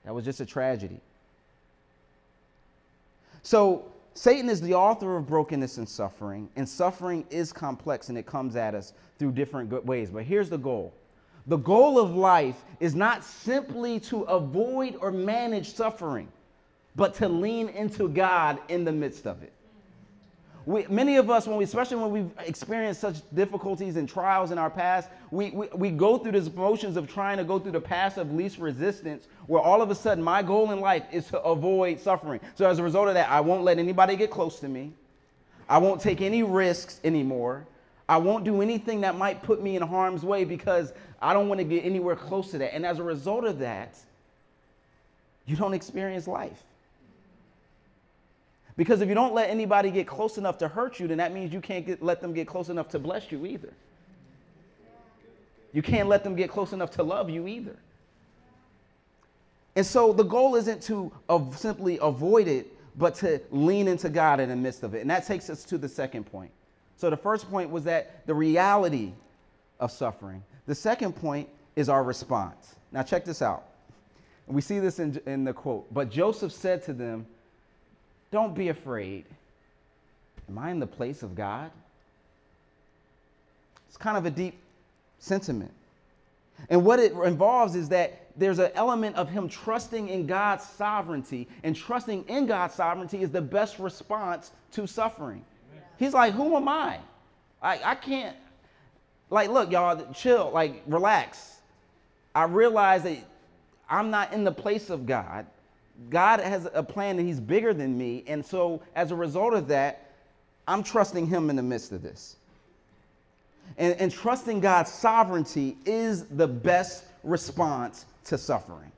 That 0.04 0.14
was 0.14 0.24
just 0.24 0.40
a 0.40 0.46
tragedy. 0.46 1.00
So 3.42 3.84
Satan 4.14 4.50
is 4.50 4.60
the 4.60 4.74
author 4.74 5.16
of 5.16 5.26
brokenness 5.26 5.78
and 5.78 5.88
suffering, 5.88 6.48
and 6.56 6.68
suffering 6.68 7.24
is 7.30 7.52
complex 7.52 8.08
and 8.08 8.18
it 8.18 8.26
comes 8.26 8.56
at 8.56 8.74
us 8.74 8.92
through 9.18 9.32
different 9.32 9.70
good 9.70 9.86
ways. 9.86 10.10
But 10.10 10.24
here's 10.24 10.50
the 10.50 10.58
goal 10.58 10.92
the 11.46 11.56
goal 11.56 11.98
of 11.98 12.14
life 12.14 12.62
is 12.78 12.94
not 12.94 13.24
simply 13.24 13.98
to 14.00 14.22
avoid 14.22 14.96
or 15.00 15.10
manage 15.10 15.74
suffering, 15.74 16.28
but 16.94 17.14
to 17.14 17.28
lean 17.28 17.68
into 17.70 18.08
God 18.08 18.60
in 18.68 18.84
the 18.84 18.92
midst 18.92 19.26
of 19.26 19.42
it 19.42 19.52
we, 20.64 20.86
many 20.88 21.16
of 21.16 21.28
us, 21.30 21.46
when 21.46 21.56
we, 21.56 21.64
especially 21.64 21.96
when 21.96 22.10
we've 22.10 22.30
experienced 22.46 23.00
such 23.00 23.16
difficulties 23.34 23.96
and 23.96 24.08
trials 24.08 24.50
in 24.50 24.58
our 24.58 24.70
past, 24.70 25.08
we, 25.30 25.50
we, 25.50 25.66
we 25.74 25.90
go 25.90 26.18
through 26.18 26.32
these 26.32 26.52
motions 26.52 26.96
of 26.96 27.08
trying 27.12 27.38
to 27.38 27.44
go 27.44 27.58
through 27.58 27.72
the 27.72 27.80
path 27.80 28.16
of 28.16 28.32
least 28.32 28.58
resistance, 28.58 29.26
where 29.46 29.60
all 29.60 29.82
of 29.82 29.90
a 29.90 29.94
sudden 29.94 30.22
my 30.22 30.42
goal 30.42 30.70
in 30.70 30.80
life 30.80 31.04
is 31.10 31.26
to 31.28 31.40
avoid 31.42 31.98
suffering. 31.98 32.40
So 32.54 32.68
as 32.68 32.78
a 32.78 32.82
result 32.82 33.08
of 33.08 33.14
that, 33.14 33.28
I 33.28 33.40
won't 33.40 33.64
let 33.64 33.78
anybody 33.78 34.14
get 34.14 34.30
close 34.30 34.60
to 34.60 34.68
me. 34.68 34.92
I 35.68 35.78
won't 35.78 36.00
take 36.00 36.20
any 36.20 36.42
risks 36.42 37.00
anymore. 37.02 37.66
I 38.08 38.18
won't 38.18 38.44
do 38.44 38.62
anything 38.62 39.00
that 39.00 39.16
might 39.16 39.42
put 39.42 39.62
me 39.62 39.76
in 39.76 39.82
harm's 39.82 40.22
way 40.22 40.44
because 40.44 40.92
I 41.20 41.32
don't 41.32 41.48
want 41.48 41.58
to 41.58 41.64
get 41.64 41.84
anywhere 41.84 42.14
close 42.16 42.50
to 42.50 42.58
that. 42.58 42.74
And 42.74 42.84
as 42.84 42.98
a 42.98 43.02
result 43.02 43.44
of 43.44 43.58
that, 43.60 43.96
you 45.46 45.56
don't 45.56 45.74
experience 45.74 46.28
life. 46.28 46.62
Because 48.76 49.00
if 49.00 49.08
you 49.08 49.14
don't 49.14 49.34
let 49.34 49.50
anybody 49.50 49.90
get 49.90 50.06
close 50.06 50.38
enough 50.38 50.58
to 50.58 50.68
hurt 50.68 50.98
you, 50.98 51.06
then 51.06 51.18
that 51.18 51.32
means 51.32 51.52
you 51.52 51.60
can't 51.60 51.84
get, 51.84 52.02
let 52.02 52.20
them 52.20 52.32
get 52.32 52.46
close 52.46 52.68
enough 52.68 52.88
to 52.90 52.98
bless 52.98 53.30
you 53.30 53.44
either. 53.44 53.72
You 55.72 55.82
can't 55.82 56.08
let 56.08 56.24
them 56.24 56.34
get 56.34 56.50
close 56.50 56.72
enough 56.72 56.90
to 56.92 57.02
love 57.02 57.30
you 57.30 57.46
either. 57.46 57.76
And 59.74 59.84
so 59.84 60.12
the 60.12 60.22
goal 60.22 60.56
isn't 60.56 60.82
to 60.84 61.10
simply 61.56 61.98
avoid 62.02 62.46
it, 62.46 62.66
but 62.98 63.14
to 63.16 63.40
lean 63.50 63.88
into 63.88 64.10
God 64.10 64.38
in 64.38 64.50
the 64.50 64.56
midst 64.56 64.82
of 64.82 64.94
it. 64.94 65.00
And 65.00 65.10
that 65.10 65.26
takes 65.26 65.48
us 65.48 65.64
to 65.64 65.78
the 65.78 65.88
second 65.88 66.24
point. 66.24 66.50
So 66.96 67.08
the 67.08 67.16
first 67.16 67.50
point 67.50 67.70
was 67.70 67.84
that 67.84 68.26
the 68.26 68.34
reality 68.34 69.12
of 69.80 69.90
suffering. 69.90 70.42
The 70.66 70.74
second 70.74 71.14
point 71.14 71.48
is 71.74 71.88
our 71.88 72.04
response. 72.04 72.76
Now, 72.92 73.02
check 73.02 73.24
this 73.24 73.40
out. 73.40 73.64
We 74.46 74.60
see 74.60 74.78
this 74.78 74.98
in, 74.98 75.18
in 75.24 75.44
the 75.44 75.54
quote. 75.54 75.92
But 75.94 76.10
Joseph 76.10 76.52
said 76.52 76.82
to 76.84 76.92
them, 76.92 77.26
don't 78.32 78.54
be 78.54 78.70
afraid. 78.70 79.24
Am 80.48 80.58
I 80.58 80.70
in 80.70 80.80
the 80.80 80.86
place 80.86 81.22
of 81.22 81.36
God? 81.36 81.70
It's 83.88 83.96
kind 83.96 84.16
of 84.16 84.26
a 84.26 84.30
deep 84.30 84.58
sentiment. 85.18 85.70
And 86.68 86.84
what 86.84 86.98
it 86.98 87.12
involves 87.12 87.76
is 87.76 87.88
that 87.90 88.26
there's 88.36 88.58
an 88.58 88.70
element 88.74 89.16
of 89.16 89.28
him 89.28 89.48
trusting 89.48 90.08
in 90.08 90.26
God's 90.26 90.64
sovereignty, 90.64 91.46
and 91.62 91.76
trusting 91.76 92.24
in 92.28 92.46
God's 92.46 92.74
sovereignty 92.74 93.22
is 93.22 93.30
the 93.30 93.42
best 93.42 93.78
response 93.78 94.52
to 94.72 94.86
suffering. 94.86 95.44
He's 95.98 96.14
like, 96.14 96.32
Who 96.32 96.56
am 96.56 96.68
I? 96.68 96.98
I, 97.60 97.80
I 97.84 97.94
can't, 97.94 98.36
like, 99.30 99.50
look, 99.50 99.70
y'all, 99.70 100.12
chill, 100.12 100.50
like, 100.52 100.82
relax. 100.86 101.60
I 102.34 102.44
realize 102.44 103.02
that 103.04 103.18
I'm 103.88 104.10
not 104.10 104.32
in 104.32 104.42
the 104.42 104.52
place 104.52 104.90
of 104.90 105.06
God. 105.06 105.46
God 106.10 106.40
has 106.40 106.68
a 106.72 106.82
plan 106.82 107.18
and 107.18 107.26
He's 107.26 107.40
bigger 107.40 107.74
than 107.74 107.96
me. 107.96 108.24
And 108.26 108.44
so, 108.44 108.82
as 108.94 109.10
a 109.10 109.16
result 109.16 109.54
of 109.54 109.68
that, 109.68 110.10
I'm 110.66 110.82
trusting 110.82 111.26
Him 111.26 111.50
in 111.50 111.56
the 111.56 111.62
midst 111.62 111.92
of 111.92 112.02
this. 112.02 112.36
And, 113.78 113.94
and 113.94 114.12
trusting 114.12 114.60
God's 114.60 114.92
sovereignty 114.92 115.76
is 115.84 116.26
the 116.26 116.48
best 116.48 117.04
response 117.22 118.06
to 118.24 118.38
suffering. 118.38 118.90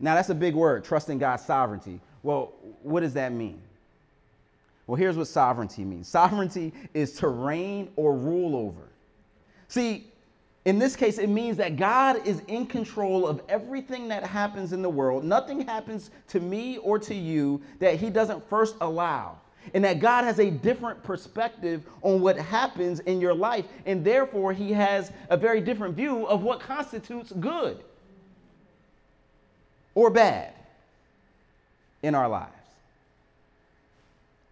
Now, 0.00 0.14
that's 0.16 0.30
a 0.30 0.34
big 0.34 0.54
word, 0.54 0.84
trusting 0.84 1.18
God's 1.18 1.44
sovereignty. 1.44 2.00
Well, 2.22 2.52
what 2.82 3.00
does 3.00 3.14
that 3.14 3.32
mean? 3.32 3.60
Well, 4.86 4.96
here's 4.96 5.16
what 5.16 5.28
sovereignty 5.28 5.84
means 5.84 6.08
sovereignty 6.08 6.72
is 6.92 7.14
to 7.14 7.28
reign 7.28 7.90
or 7.96 8.14
rule 8.14 8.56
over. 8.56 8.88
See, 9.68 10.11
in 10.64 10.78
this 10.78 10.94
case, 10.94 11.18
it 11.18 11.28
means 11.28 11.56
that 11.56 11.76
God 11.76 12.24
is 12.26 12.40
in 12.46 12.66
control 12.66 13.26
of 13.26 13.42
everything 13.48 14.08
that 14.08 14.24
happens 14.24 14.72
in 14.72 14.80
the 14.80 14.88
world. 14.88 15.24
Nothing 15.24 15.66
happens 15.66 16.10
to 16.28 16.38
me 16.38 16.78
or 16.78 16.98
to 17.00 17.14
you 17.14 17.60
that 17.80 17.96
He 17.96 18.10
doesn't 18.10 18.48
first 18.48 18.76
allow. 18.80 19.38
And 19.74 19.84
that 19.84 20.00
God 20.00 20.24
has 20.24 20.40
a 20.40 20.50
different 20.50 21.02
perspective 21.04 21.84
on 22.02 22.20
what 22.20 22.36
happens 22.36 23.00
in 23.00 23.20
your 23.20 23.34
life. 23.34 23.64
And 23.86 24.04
therefore, 24.04 24.52
He 24.52 24.72
has 24.72 25.10
a 25.30 25.36
very 25.36 25.60
different 25.60 25.96
view 25.96 26.26
of 26.26 26.42
what 26.42 26.60
constitutes 26.60 27.32
good 27.32 27.82
or 29.94 30.10
bad 30.10 30.52
in 32.02 32.14
our 32.14 32.28
lives. 32.28 32.52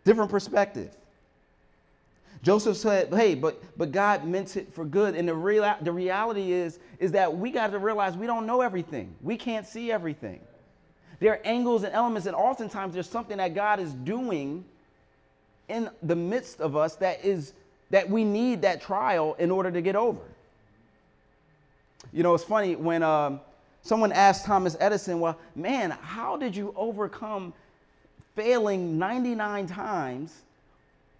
Different 0.05 0.31
perspective. 0.31 0.91
Joseph 2.43 2.77
said, 2.77 3.13
hey, 3.13 3.35
but, 3.35 3.63
but 3.77 3.93
God 3.93 4.25
meant 4.25 4.57
it 4.57 4.73
for 4.73 4.85
good. 4.85 5.15
And 5.15 5.29
the, 5.29 5.35
real, 5.35 5.75
the 5.83 5.93
reality 5.93 6.53
is, 6.53 6.79
is 6.99 7.13
that 7.13 7.37
we 7.37 7.51
got 7.51 7.71
to 7.73 7.79
realize 7.79 8.17
we 8.17 8.27
don't 8.27 8.47
know 8.47 8.63
everything. 8.63 9.15
We 9.21 9.37
can't 9.37 9.67
see 9.67 9.93
everything. 9.93 10.41
There 11.19 11.33
are 11.33 11.41
angles 11.45 11.83
and 11.83 11.93
elements, 11.93 12.27
and 12.27 12.35
oftentimes 12.35 12.95
there's 12.95 13.09
something 13.09 13.37
that 13.37 13.55
God 13.55 13.79
is 13.79 13.93
doing 13.93 14.65
in 15.69 15.91
the 16.03 16.17
midst 16.17 16.61
of 16.61 16.77
us 16.77 16.97
that 16.97 17.23
is 17.25 17.53
that 17.91 18.09
we 18.09 18.25
need 18.25 18.63
that 18.63 18.81
trial 18.81 19.35
in 19.39 19.51
order 19.51 19.71
to 19.71 19.83
get 19.83 19.97
over. 19.97 20.21
You 22.13 22.23
know, 22.23 22.35
it's 22.35 22.45
funny 22.45 22.77
when 22.77 23.03
uh, 23.03 23.39
someone 23.83 24.13
asked 24.13 24.47
Thomas 24.47 24.77
Edison, 24.81 25.21
well, 25.21 25.39
man, 25.55 25.91
how 26.01 26.37
did 26.37 26.57
you 26.57 26.73
overcome 26.77 27.53
failing 28.35 28.99
99 28.99 29.67
times 29.67 30.43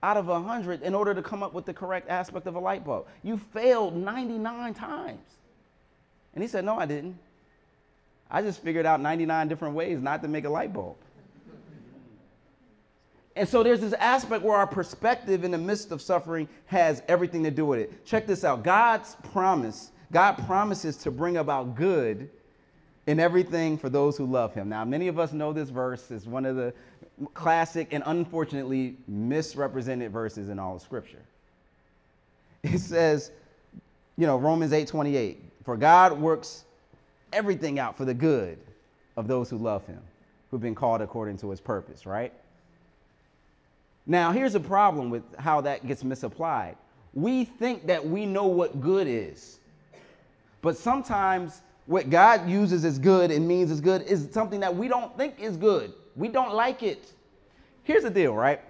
out 0.03 0.17
of 0.17 0.27
100 0.27 0.83
in 0.83 0.95
order 0.95 1.15
to 1.15 1.23
come 1.23 1.43
up 1.43 1.53
with 1.53 1.67
the 1.67 1.75
correct 1.75 2.09
aspect 2.09 2.47
of 2.47 2.55
a 2.55 2.59
light 2.59 2.85
bulb. 2.85 3.07
You 3.23 3.39
failed 3.39 3.97
99 3.97 4.75
times. 4.75 5.21
And 6.35 6.43
he 6.43 6.49
said, 6.49 6.65
No, 6.65 6.79
I 6.79 6.87
didn't. 6.87 7.19
I 8.31 8.43
just 8.43 8.63
figured 8.63 8.87
out 8.87 9.01
99 9.01 9.49
different 9.49 9.75
ways 9.75 10.01
not 10.01 10.23
to 10.23 10.29
make 10.29 10.45
a 10.45 10.51
light 10.51 10.73
bulb. 10.73 10.97
And 13.37 13.49
so 13.49 13.63
there's 13.63 13.81
this 13.81 13.93
aspect 13.95 14.43
where 14.43 14.57
our 14.57 14.67
perspective 14.67 15.45
in 15.45 15.51
the 15.51 15.59
midst 15.59 15.93
of 15.93 16.03
suffering 16.03 16.49
has 16.67 17.03
everything 17.09 17.43
to 17.45 17.51
do 17.51 17.65
with 17.65 17.79
it. 17.79 18.05
Check 18.05 18.27
this 18.27 18.45
out 18.45 18.63
God's 18.63 19.17
promise, 19.33 19.93
God 20.13 20.35
promises 20.47 20.97
to 20.99 21.11
bring 21.11 21.37
about 21.37 21.75
good 21.75 22.29
in 23.11 23.19
everything 23.19 23.77
for 23.77 23.89
those 23.89 24.17
who 24.17 24.25
love 24.25 24.55
him. 24.55 24.69
Now, 24.69 24.85
many 24.85 25.09
of 25.09 25.19
us 25.19 25.33
know 25.33 25.53
this 25.53 25.69
verse 25.69 26.13
is 26.13 26.27
one 26.27 26.47
of 26.47 26.55
the 26.55 26.73
classic 27.35 27.89
and 27.91 28.05
unfortunately 28.07 28.95
misrepresented 29.09 30.13
verses 30.13 30.49
in 30.49 30.61
all 30.61 30.77
of 30.77 30.83
Scripture. 30.83 31.19
It 32.63 32.79
says, 32.79 33.33
you 34.17 34.29
know, 34.29 34.37
Romans 34.37 34.73
8 34.73 34.87
28, 34.87 35.43
for 35.65 35.77
God 35.77 36.21
works 36.21 36.65
everything 37.33 37.81
out 37.81 37.97
for 37.97 38.05
the 38.05 38.15
good 38.15 38.59
of 39.17 39.27
those 39.27 39.51
who 39.51 39.59
love 39.59 39.85
him, 39.89 40.01
who've 40.53 40.61
been 40.61 40.77
called 40.77 41.01
according 41.01 41.39
to 41.39 41.51
his 41.51 41.61
purpose, 41.61 42.07
right? 42.07 42.33
Now, 44.07 44.31
here's 44.31 44.55
a 44.55 44.61
problem 44.61 45.11
with 45.11 45.25
how 45.37 45.63
that 45.63 45.85
gets 45.85 46.05
misapplied. 46.05 46.77
We 47.13 47.45
think 47.45 47.89
that 47.89 48.07
we 48.07 48.25
know 48.25 48.47
what 48.47 48.81
good 48.81 49.09
is, 49.09 49.59
but 50.63 50.77
sometimes 50.77 51.63
what 51.91 52.09
God 52.09 52.49
uses 52.49 52.85
as 52.85 53.01
good 53.01 53.33
and 53.33 53.49
means 53.49 53.73
as 53.73 53.81
good 53.81 54.03
is 54.03 54.29
something 54.33 54.61
that 54.61 54.77
we 54.77 54.87
don't 54.87 55.17
think 55.19 55.41
is 55.41 55.57
good. 55.57 55.93
We 56.15 56.29
don't 56.29 56.55
like 56.55 56.85
it. 56.85 57.13
Here's 57.83 58.05
the 58.05 58.11
deal, 58.11 58.33
right? 58.33 58.61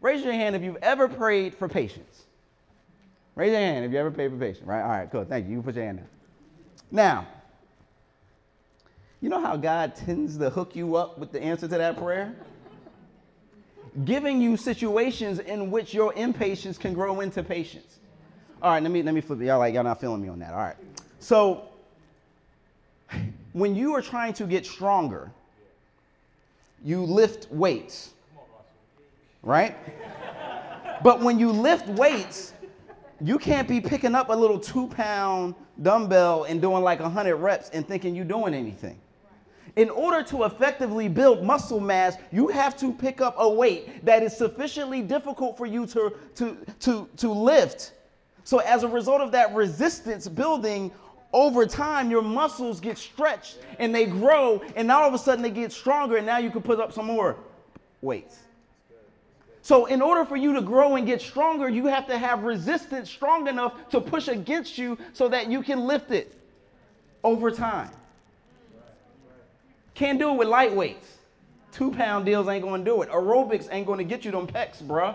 Raise 0.00 0.24
your 0.24 0.32
hand 0.32 0.56
if 0.56 0.62
you've 0.62 0.78
ever 0.82 1.08
prayed 1.08 1.54
for 1.54 1.68
patience. 1.68 2.24
Raise 3.36 3.52
your 3.52 3.60
hand 3.60 3.84
if 3.84 3.92
you 3.92 3.98
ever 3.98 4.10
prayed 4.10 4.32
for 4.32 4.36
patience, 4.38 4.66
right? 4.66 4.82
All 4.82 4.88
right, 4.88 5.10
cool. 5.12 5.24
Thank 5.24 5.46
you. 5.46 5.52
You 5.52 5.56
can 5.58 5.64
put 5.64 5.76
your 5.76 5.84
hand 5.84 5.98
down. 5.98 6.08
Now, 6.90 7.26
You 9.20 9.28
know 9.28 9.40
how 9.40 9.56
God 9.56 9.94
tends 9.96 10.38
to 10.38 10.50
hook 10.50 10.74
you 10.74 10.96
up 10.96 11.18
with 11.18 11.32
the 11.32 11.42
answer 11.42 11.68
to 11.68 11.78
that 11.78 11.98
prayer? 11.98 12.34
Giving 14.04 14.40
you 14.40 14.56
situations 14.56 15.40
in 15.40 15.70
which 15.70 15.94
your 15.94 16.14
impatience 16.14 16.78
can 16.78 16.94
grow 16.94 17.20
into 17.20 17.42
patience. 17.42 17.98
All 18.62 18.72
right, 18.72 18.82
let 18.82 18.92
me 18.92 19.02
let 19.02 19.14
me 19.14 19.20
flip 19.20 19.40
it. 19.40 19.46
Y'all 19.46 19.58
like 19.58 19.74
y'all 19.74 19.84
not 19.84 20.00
feeling 20.00 20.22
me 20.22 20.28
on 20.28 20.40
that. 20.40 20.52
All 20.52 20.60
right. 20.60 20.76
So 21.20 21.69
when 23.52 23.74
you 23.74 23.94
are 23.94 24.02
trying 24.02 24.32
to 24.34 24.46
get 24.46 24.64
stronger, 24.64 25.30
you 26.84 27.02
lift 27.02 27.50
weights. 27.50 28.10
Right? 29.42 29.76
But 31.02 31.20
when 31.20 31.38
you 31.38 31.50
lift 31.50 31.88
weights, 31.88 32.52
you 33.20 33.38
can't 33.38 33.68
be 33.68 33.80
picking 33.80 34.14
up 34.14 34.28
a 34.28 34.34
little 34.34 34.58
two 34.58 34.86
pound 34.88 35.54
dumbbell 35.82 36.44
and 36.44 36.60
doing 36.60 36.82
like 36.82 37.00
100 37.00 37.36
reps 37.36 37.70
and 37.70 37.86
thinking 37.86 38.14
you're 38.14 38.24
doing 38.24 38.54
anything. 38.54 38.98
In 39.76 39.88
order 39.88 40.22
to 40.24 40.44
effectively 40.44 41.08
build 41.08 41.44
muscle 41.44 41.80
mass, 41.80 42.16
you 42.32 42.48
have 42.48 42.76
to 42.78 42.92
pick 42.92 43.20
up 43.20 43.36
a 43.38 43.48
weight 43.48 44.04
that 44.04 44.22
is 44.22 44.36
sufficiently 44.36 45.00
difficult 45.00 45.56
for 45.56 45.66
you 45.66 45.86
to, 45.86 46.12
to, 46.34 46.56
to, 46.80 47.08
to 47.16 47.30
lift. 47.30 47.92
So, 48.42 48.58
as 48.58 48.82
a 48.82 48.88
result 48.88 49.20
of 49.20 49.30
that 49.32 49.54
resistance 49.54 50.26
building, 50.26 50.90
over 51.32 51.64
time, 51.64 52.10
your 52.10 52.22
muscles 52.22 52.80
get 52.80 52.98
stretched 52.98 53.58
and 53.78 53.94
they 53.94 54.06
grow, 54.06 54.62
and 54.74 54.88
now 54.88 55.02
all 55.02 55.08
of 55.08 55.14
a 55.14 55.18
sudden 55.18 55.42
they 55.42 55.50
get 55.50 55.72
stronger, 55.72 56.16
and 56.16 56.26
now 56.26 56.38
you 56.38 56.50
can 56.50 56.62
put 56.62 56.80
up 56.80 56.92
some 56.92 57.06
more 57.06 57.36
weights. 58.02 58.38
So, 59.62 59.86
in 59.86 60.00
order 60.00 60.24
for 60.24 60.36
you 60.36 60.54
to 60.54 60.62
grow 60.62 60.96
and 60.96 61.06
get 61.06 61.20
stronger, 61.20 61.68
you 61.68 61.86
have 61.86 62.06
to 62.08 62.18
have 62.18 62.42
resistance 62.42 63.10
strong 63.10 63.46
enough 63.46 63.88
to 63.90 64.00
push 64.00 64.28
against 64.28 64.78
you 64.78 64.98
so 65.12 65.28
that 65.28 65.48
you 65.48 65.62
can 65.62 65.86
lift 65.86 66.10
it 66.10 66.34
over 67.22 67.50
time. 67.50 67.90
Can't 69.94 70.18
do 70.18 70.30
it 70.30 70.38
with 70.38 70.48
light 70.48 70.74
weights. 70.74 71.18
Two 71.72 71.92
pound 71.92 72.24
deals 72.24 72.48
ain't 72.48 72.64
gonna 72.64 72.82
do 72.82 73.02
it. 73.02 73.10
Aerobics 73.10 73.68
ain't 73.70 73.86
gonna 73.86 74.02
get 74.02 74.24
you 74.24 74.30
them 74.30 74.46
pecs, 74.46 74.82
bruh. 74.82 75.14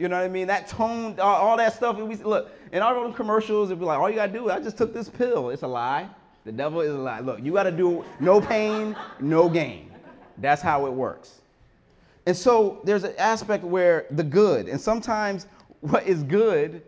You 0.00 0.08
know 0.08 0.16
what 0.16 0.24
I 0.24 0.28
mean? 0.28 0.46
That 0.46 0.66
tone, 0.66 1.20
all, 1.20 1.36
all 1.36 1.56
that 1.58 1.74
stuff. 1.74 1.98
We, 1.98 2.16
look, 2.16 2.50
in 2.72 2.80
all 2.80 3.02
them 3.02 3.12
commercials, 3.12 3.68
it'd 3.68 3.78
be 3.78 3.84
like, 3.84 3.98
all 3.98 4.08
you 4.08 4.16
gotta 4.16 4.32
do, 4.32 4.48
I 4.50 4.58
just 4.58 4.78
took 4.78 4.94
this 4.94 5.10
pill. 5.10 5.50
It's 5.50 5.62
a 5.62 5.68
lie. 5.68 6.08
The 6.46 6.52
devil 6.52 6.80
is 6.80 6.94
a 6.94 6.98
lie. 6.98 7.20
Look, 7.20 7.42
you 7.42 7.52
gotta 7.52 7.70
do 7.70 8.02
no 8.18 8.40
pain, 8.40 8.96
no 9.20 9.50
gain. 9.50 9.92
That's 10.38 10.62
how 10.62 10.86
it 10.86 10.92
works. 10.92 11.42
And 12.24 12.34
so 12.34 12.80
there's 12.82 13.04
an 13.04 13.12
aspect 13.18 13.62
where 13.62 14.06
the 14.12 14.24
good, 14.24 14.68
and 14.68 14.80
sometimes 14.80 15.46
what 15.80 16.06
is 16.06 16.22
good, 16.22 16.80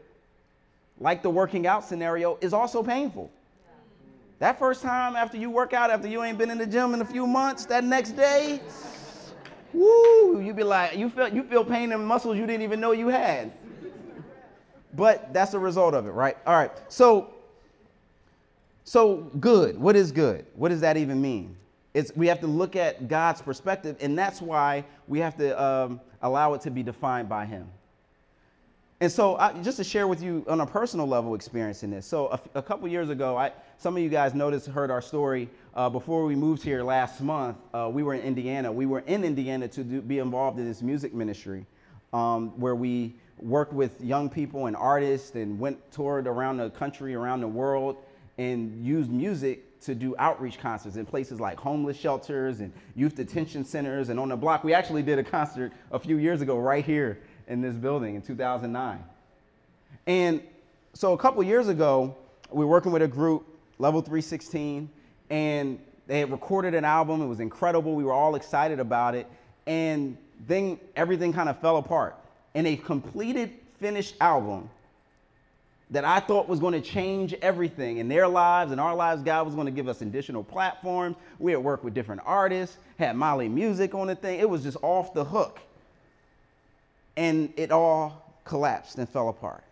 like 0.99 1.23
the 1.23 1.29
working 1.29 1.67
out 1.67 1.85
scenario, 1.85 2.39
is 2.41 2.55
also 2.55 2.83
painful. 2.83 3.31
That 4.39 4.59
first 4.59 4.81
time 4.81 5.17
after 5.17 5.37
you 5.37 5.51
work 5.51 5.75
out, 5.75 5.91
after 5.91 6.09
you 6.09 6.23
ain't 6.25 6.39
been 6.39 6.51
in 6.51 6.57
the 6.57 6.67
gym 6.67 6.95
in 6.95 7.03
a 7.03 7.05
few 7.05 7.27
months, 7.27 7.67
that 7.67 7.85
next 7.85 8.13
day, 8.13 8.61
woo, 9.73 10.41
you 10.41 10.53
be 10.55 10.63
like, 10.63 10.97
you 10.97 11.09
feel 11.11 11.29
you 11.29 11.43
feel 11.43 11.65
pain 11.65 11.93
in 11.93 12.05
muscles 12.05 12.37
you 12.37 12.47
didn't 12.47 12.63
even 12.63 12.81
know 12.81 12.93
you 12.93 13.09
had. 13.09 13.53
But 14.95 15.33
that's 15.33 15.53
the 15.53 15.59
result 15.59 15.95
of 15.95 16.07
it, 16.07 16.11
right? 16.11 16.37
All 16.47 16.55
right. 16.55 16.71
So 16.89 17.35
so 18.85 19.31
good. 19.41 19.79
What 19.79 19.97
is 19.97 20.13
good? 20.13 20.47
What 20.55 20.69
does 20.69 20.81
that 20.81 20.97
even 20.97 21.21
mean? 21.21 21.57
It's, 21.95 22.15
we 22.17 22.27
have 22.27 22.41
to 22.41 22.47
look 22.47 22.75
at 22.75 23.09
God's 23.09 23.43
perspective, 23.43 23.97
and 24.01 24.19
that's 24.19 24.41
why 24.41 24.85
we 25.09 25.19
have 25.21 25.37
to 25.37 25.63
um, 25.63 26.01
allow 26.23 26.55
it 26.55 26.63
to 26.63 26.71
be 26.71 26.83
defined 26.83 27.29
by 27.29 27.45
Him. 27.45 27.69
And 29.03 29.11
so, 29.11 29.35
I, 29.35 29.53
just 29.65 29.79
to 29.79 29.85
share 29.85 30.07
with 30.07 30.23
you 30.23 30.45
on 30.47 30.61
a 30.61 30.67
personal 30.67 31.09
level, 31.09 31.35
experiencing 31.35 31.91
this. 31.91 32.07
So, 32.07 32.29
a, 32.29 32.41
a 32.61 32.63
couple 32.63 32.87
years 32.87 33.09
ago, 33.09 33.37
I, 33.37 33.51
some 33.77 33.97
of 33.97 34.03
you 34.05 34.09
guys 34.09 34.33
noticed, 34.33 34.69
heard 34.69 34.93
our 34.93 35.03
story. 35.03 35.49
Uh, 35.75 35.91
before 35.91 36.25
we 36.25 36.37
moved 36.37 36.63
here 36.63 36.85
last 36.85 37.21
month, 37.21 37.57
uh, 37.75 37.91
we 37.93 38.05
were 38.05 38.15
in 38.15 38.21
Indiana. 38.21 38.71
We 38.71 38.87
were 38.87 39.01
in 39.01 39.25
Indiana 39.25 39.67
to 39.67 39.83
do, 39.83 40.01
be 40.03 40.21
involved 40.21 40.61
in 40.61 40.69
this 40.69 40.83
music 40.83 41.13
ministry 41.15 41.67
um, 42.13 42.51
where 42.61 42.77
we 42.77 43.17
worked 43.39 43.73
with 43.73 44.01
young 44.01 44.31
people 44.31 44.67
and 44.67 44.77
artists 44.77 45.35
and 45.35 45.59
went 45.59 45.91
toured 45.91 46.29
around 46.29 46.59
the 46.59 46.71
country, 46.71 47.17
around 47.17 47.41
the 47.41 47.49
world, 47.49 47.97
and 48.39 48.87
used 48.87 49.11
music 49.11 49.81
to 49.81 49.97
do 49.97 50.15
outreach 50.21 50.61
concerts 50.61 50.95
in 50.95 51.05
places 51.05 51.41
like 51.41 51.59
homeless 51.59 51.97
shelters 51.97 52.61
and 52.61 52.73
youth 52.95 53.17
detention 53.17 53.65
centers. 53.65 54.11
And 54.11 54.21
on 54.21 54.29
the 54.29 54.37
block, 54.37 54.63
we 54.63 54.73
actually 54.73 55.03
did 55.03 55.19
a 55.19 55.25
concert 55.25 55.73
a 55.91 55.99
few 55.99 56.19
years 56.19 56.41
ago 56.41 56.57
right 56.57 56.85
here 56.85 57.19
in 57.49 57.61
this 57.61 57.75
building 57.75 58.15
in 58.15 58.23
2009. 58.23 59.05
And 60.07 60.43
so 60.95 61.13
a 61.13 61.19
couple 61.19 61.43
years 61.43 61.69
ago, 61.69 62.15
we 62.51 62.65
were 62.65 62.71
working 62.71 62.93
with 62.93 63.03
a 63.03 63.09
group, 63.09 63.47
Level 63.79 64.01
316, 64.01 64.89
and 65.31 65.79
they 66.07 66.21
had 66.21 66.31
recorded 66.31 66.75
an 66.75 66.85
album. 66.85 67.23
It 67.23 67.27
was 67.27 67.41
incredible. 67.41 67.95
We 67.95 68.05
were 68.05 68.13
all 68.13 68.35
excited 68.35 68.81
about 68.81 69.15
it. 69.15 69.27
And 69.67 70.17
then 70.47 70.79
everything 70.97 71.33
kind 71.33 71.49
of 71.49 71.59
fell 71.61 71.77
apart. 71.77 72.17
And 72.55 72.67
a 72.67 72.77
completed, 72.77 73.53
finished 73.79 74.15
album 74.21 74.69
that 75.91 76.05
I 76.05 76.21
thought 76.21 76.49
was 76.49 76.59
going 76.59 76.73
to 76.73 76.81
change 76.81 77.35
everything 77.35 77.99
in 77.99 78.09
their 78.09 78.27
lives 78.27 78.73
and 78.73 78.81
our 78.81 78.95
lives. 78.95 79.23
God 79.23 79.47
was 79.47 79.55
going 79.55 79.67
to 79.67 79.73
give 79.73 79.89
us 79.89 80.01
additional 80.01 80.43
platforms. 80.43 81.17
We 81.39 81.53
had 81.53 81.63
worked 81.63 81.85
with 81.85 81.95
different 81.95 82.23
artists, 82.25 82.79
had 82.99 83.15
Mali 83.15 83.49
music 83.49 83.95
on 83.95 84.07
the 84.07 84.15
thing. 84.15 84.41
It 84.41 84.49
was 84.49 84.63
just 84.63 84.79
off 84.83 85.13
the 85.15 85.25
hook 85.25 85.61
and 87.17 87.53
it 87.57 87.71
all 87.71 88.35
collapsed 88.45 88.99
and 88.99 89.09
fell 89.09 89.29
apart. 89.29 89.65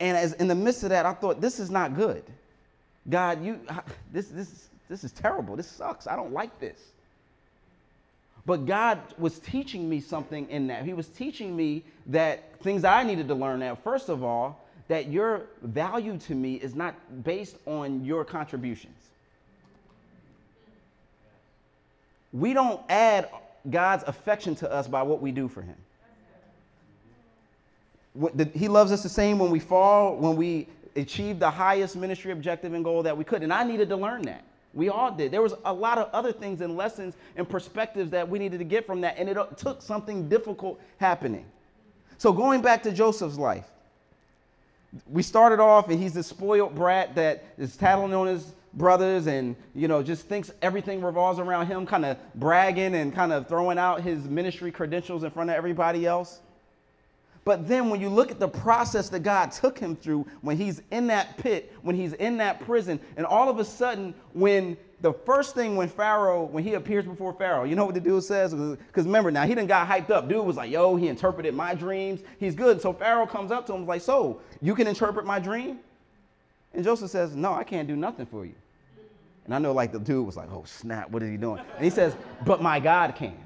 And 0.00 0.16
as 0.16 0.34
in 0.34 0.48
the 0.48 0.54
midst 0.54 0.82
of 0.82 0.90
that, 0.90 1.06
I 1.06 1.14
thought, 1.14 1.40
this 1.40 1.58
is 1.58 1.70
not 1.70 1.94
good. 1.94 2.24
God, 3.08 3.44
you 3.44 3.60
this 4.12 4.28
this 4.28 4.68
this 4.88 5.04
is 5.04 5.12
terrible. 5.12 5.56
This 5.56 5.68
sucks. 5.68 6.06
I 6.06 6.16
don't 6.16 6.32
like 6.32 6.58
this. 6.60 6.78
But 8.44 8.66
God 8.66 9.00
was 9.18 9.40
teaching 9.40 9.88
me 9.88 10.00
something 10.00 10.48
in 10.50 10.68
that. 10.68 10.84
He 10.84 10.92
was 10.92 11.08
teaching 11.08 11.56
me 11.56 11.82
that 12.06 12.60
things 12.60 12.84
I 12.84 13.02
needed 13.02 13.26
to 13.28 13.34
learn 13.34 13.60
that 13.60 13.82
first 13.82 14.08
of 14.08 14.22
all, 14.22 14.64
that 14.88 15.08
your 15.08 15.42
value 15.62 16.18
to 16.18 16.34
me 16.34 16.54
is 16.54 16.74
not 16.74 16.94
based 17.24 17.56
on 17.66 18.04
your 18.04 18.24
contributions. 18.24 18.94
We 22.32 22.52
don't 22.52 22.80
add 22.88 23.30
God's 23.70 24.04
affection 24.04 24.54
to 24.56 24.70
us 24.70 24.86
by 24.86 25.02
what 25.02 25.20
we 25.20 25.32
do 25.32 25.48
for 25.48 25.62
Him. 25.62 25.76
He 28.54 28.68
loves 28.68 28.92
us 28.92 29.02
the 29.02 29.08
same 29.08 29.38
when 29.38 29.50
we 29.50 29.58
fall, 29.58 30.16
when 30.16 30.36
we 30.36 30.68
achieve 30.94 31.38
the 31.38 31.50
highest 31.50 31.96
ministry 31.96 32.32
objective 32.32 32.72
and 32.72 32.82
goal 32.82 33.02
that 33.02 33.16
we 33.16 33.24
could. 33.24 33.42
And 33.42 33.52
I 33.52 33.64
needed 33.64 33.88
to 33.90 33.96
learn 33.96 34.22
that. 34.22 34.44
We 34.72 34.88
all 34.88 35.10
did. 35.10 35.30
There 35.30 35.42
was 35.42 35.54
a 35.64 35.72
lot 35.72 35.98
of 35.98 36.10
other 36.12 36.32
things 36.32 36.60
and 36.60 36.76
lessons 36.76 37.14
and 37.36 37.48
perspectives 37.48 38.10
that 38.10 38.28
we 38.28 38.38
needed 38.38 38.58
to 38.58 38.64
get 38.64 38.86
from 38.86 39.00
that. 39.02 39.16
And 39.18 39.28
it 39.28 39.36
took 39.56 39.80
something 39.80 40.28
difficult 40.28 40.80
happening. 40.98 41.46
So 42.18 42.32
going 42.32 42.62
back 42.62 42.82
to 42.84 42.92
Joseph's 42.92 43.38
life, 43.38 43.66
we 45.10 45.22
started 45.22 45.60
off 45.60 45.88
and 45.88 46.00
he's 46.00 46.14
the 46.14 46.22
spoiled 46.22 46.74
brat 46.74 47.14
that 47.14 47.44
is 47.58 47.76
tattling 47.76 48.14
on 48.14 48.26
his 48.26 48.52
brothers 48.76 49.26
and 49.26 49.56
you 49.74 49.88
know 49.88 50.02
just 50.02 50.26
thinks 50.26 50.50
everything 50.62 51.02
revolves 51.02 51.38
around 51.38 51.66
him 51.66 51.86
kind 51.86 52.04
of 52.04 52.16
bragging 52.34 52.94
and 52.94 53.14
kind 53.14 53.32
of 53.32 53.48
throwing 53.48 53.78
out 53.78 54.02
his 54.02 54.24
ministry 54.24 54.70
credentials 54.70 55.24
in 55.24 55.30
front 55.30 55.50
of 55.50 55.56
everybody 55.56 56.06
else 56.06 56.40
but 57.46 57.68
then 57.68 57.90
when 57.90 58.00
you 58.00 58.08
look 58.08 58.32
at 58.32 58.40
the 58.40 58.48
process 58.48 59.08
that 59.10 59.20
God 59.20 59.52
took 59.52 59.78
him 59.78 59.94
through 59.94 60.26
when 60.40 60.56
he's 60.56 60.82
in 60.90 61.06
that 61.06 61.36
pit, 61.38 61.72
when 61.82 61.94
he's 61.94 62.12
in 62.14 62.38
that 62.38 62.58
prison, 62.58 62.98
and 63.16 63.24
all 63.24 63.48
of 63.48 63.60
a 63.60 63.64
sudden, 63.64 64.14
when 64.32 64.76
the 65.00 65.12
first 65.12 65.54
thing 65.54 65.76
when 65.76 65.88
Pharaoh, 65.88 66.46
when 66.46 66.64
he 66.64 66.74
appears 66.74 67.04
before 67.04 67.32
Pharaoh, 67.32 67.62
you 67.62 67.76
know 67.76 67.84
what 67.84 67.94
the 67.94 68.00
dude 68.00 68.24
says? 68.24 68.52
Because 68.52 69.04
remember, 69.04 69.30
now 69.30 69.44
he 69.46 69.54
didn't 69.54 69.68
got 69.68 69.88
hyped 69.88 70.10
up. 70.10 70.28
Dude 70.28 70.44
was 70.44 70.56
like, 70.56 70.72
yo, 70.72 70.96
he 70.96 71.06
interpreted 71.06 71.54
my 71.54 71.72
dreams. 71.72 72.20
He's 72.40 72.56
good. 72.56 72.82
So 72.82 72.92
Pharaoh 72.92 73.28
comes 73.28 73.52
up 73.52 73.64
to 73.66 73.74
him 73.74 73.86
like, 73.86 74.02
so 74.02 74.40
you 74.60 74.74
can 74.74 74.88
interpret 74.88 75.24
my 75.24 75.38
dream? 75.38 75.78
And 76.74 76.82
Joseph 76.82 77.12
says, 77.12 77.36
no, 77.36 77.54
I 77.54 77.62
can't 77.62 77.86
do 77.86 77.94
nothing 77.94 78.26
for 78.26 78.44
you. 78.44 78.54
And 79.46 79.54
I 79.54 79.58
know 79.58 79.72
like 79.72 79.92
the 79.92 80.00
dude 80.00 80.26
was 80.26 80.36
like, 80.36 80.50
oh 80.52 80.64
snap, 80.66 81.08
what 81.10 81.22
is 81.22 81.30
he 81.30 81.36
doing? 81.36 81.62
And 81.76 81.84
he 81.84 81.90
says, 81.90 82.14
but 82.44 82.60
my 82.60 82.80
God 82.80 83.14
can. 83.14 83.38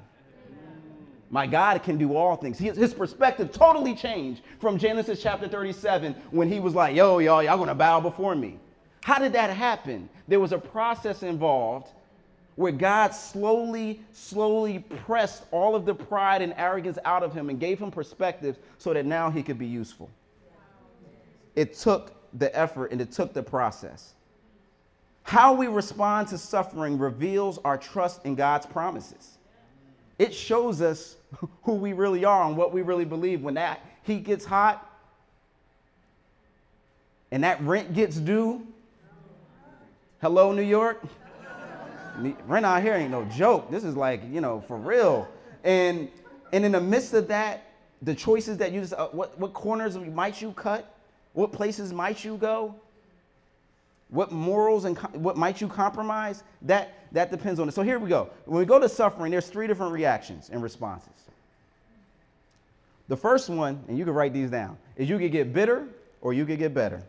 My 1.29 1.47
God 1.47 1.81
can 1.83 1.97
do 1.97 2.17
all 2.17 2.35
things. 2.35 2.59
His 2.59 2.93
perspective 2.93 3.53
totally 3.53 3.95
changed 3.95 4.41
from 4.59 4.77
Genesis 4.77 5.21
chapter 5.21 5.47
37 5.47 6.13
when 6.31 6.51
he 6.51 6.59
was 6.59 6.75
like, 6.75 6.93
yo, 6.95 7.19
y'all, 7.19 7.41
y'all 7.41 7.57
gonna 7.57 7.73
bow 7.73 8.01
before 8.01 8.35
me. 8.35 8.59
How 9.03 9.17
did 9.17 9.31
that 9.33 9.49
happen? 9.49 10.09
There 10.27 10.39
was 10.39 10.51
a 10.51 10.57
process 10.57 11.23
involved 11.23 11.87
where 12.55 12.71
God 12.71 13.11
slowly, 13.11 14.01
slowly 14.11 14.79
pressed 15.05 15.43
all 15.51 15.75
of 15.75 15.85
the 15.85 15.95
pride 15.95 16.41
and 16.41 16.53
arrogance 16.57 16.97
out 17.05 17.23
of 17.23 17.33
him 17.33 17.49
and 17.49 17.59
gave 17.59 17.79
him 17.79 17.91
perspective 17.91 18.57
so 18.77 18.93
that 18.93 19.05
now 19.05 19.29
he 19.29 19.41
could 19.41 19.57
be 19.57 19.67
useful. 19.67 20.09
It 21.55 21.75
took 21.75 22.11
the 22.37 22.53
effort 22.57 22.91
and 22.91 22.99
it 22.99 23.11
took 23.11 23.33
the 23.33 23.43
process. 23.43 24.15
How 25.23 25.53
we 25.53 25.67
respond 25.67 26.27
to 26.29 26.37
suffering 26.37 26.97
reveals 26.97 27.59
our 27.59 27.77
trust 27.77 28.25
in 28.25 28.35
God's 28.35 28.65
promises. 28.65 29.37
It 30.19 30.33
shows 30.33 30.81
us 30.81 31.15
who 31.63 31.73
we 31.73 31.93
really 31.93 32.25
are 32.25 32.47
and 32.47 32.57
what 32.57 32.73
we 32.73 32.81
really 32.81 33.05
believe. 33.05 33.41
When 33.41 33.55
that 33.55 33.85
heat 34.03 34.23
gets 34.23 34.45
hot, 34.45 34.87
and 37.31 37.43
that 37.43 37.61
rent 37.61 37.93
gets 37.93 38.17
due, 38.17 38.67
hello, 40.21 40.51
New 40.51 40.61
York? 40.61 41.01
Rent 42.45 42.65
out 42.65 42.83
here 42.83 42.93
ain't 42.93 43.09
no 43.09 43.23
joke. 43.25 43.71
This 43.71 43.85
is 43.85 43.95
like, 43.95 44.21
you 44.29 44.41
know, 44.41 44.63
for 44.67 44.77
real. 44.77 45.27
And, 45.63 46.09
and 46.51 46.65
in 46.65 46.73
the 46.73 46.81
midst 46.81 47.13
of 47.13 47.29
that, 47.29 47.63
the 48.01 48.13
choices 48.13 48.57
that 48.57 48.73
you, 48.73 48.85
uh, 48.97 49.07
what, 49.07 49.39
what 49.39 49.53
corners 49.53 49.97
might 49.97 50.41
you 50.41 50.51
cut? 50.51 50.93
What 51.33 51.53
places 51.53 51.93
might 51.93 52.23
you 52.25 52.35
go? 52.35 52.75
What 54.11 54.31
morals 54.31 54.85
and 54.85 54.97
what 55.13 55.37
might 55.37 55.61
you 55.61 55.67
compromise? 55.67 56.43
That, 56.63 56.93
that 57.13 57.31
depends 57.31 57.59
on 57.59 57.67
it. 57.69 57.73
So 57.73 57.81
here 57.81 57.97
we 57.97 58.09
go. 58.09 58.29
When 58.45 58.59
we 58.59 58.65
go 58.65 58.77
to 58.77 58.89
suffering, 58.89 59.31
there's 59.31 59.47
three 59.47 59.67
different 59.67 59.93
reactions 59.93 60.49
and 60.51 60.61
responses. 60.61 61.29
The 63.07 63.15
first 63.15 63.49
one, 63.49 63.83
and 63.87 63.97
you 63.97 64.03
can 64.03 64.13
write 64.13 64.33
these 64.33 64.49
down, 64.49 64.77
is 64.97 65.09
you 65.09 65.17
could 65.17 65.31
get 65.31 65.53
bitter 65.53 65.87
or 66.19 66.33
you 66.33 66.45
could 66.45 66.59
get 66.59 66.73
better. 66.73 67.01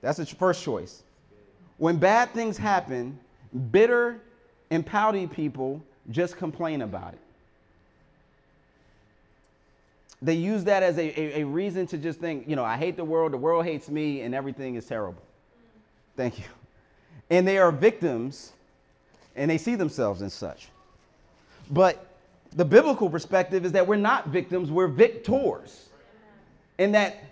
That's 0.00 0.18
the 0.18 0.26
first 0.26 0.62
choice. 0.62 1.02
When 1.76 1.98
bad 1.98 2.30
things 2.30 2.56
happen, 2.56 3.18
bitter 3.70 4.22
and 4.70 4.84
pouty 4.84 5.26
people 5.26 5.82
just 6.10 6.38
complain 6.38 6.82
about 6.82 7.12
it. 7.12 7.20
They 10.26 10.34
use 10.34 10.64
that 10.64 10.82
as 10.82 10.98
a, 10.98 11.20
a, 11.20 11.42
a, 11.42 11.46
reason 11.46 11.86
to 11.86 11.96
just 11.96 12.18
think, 12.18 12.48
you 12.48 12.56
know, 12.56 12.64
I 12.64 12.76
hate 12.76 12.96
the 12.96 13.04
world, 13.04 13.32
the 13.32 13.36
world 13.36 13.64
hates 13.64 13.88
me, 13.88 14.22
and 14.22 14.34
everything 14.34 14.74
is 14.74 14.84
terrible. 14.84 15.22
Thank 16.16 16.40
you. 16.40 16.44
And 17.30 17.46
they 17.46 17.58
are 17.58 17.70
victims, 17.70 18.50
and 19.36 19.48
they 19.48 19.56
see 19.56 19.76
themselves 19.76 20.22
as 20.22 20.34
such. 20.34 20.66
But 21.70 22.04
the 22.56 22.64
biblical 22.64 23.08
perspective 23.08 23.64
is 23.64 23.70
that 23.70 23.86
we're 23.86 23.94
not 23.94 24.26
victims, 24.26 24.68
we're 24.68 24.88
victors. 24.88 25.90
And 26.80 26.92
that 26.96 27.22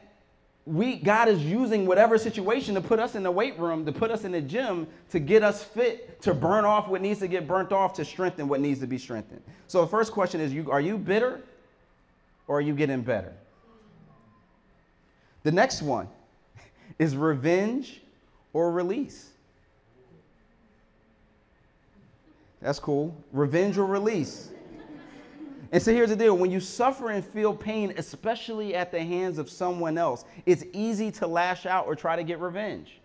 we 0.65 0.95
God 0.95 1.29
is 1.29 1.45
using 1.45 1.87
whatever 1.87 2.17
situation 2.17 2.77
to 2.77 2.81
put 2.81 3.01
us 3.01 3.17
in 3.17 3.25
the 3.25 3.31
weight 3.31 3.59
room, 3.59 3.85
to 3.87 3.93
put 3.93 4.13
us 4.13 4.23
in 4.23 4.31
the 4.31 4.41
gym, 4.41 4.87
to 5.11 5.19
get 5.19 5.43
us 5.43 5.65
fit, 5.65 6.23
to 6.23 6.33
burn 6.33 6.65
off 6.65 6.87
what 6.87 7.03
needs 7.03 7.19
to 7.21 7.29
get 7.29 7.49
burnt 7.49 7.73
off, 7.73 7.93
to 7.95 8.05
strengthen 8.05 8.47
what 8.47 8.61
needs 8.61 8.79
to 8.81 8.87
be 8.87 8.99
strengthened. 8.99 9.43
So 9.67 9.81
the 9.81 9.89
first 9.89 10.13
question 10.13 10.41
is 10.41 10.53
you 10.53 10.71
are 10.71 10.81
you 10.81 10.97
bitter 10.97 11.41
or 12.47 12.59
are 12.59 12.61
you 12.61 12.75
getting 12.75 13.03
better? 13.03 13.33
The 15.43 15.53
next 15.53 15.83
one 15.83 16.09
is 16.99 17.17
revenge 17.17 18.01
or 18.53 18.71
release. 18.73 19.31
That's 22.61 22.79
cool. 22.79 23.15
Revenge 23.33 23.77
or 23.77 23.85
release. 23.85 24.51
And 25.71 25.83
so 25.83 25.93
here's 25.93 26.11
the 26.11 26.17
deal 26.17 26.37
when 26.37 26.51
you 26.51 26.61
suffer 26.61 27.11
and 27.11 27.25
feel 27.25 27.55
pain, 27.55 27.93
especially 27.99 28.75
at 28.75 28.91
the 28.91 29.01
hands 29.01 29.39
of 29.39 29.51
someone 29.51 29.99
else, 29.99 30.25
it's 30.47 30.65
easy 30.73 31.11
to 31.13 31.27
lash 31.27 31.67
out 31.67 31.87
or 31.87 31.95
try 31.95 32.17
to 32.17 32.23
get 32.23 32.39
revenge. 32.39 33.01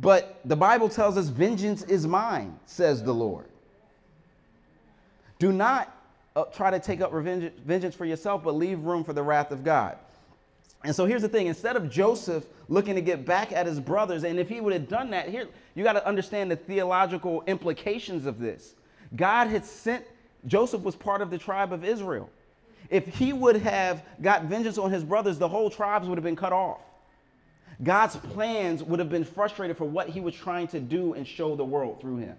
But 0.00 0.40
the 0.44 0.56
Bible 0.56 0.88
tells 0.88 1.16
us, 1.16 1.28
Vengeance 1.28 1.82
is 1.84 2.06
mine, 2.06 2.58
says 2.66 3.02
the 3.02 3.14
Lord. 3.14 3.46
Do 5.38 5.52
not 5.52 5.94
uh, 6.36 6.44
try 6.44 6.70
to 6.70 6.78
take 6.78 7.00
up 7.00 7.12
revenge, 7.12 7.52
vengeance 7.64 7.94
for 7.94 8.04
yourself, 8.04 8.42
but 8.44 8.54
leave 8.54 8.80
room 8.80 9.04
for 9.04 9.12
the 9.12 9.22
wrath 9.22 9.50
of 9.50 9.64
God. 9.64 9.96
And 10.84 10.94
so 10.94 11.06
here's 11.06 11.22
the 11.22 11.28
thing 11.28 11.48
instead 11.48 11.76
of 11.76 11.90
Joseph 11.90 12.44
looking 12.68 12.94
to 12.94 13.00
get 13.00 13.24
back 13.24 13.52
at 13.52 13.66
his 13.66 13.80
brothers, 13.80 14.24
and 14.24 14.38
if 14.38 14.48
he 14.48 14.60
would 14.60 14.72
have 14.72 14.88
done 14.88 15.10
that, 15.10 15.28
here, 15.28 15.48
you 15.74 15.82
got 15.82 15.94
to 15.94 16.06
understand 16.06 16.50
the 16.50 16.56
theological 16.56 17.42
implications 17.46 18.26
of 18.26 18.38
this. 18.38 18.74
God 19.16 19.48
had 19.48 19.64
sent 19.64 20.04
Joseph 20.46 20.82
was 20.82 20.94
part 20.94 21.20
of 21.20 21.30
the 21.30 21.38
tribe 21.38 21.72
of 21.72 21.84
Israel. 21.84 22.30
If 22.90 23.06
he 23.06 23.32
would 23.32 23.56
have 23.56 24.02
got 24.22 24.44
vengeance 24.44 24.78
on 24.78 24.90
his 24.90 25.04
brothers, 25.04 25.38
the 25.38 25.48
whole 25.48 25.68
tribes 25.68 26.08
would 26.08 26.16
have 26.16 26.24
been 26.24 26.36
cut 26.36 26.52
off. 26.52 26.80
God's 27.82 28.16
plans 28.16 28.82
would 28.82 28.98
have 28.98 29.10
been 29.10 29.24
frustrated 29.24 29.76
for 29.76 29.84
what 29.84 30.08
he 30.08 30.20
was 30.20 30.34
trying 30.34 30.68
to 30.68 30.80
do 30.80 31.14
and 31.14 31.26
show 31.26 31.54
the 31.54 31.64
world 31.64 32.00
through 32.00 32.18
him. 32.18 32.36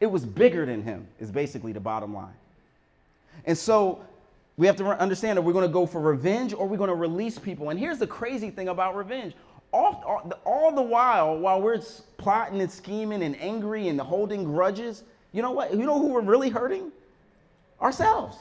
It 0.00 0.06
was 0.06 0.24
bigger 0.24 0.66
than 0.66 0.82
him, 0.82 1.06
is 1.20 1.30
basically 1.30 1.72
the 1.72 1.80
bottom 1.80 2.14
line. 2.14 2.34
And 3.44 3.56
so 3.56 4.04
we 4.56 4.66
have 4.66 4.76
to 4.76 4.86
understand 4.86 5.36
that 5.38 5.42
we're 5.42 5.52
going 5.52 5.66
to 5.66 5.72
go 5.72 5.86
for 5.86 6.00
revenge 6.00 6.52
or 6.52 6.66
we're 6.66 6.76
going 6.76 6.88
to 6.88 6.94
release 6.94 7.38
people. 7.38 7.70
And 7.70 7.78
here's 7.78 7.98
the 7.98 8.06
crazy 8.06 8.50
thing 8.50 8.68
about 8.68 8.96
revenge 8.96 9.34
all, 9.72 10.30
all, 10.44 10.74
the 10.74 10.82
while, 10.82 11.38
while 11.38 11.60
we're 11.60 11.80
plotting 12.18 12.60
and 12.60 12.70
scheming 12.70 13.22
and 13.22 13.40
angry 13.40 13.88
and 13.88 13.98
holding 13.98 14.44
grudges, 14.44 15.02
you 15.32 15.40
know 15.40 15.52
what? 15.52 15.72
You 15.72 15.86
know 15.86 15.98
who 15.98 16.08
we're 16.08 16.20
really 16.20 16.50
hurting? 16.50 16.92
Ourselves. 17.80 18.36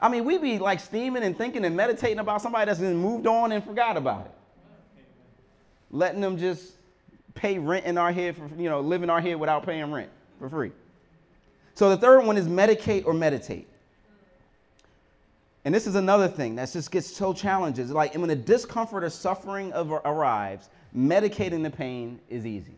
I 0.00 0.08
mean, 0.08 0.24
we 0.24 0.38
be 0.38 0.60
like 0.60 0.78
steaming 0.78 1.24
and 1.24 1.36
thinking 1.36 1.64
and 1.64 1.76
meditating 1.76 2.20
about 2.20 2.40
somebody 2.40 2.66
that's 2.66 2.78
been 2.78 2.96
moved 2.96 3.26
on 3.26 3.50
and 3.50 3.62
forgot 3.62 3.96
about 3.96 4.26
it. 4.26 4.32
Letting 5.90 6.20
them 6.20 6.38
just 6.38 6.74
pay 7.34 7.58
rent 7.58 7.86
in 7.86 7.98
our 7.98 8.12
head 8.12 8.36
for, 8.36 8.48
you 8.56 8.68
know, 8.68 8.80
live 8.80 9.02
in 9.02 9.10
our 9.10 9.20
head 9.20 9.40
without 9.40 9.66
paying 9.66 9.90
rent 9.90 10.10
for 10.38 10.48
free. 10.48 10.70
So 11.78 11.88
the 11.90 11.96
third 11.96 12.26
one 12.26 12.36
is 12.36 12.48
medicate 12.48 13.06
or 13.06 13.14
meditate. 13.14 13.68
And 15.64 15.72
this 15.72 15.86
is 15.86 15.94
another 15.94 16.26
thing 16.26 16.56
that 16.56 16.72
just 16.72 16.90
gets 16.90 17.06
so 17.06 17.32
challenging. 17.32 17.86
Like 17.90 18.16
when 18.16 18.26
the 18.26 18.34
discomfort 18.34 19.04
or 19.04 19.10
suffering 19.10 19.72
arrives, 19.72 20.70
medicating 20.92 21.62
the 21.62 21.70
pain 21.70 22.18
is 22.28 22.44
easy. 22.44 22.74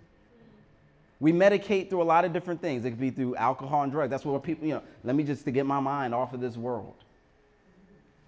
We 1.18 1.32
medicate 1.32 1.88
through 1.88 2.02
a 2.02 2.04
lot 2.04 2.26
of 2.26 2.34
different 2.34 2.60
things. 2.60 2.84
It 2.84 2.90
could 2.90 3.00
be 3.00 3.08
through 3.08 3.36
alcohol 3.36 3.84
and 3.84 3.90
drugs. 3.90 4.10
That's 4.10 4.26
what 4.26 4.42
people, 4.42 4.68
you 4.68 4.74
know, 4.74 4.82
let 5.02 5.16
me 5.16 5.24
just 5.24 5.46
to 5.46 5.50
get 5.50 5.64
my 5.64 5.80
mind 5.80 6.14
off 6.14 6.34
of 6.34 6.42
this 6.42 6.58
world. 6.58 6.92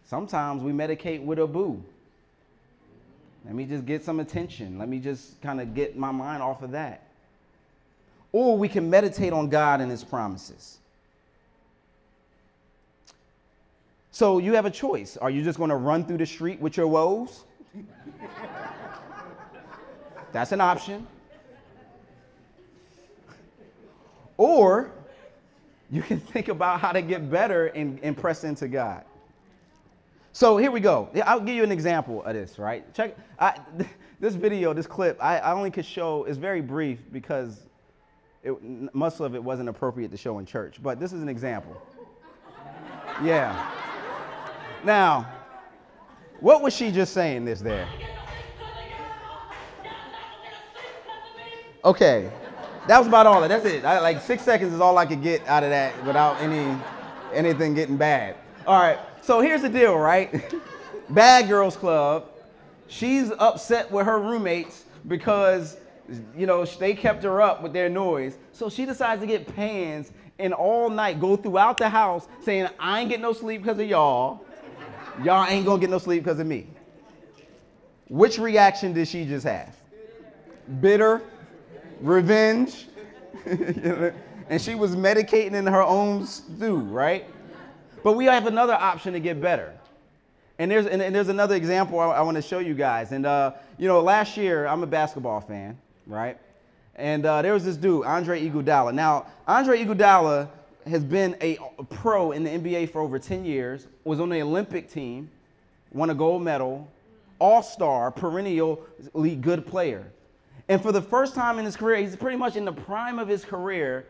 Sometimes 0.07 0.63
we 0.63 0.73
medicate 0.73 1.23
with 1.23 1.39
a 1.39 1.47
boo. 1.47 1.85
Let 3.45 3.55
me 3.55 3.67
just 3.67 3.85
get 3.85 4.03
some 4.03 4.21
attention. 4.21 4.79
Let 4.79 4.89
me 4.89 5.01
just 5.01 5.39
kind 5.43 5.61
of 5.61 5.75
get 5.75 5.99
my 5.99 6.13
mind 6.13 6.43
off 6.43 6.63
of 6.63 6.71
that. 6.71 7.09
Or 8.33 8.57
we 8.57 8.69
can 8.69 8.89
meditate 8.89 9.33
on 9.33 9.49
God 9.49 9.81
and 9.81 9.91
His 9.91 10.03
promises. 10.03 10.79
So 14.11 14.39
you 14.39 14.55
have 14.55 14.67
a 14.67 14.71
choice. 14.71 15.17
Are 15.17 15.31
you 15.31 15.43
just 15.43 15.59
going 15.59 15.71
to 15.71 15.77
run 15.77 16.05
through 16.05 16.19
the 16.19 16.27
street 16.27 16.61
with 16.61 16.77
your 16.77 16.87
woes? 16.87 17.45
That's 20.33 20.53
an 20.53 20.61
option. 20.61 21.07
Or 24.37 24.91
you 25.91 26.03
can 26.03 26.21
think 26.33 26.49
about 26.49 26.81
how 26.81 26.93
to 26.93 27.03
get 27.03 27.31
better 27.31 27.67
and, 27.69 27.99
and 28.03 28.17
press 28.17 28.45
into 28.45 28.69
God. 28.69 29.05
So 30.35 30.57
here 30.57 30.71
we 30.71 30.81
go. 30.81 31.11
I'll 31.25 31.41
give 31.41 31.55
you 31.55 31.63
an 31.63 31.73
example 31.73 32.23
of 32.25 32.35
this, 32.35 32.59
right? 32.59 32.93
Check 32.95 33.17
I, 33.39 33.59
this 34.21 34.35
video, 34.35 34.73
this 34.73 34.87
clip. 34.87 35.19
I, 35.23 35.39
I 35.39 35.53
only 35.53 35.71
could 35.71 35.85
show. 35.85 36.25
It's 36.25 36.39
very 36.39 36.63
brief 36.63 36.99
because 37.13 37.61
it, 38.43 38.95
most 38.95 39.21
of 39.21 39.35
it 39.35 39.43
wasn't 39.43 39.69
appropriate 39.69 40.11
to 40.11 40.17
show 40.17 40.39
in 40.39 40.47
church. 40.47 40.83
But 40.83 40.99
this 40.99 41.13
is 41.13 41.23
an 41.23 41.29
example. 41.29 41.81
Yeah. 43.23 43.71
Now, 44.85 45.31
what 46.41 46.63
was 46.63 46.75
she 46.75 46.91
just 46.91 47.13
saying? 47.13 47.45
This 47.45 47.61
there. 47.61 47.89
Okay 51.85 52.31
that 52.87 52.99
was 52.99 53.07
about 53.07 53.27
all. 53.27 53.47
That's 53.47 53.65
it. 53.65 53.85
I, 53.85 54.01
like 54.01 54.21
six 54.21 54.43
seconds 54.43 54.73
is 54.73 54.81
all 54.81 54.99
I 54.99 55.07
could 55.07 55.23
get 55.23 55.47
out 55.47 55.63
of 55.63 55.71
that 55.71 56.05
without 56.05 56.41
any 56.41 56.77
anything 57.33 57.75
getting 57.75 57.97
bad. 57.97 58.37
All 58.67 58.81
right. 58.81 58.99
So 59.23 59.41
here's 59.41 59.63
the 59.63 59.69
deal, 59.69 59.97
right? 59.97 60.53
Bad 61.11 61.49
Girls 61.49 61.77
Club. 61.77 62.29
She's 62.89 63.31
upset 63.39 63.91
with 63.91 64.07
her 64.07 64.19
roommates 64.19 64.85
because 65.09 65.77
you 66.37 66.47
know 66.47 66.65
they 66.65 66.95
kept 66.95 67.23
her 67.23 67.41
up 67.41 67.63
with 67.63 67.73
their 67.73 67.89
noise. 67.89 68.39
So 68.53 68.69
she 68.69 68.85
decides 68.85 69.21
to 69.21 69.27
get 69.27 69.55
pans 69.55 70.13
and 70.39 70.53
all 70.53 70.91
night 70.91 71.21
go 71.21 71.37
throughout 71.37 71.79
the 71.79 71.89
house 71.89 72.27
saying, 72.43 72.69
"I 72.79 73.01
ain't 73.01 73.09
getting 73.09 73.23
no 73.23 73.33
sleep 73.33 73.63
because 73.63 73.79
of 73.79 73.87
y'all. 73.87 74.45
Y'all 75.23 75.47
ain't 75.47 75.67
gonna 75.67 75.81
get 75.81 75.91
no 75.91 75.99
sleep 75.99 76.25
because 76.25 76.39
of 76.39 76.47
me." 76.47 76.67
Which 78.09 78.39
reaction 78.39 78.93
did 78.93 79.09
she 79.09 79.25
just 79.25 79.47
have? 79.47 79.75
Bitter 80.81 81.23
revenge. 82.03 82.89
and 83.47 84.61
she 84.61 84.75
was 84.75 84.95
medicating 84.95 85.55
in 85.55 85.67
her 85.67 85.83
own 85.83 86.27
stew, 86.27 86.77
right? 86.77 87.25
But 88.03 88.15
we 88.15 88.27
have 88.27 88.47
another 88.47 88.75
option 88.75 89.13
to 89.15 89.21
get 89.21 89.41
better. 89.41 89.73
And 90.59 90.71
there's, 90.71 90.87
and, 90.87 91.01
and 91.01 91.15
there's 91.15 91.29
another 91.29 91.55
example 91.55 91.99
I, 91.99 92.07
I 92.07 92.21
want 92.23 92.37
to 92.37 92.43
show 92.43 92.59
you 92.59 92.75
guys. 92.75 93.13
And, 93.13 93.25
uh, 93.25 93.53
you 93.79 93.89
know, 93.89 94.01
last 94.01 94.37
year, 94.37 94.67
I'm 94.67 94.83
a 94.83 94.87
basketball 94.87 95.41
fan, 95.41 95.79
right? 96.07 96.39
And 96.97 97.25
uh, 97.25 97.43
there 97.43 97.55
was 97.55 97.65
this 97.65 97.77
dude, 97.77 98.05
Andre 98.05 98.49
Iguodala. 98.49 98.93
Now, 98.93 99.27
Andre 99.47 99.85
Iguodala 99.85 100.49
has 100.87 101.05
been 101.05 101.37
a, 101.41 101.59
pro 101.91 102.33
in 102.33 102.45
the 102.45 102.51
NBA 102.51 102.91
for 102.91 103.01
over 103.01 103.19
10 103.19 103.45
years, 103.45 103.87
was 104.05 104.21
on 104.21 104.29
the 104.29 104.43
Olympic 104.43 104.91
team, 104.91 105.31
won 105.93 106.11
a 106.11 106.15
gold 106.15 106.43
medal, 106.43 106.89
all-star, 107.39 108.11
perennially 108.11 109.37
good 109.37 109.67
player. 109.67 110.07
And 110.69 110.81
for 110.81 110.93
the 110.93 111.03
first 111.03 111.35
time 111.35 111.59
in 111.59 111.65
his 111.65 111.77
career, 111.77 111.97
he's 111.97 112.17
pretty 112.17 112.37
much 112.37 112.57
in 112.57 112.65
the 112.65 112.73
prime 112.73 113.19
of 113.19 113.29
his 113.29 113.45
career. 113.45 114.07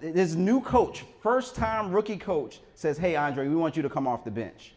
this 0.00 0.34
new 0.34 0.60
coach, 0.60 1.04
first 1.22 1.54
time 1.54 1.92
rookie 1.92 2.16
coach, 2.16 2.60
says, 2.74 2.96
Hey, 2.96 3.16
Andre, 3.16 3.48
we 3.48 3.54
want 3.54 3.76
you 3.76 3.82
to 3.82 3.90
come 3.90 4.06
off 4.06 4.24
the 4.24 4.30
bench. 4.30 4.72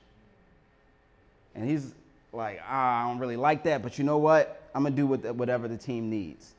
And 1.55 1.69
he's 1.69 1.93
like, 2.31 2.59
ah, 2.67 3.03
I 3.03 3.09
don't 3.09 3.19
really 3.19 3.37
like 3.37 3.63
that, 3.63 3.83
but 3.83 3.97
you 3.97 4.03
know 4.03 4.17
what? 4.17 4.62
I'm 4.73 4.83
to 4.83 4.91
do 4.91 5.07
whatever 5.33 5.67
the 5.67 5.77
team 5.77 6.09
needs. 6.09 6.53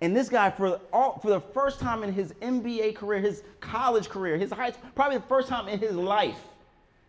And 0.00 0.16
this 0.16 0.28
guy, 0.28 0.50
for, 0.50 0.80
all, 0.92 1.18
for 1.20 1.28
the 1.28 1.40
first 1.40 1.78
time 1.78 2.02
in 2.02 2.12
his 2.12 2.32
NBA 2.40 2.96
career, 2.96 3.20
his 3.20 3.42
college 3.60 4.08
career, 4.08 4.38
his 4.38 4.50
high, 4.50 4.70
probably 4.94 5.18
the 5.18 5.24
first 5.24 5.48
time 5.48 5.68
in 5.68 5.78
his 5.78 5.94
life, 5.94 6.38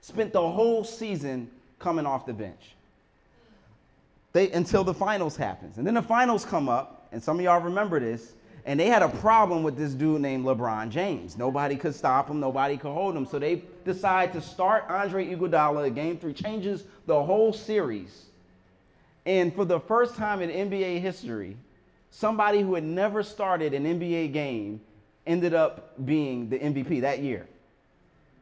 spent 0.02 0.34
the 0.34 0.52
whole 0.52 0.84
season 0.84 1.50
coming 1.80 2.06
off 2.06 2.26
the 2.26 2.34
bench. 2.34 2.76
They, 4.34 4.52
until 4.52 4.84
the 4.84 4.94
finals 4.94 5.38
happens. 5.38 5.78
And 5.78 5.88
then 5.88 5.94
the 5.94 6.02
finals 6.02 6.44
come 6.44 6.68
up, 6.68 7.08
and 7.12 7.24
some 7.24 7.38
of 7.38 7.44
y'all 7.44 7.62
remember 7.62 8.00
this, 8.00 8.34
and 8.66 8.80
they 8.80 8.88
had 8.88 9.02
a 9.02 9.10
problem 9.10 9.64
with 9.64 9.78
this 9.78 9.94
dude 9.94 10.22
named 10.22 10.46
LeBron 10.46 10.90
James. 10.90 11.38
Nobody 11.38 11.76
could 11.76 11.96
stop 11.96 12.30
him, 12.30 12.40
nobody 12.40 12.78
could 12.78 12.92
hold 12.92 13.16
him. 13.16 13.26
So 13.26 13.40
they 13.40 13.64
decide 13.86 14.34
to 14.34 14.42
start 14.42 14.86
Andre 14.90 15.34
Iguodala 15.34 15.94
game 15.96 16.18
three, 16.18 16.34
changes 16.34 16.84
the 17.08 17.24
whole 17.24 17.54
series. 17.54 18.26
And 19.26 19.54
for 19.54 19.66
the 19.66 19.80
first 19.80 20.16
time 20.16 20.42
in 20.42 20.50
NBA 20.50 21.00
history, 21.00 21.58
somebody 22.10 22.62
who 22.62 22.76
had 22.76 22.84
never 22.84 23.24
started 23.24 23.74
an 23.74 23.86
NBA 23.86 24.34
game 24.34 24.82
ended 25.28 25.54
up 25.54 25.94
being 26.06 26.50
the 26.50 26.58
MVP 26.58 27.02
that 27.02 27.20
year. 27.20 27.48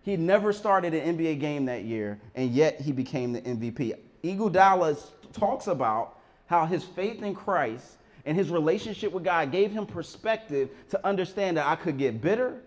He 0.04 0.16
never 0.16 0.54
started 0.54 0.94
an 0.94 1.18
NBA 1.18 1.40
game 1.40 1.66
that 1.66 1.84
year, 1.84 2.20
and 2.36 2.52
yet 2.52 2.80
he 2.80 2.92
became 2.92 3.34
the 3.34 3.42
MVP. 3.42 3.96
Iguodala 4.24 4.98
talks 5.34 5.68
about 5.68 6.18
how 6.48 6.66
his 6.66 6.84
faith 6.84 7.22
in 7.22 7.36
Christ 7.36 7.98
and 8.26 8.36
his 8.38 8.50
relationship 8.50 9.12
with 9.12 9.24
God 9.24 9.52
gave 9.52 9.72
him 9.72 9.86
perspective 9.86 10.70
to 10.90 11.06
understand 11.06 11.58
that 11.58 11.68
I 11.68 11.76
could 11.76 11.98
get 11.98 12.22
bitter 12.22 12.62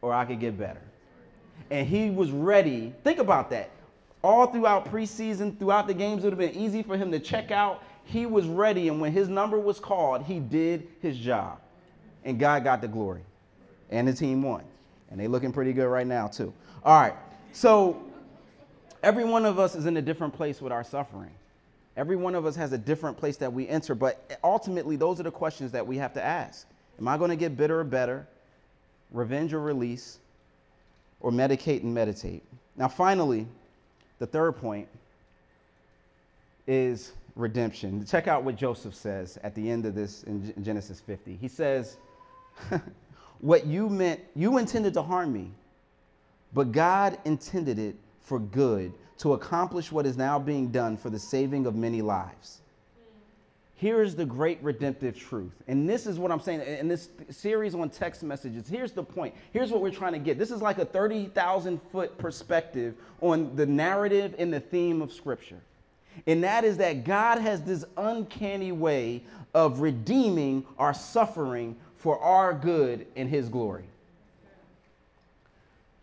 or 0.00 0.12
I 0.12 0.24
could 0.24 0.40
get 0.40 0.58
better. 0.58 0.82
And 1.70 1.86
he 1.86 2.10
was 2.10 2.30
ready. 2.30 2.92
Think 3.04 3.18
about 3.18 3.50
that. 3.50 3.70
All 4.22 4.46
throughout 4.46 4.90
preseason, 4.90 5.58
throughout 5.58 5.86
the 5.86 5.94
games, 5.94 6.22
it 6.22 6.30
would 6.30 6.40
have 6.40 6.54
been 6.54 6.60
easy 6.60 6.82
for 6.82 6.96
him 6.96 7.10
to 7.10 7.18
check 7.18 7.50
out. 7.50 7.82
He 8.04 8.26
was 8.26 8.46
ready, 8.46 8.88
and 8.88 9.00
when 9.00 9.12
his 9.12 9.28
number 9.28 9.58
was 9.58 9.80
called, 9.80 10.22
he 10.22 10.38
did 10.38 10.88
his 11.00 11.18
job. 11.18 11.60
And 12.24 12.38
God 12.38 12.62
got 12.64 12.80
the 12.80 12.88
glory. 12.88 13.22
And 13.90 14.06
the 14.06 14.12
team 14.12 14.42
won. 14.42 14.62
And 15.10 15.18
they 15.18 15.26
looking 15.26 15.52
pretty 15.52 15.72
good 15.72 15.86
right 15.86 16.06
now, 16.06 16.28
too. 16.28 16.52
All 16.84 17.00
right. 17.00 17.14
So 17.52 18.00
every 19.02 19.24
one 19.24 19.44
of 19.44 19.58
us 19.58 19.74
is 19.74 19.86
in 19.86 19.96
a 19.96 20.02
different 20.02 20.34
place 20.34 20.60
with 20.60 20.72
our 20.72 20.84
suffering. 20.84 21.30
Every 21.96 22.16
one 22.16 22.34
of 22.34 22.46
us 22.46 22.56
has 22.56 22.72
a 22.72 22.78
different 22.78 23.18
place 23.18 23.36
that 23.36 23.52
we 23.52 23.68
enter, 23.68 23.94
but 23.94 24.38
ultimately, 24.42 24.96
those 24.96 25.20
are 25.20 25.24
the 25.24 25.30
questions 25.30 25.72
that 25.72 25.86
we 25.86 25.98
have 25.98 26.14
to 26.14 26.22
ask. 26.24 26.66
Am 26.98 27.06
I 27.06 27.18
going 27.18 27.30
to 27.30 27.36
get 27.36 27.56
bitter 27.56 27.80
or 27.80 27.84
better, 27.84 28.26
revenge 29.10 29.52
or 29.52 29.60
release, 29.60 30.18
or 31.20 31.30
medicate 31.30 31.82
and 31.82 31.92
meditate? 31.92 32.42
Now, 32.76 32.88
finally, 32.88 33.46
the 34.22 34.26
third 34.28 34.52
point 34.52 34.86
is 36.68 37.10
redemption. 37.34 38.06
Check 38.06 38.28
out 38.28 38.44
what 38.44 38.54
Joseph 38.54 38.94
says 38.94 39.36
at 39.42 39.52
the 39.56 39.68
end 39.68 39.84
of 39.84 39.96
this 39.96 40.22
in 40.22 40.54
Genesis 40.62 41.00
50. 41.00 41.36
He 41.40 41.48
says, 41.48 41.96
What 43.40 43.66
you 43.66 43.88
meant, 43.88 44.20
you 44.36 44.58
intended 44.58 44.94
to 44.94 45.02
harm 45.02 45.32
me, 45.32 45.50
but 46.54 46.70
God 46.70 47.18
intended 47.24 47.80
it 47.80 47.96
for 48.20 48.38
good 48.38 48.92
to 49.18 49.32
accomplish 49.32 49.90
what 49.90 50.06
is 50.06 50.16
now 50.16 50.38
being 50.38 50.68
done 50.68 50.96
for 50.96 51.10
the 51.10 51.18
saving 51.18 51.66
of 51.66 51.74
many 51.74 52.00
lives. 52.00 52.60
Here's 53.82 54.14
the 54.14 54.24
great 54.24 54.62
redemptive 54.62 55.18
truth. 55.18 55.60
And 55.66 55.88
this 55.88 56.06
is 56.06 56.16
what 56.16 56.30
I'm 56.30 56.38
saying 56.38 56.60
in 56.60 56.86
this 56.86 57.08
series 57.30 57.74
on 57.74 57.90
text 57.90 58.22
messages. 58.22 58.68
Here's 58.68 58.92
the 58.92 59.02
point. 59.02 59.34
Here's 59.52 59.72
what 59.72 59.82
we're 59.82 59.90
trying 59.90 60.12
to 60.12 60.20
get. 60.20 60.38
This 60.38 60.52
is 60.52 60.62
like 60.62 60.78
a 60.78 60.84
30,000 60.84 61.80
foot 61.90 62.16
perspective 62.16 62.94
on 63.20 63.56
the 63.56 63.66
narrative 63.66 64.36
and 64.38 64.52
the 64.54 64.60
theme 64.60 65.02
of 65.02 65.12
Scripture. 65.12 65.58
And 66.28 66.44
that 66.44 66.62
is 66.62 66.76
that 66.76 67.02
God 67.02 67.40
has 67.40 67.60
this 67.64 67.84
uncanny 67.96 68.70
way 68.70 69.24
of 69.52 69.80
redeeming 69.80 70.64
our 70.78 70.94
suffering 70.94 71.74
for 71.96 72.20
our 72.20 72.54
good 72.54 73.04
and 73.16 73.28
His 73.28 73.48
glory. 73.48 73.86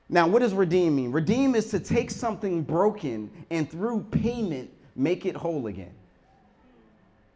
Now, 0.10 0.28
what 0.28 0.40
does 0.40 0.54
redeem 0.54 0.98
mean? 0.98 1.14
Redeem 1.14 1.56
is 1.56 1.68
to 1.68 1.80
take 1.80 2.12
something 2.12 2.62
broken 2.62 3.32
and 3.50 3.72
through 3.72 4.02
payment 4.12 4.70
make 4.98 5.26
it 5.26 5.38
whole 5.38 5.68
again. 5.68 5.94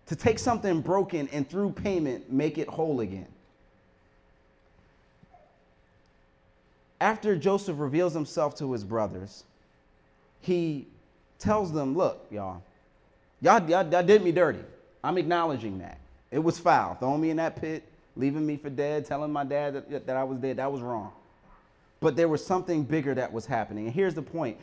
To 0.07 0.15
take 0.15 0.37
something 0.37 0.81
broken 0.81 1.29
and 1.31 1.49
through 1.49 1.71
payment 1.71 2.31
make 2.31 2.57
it 2.57 2.67
whole 2.67 2.99
again. 2.99 3.27
After 6.99 7.35
Joseph 7.35 7.79
reveals 7.79 8.13
himself 8.13 8.55
to 8.57 8.71
his 8.71 8.83
brothers, 8.83 9.43
he 10.41 10.87
tells 11.39 11.71
them, 11.71 11.95
Look, 11.95 12.25
y'all, 12.31 12.61
y'all, 13.41 13.67
y'all, 13.69 13.89
y'all 13.89 14.03
did 14.03 14.23
me 14.23 14.31
dirty. 14.31 14.59
I'm 15.03 15.17
acknowledging 15.17 15.79
that. 15.79 15.97
It 16.31 16.39
was 16.39 16.57
foul. 16.57 16.95
Throwing 16.95 17.21
me 17.21 17.29
in 17.29 17.37
that 17.37 17.59
pit, 17.59 17.83
leaving 18.15 18.45
me 18.45 18.57
for 18.57 18.69
dead, 18.69 19.05
telling 19.05 19.31
my 19.31 19.43
dad 19.43 19.73
that, 19.89 20.07
that 20.07 20.17
I 20.17 20.23
was 20.23 20.37
dead, 20.37 20.57
that 20.57 20.71
was 20.71 20.81
wrong 20.81 21.11
but 22.03 22.17
there 22.17 22.27
was 22.27 22.45
something 22.45 22.83
bigger 22.83 23.15
that 23.15 23.31
was 23.31 23.45
happening. 23.45 23.85
And 23.85 23.95
here's 23.95 24.13
the 24.13 24.21
point 24.21 24.57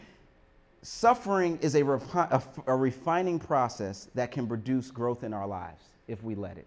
suffering 0.83 1.59
is 1.61 1.75
a, 1.75 1.83
refi- 1.83 2.31
a, 2.31 2.43
a 2.73 2.77
refining 2.77 3.39
process 3.39 4.09
that 4.15 4.31
can 4.31 4.47
produce 4.47 4.91
growth 4.91 5.25
in 5.25 5.33
our 5.33 5.47
lives 5.47 5.83
if 6.09 6.23
we 6.23 6.35
let 6.35 6.57
it. 6.57 6.67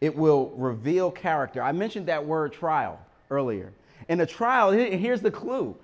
It 0.00 0.14
will 0.16 0.52
reveal 0.56 1.10
character. 1.10 1.62
I 1.62 1.72
mentioned 1.72 2.06
that 2.06 2.24
word 2.24 2.52
trial 2.52 3.00
earlier. 3.30 3.72
And 4.08 4.20
a 4.20 4.26
trial, 4.26 4.70
here's 4.70 5.20
the 5.20 5.30
clue, 5.30 5.76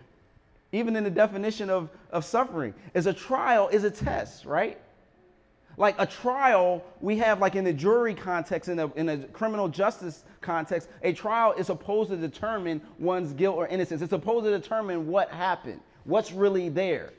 even 0.73 0.97
in 0.97 1.05
the 1.05 1.11
definition 1.11 1.69
of, 1.69 1.89
of 2.11 2.25
suffering, 2.25 2.75
is 2.95 3.07
a 3.07 3.13
trial 3.13 3.69
is 3.69 3.85
a 3.85 3.91
test, 3.91 4.45
right? 4.45 4.79
Like 5.77 5.97
a 5.99 6.07
trial, 6.07 6.85
we 7.01 7.19
have 7.19 7.41
like 7.41 7.57
in 7.57 7.65
the 7.65 7.73
jury 7.73 8.15
context, 8.15 8.69
in 8.69 8.79
a, 8.79 8.93
in 8.95 9.09
a 9.09 9.19
criminal 9.19 9.69
justice 9.69 10.25
context, 10.41 10.89
a 11.03 11.13
trial 11.13 11.53
is 11.53 11.67
supposed 11.67 12.11
to 12.11 12.17
determine 12.17 12.81
one's 12.99 13.33
guilt 13.33 13.57
or 13.57 13.67
innocence. 13.67 14.01
It's 14.01 14.11
supposed 14.11 14.45
to 14.45 14.51
determine 14.51 15.09
what 15.09 15.31
happened, 15.31 15.81
what's 16.05 16.33
really 16.33 16.69
there 16.69 17.13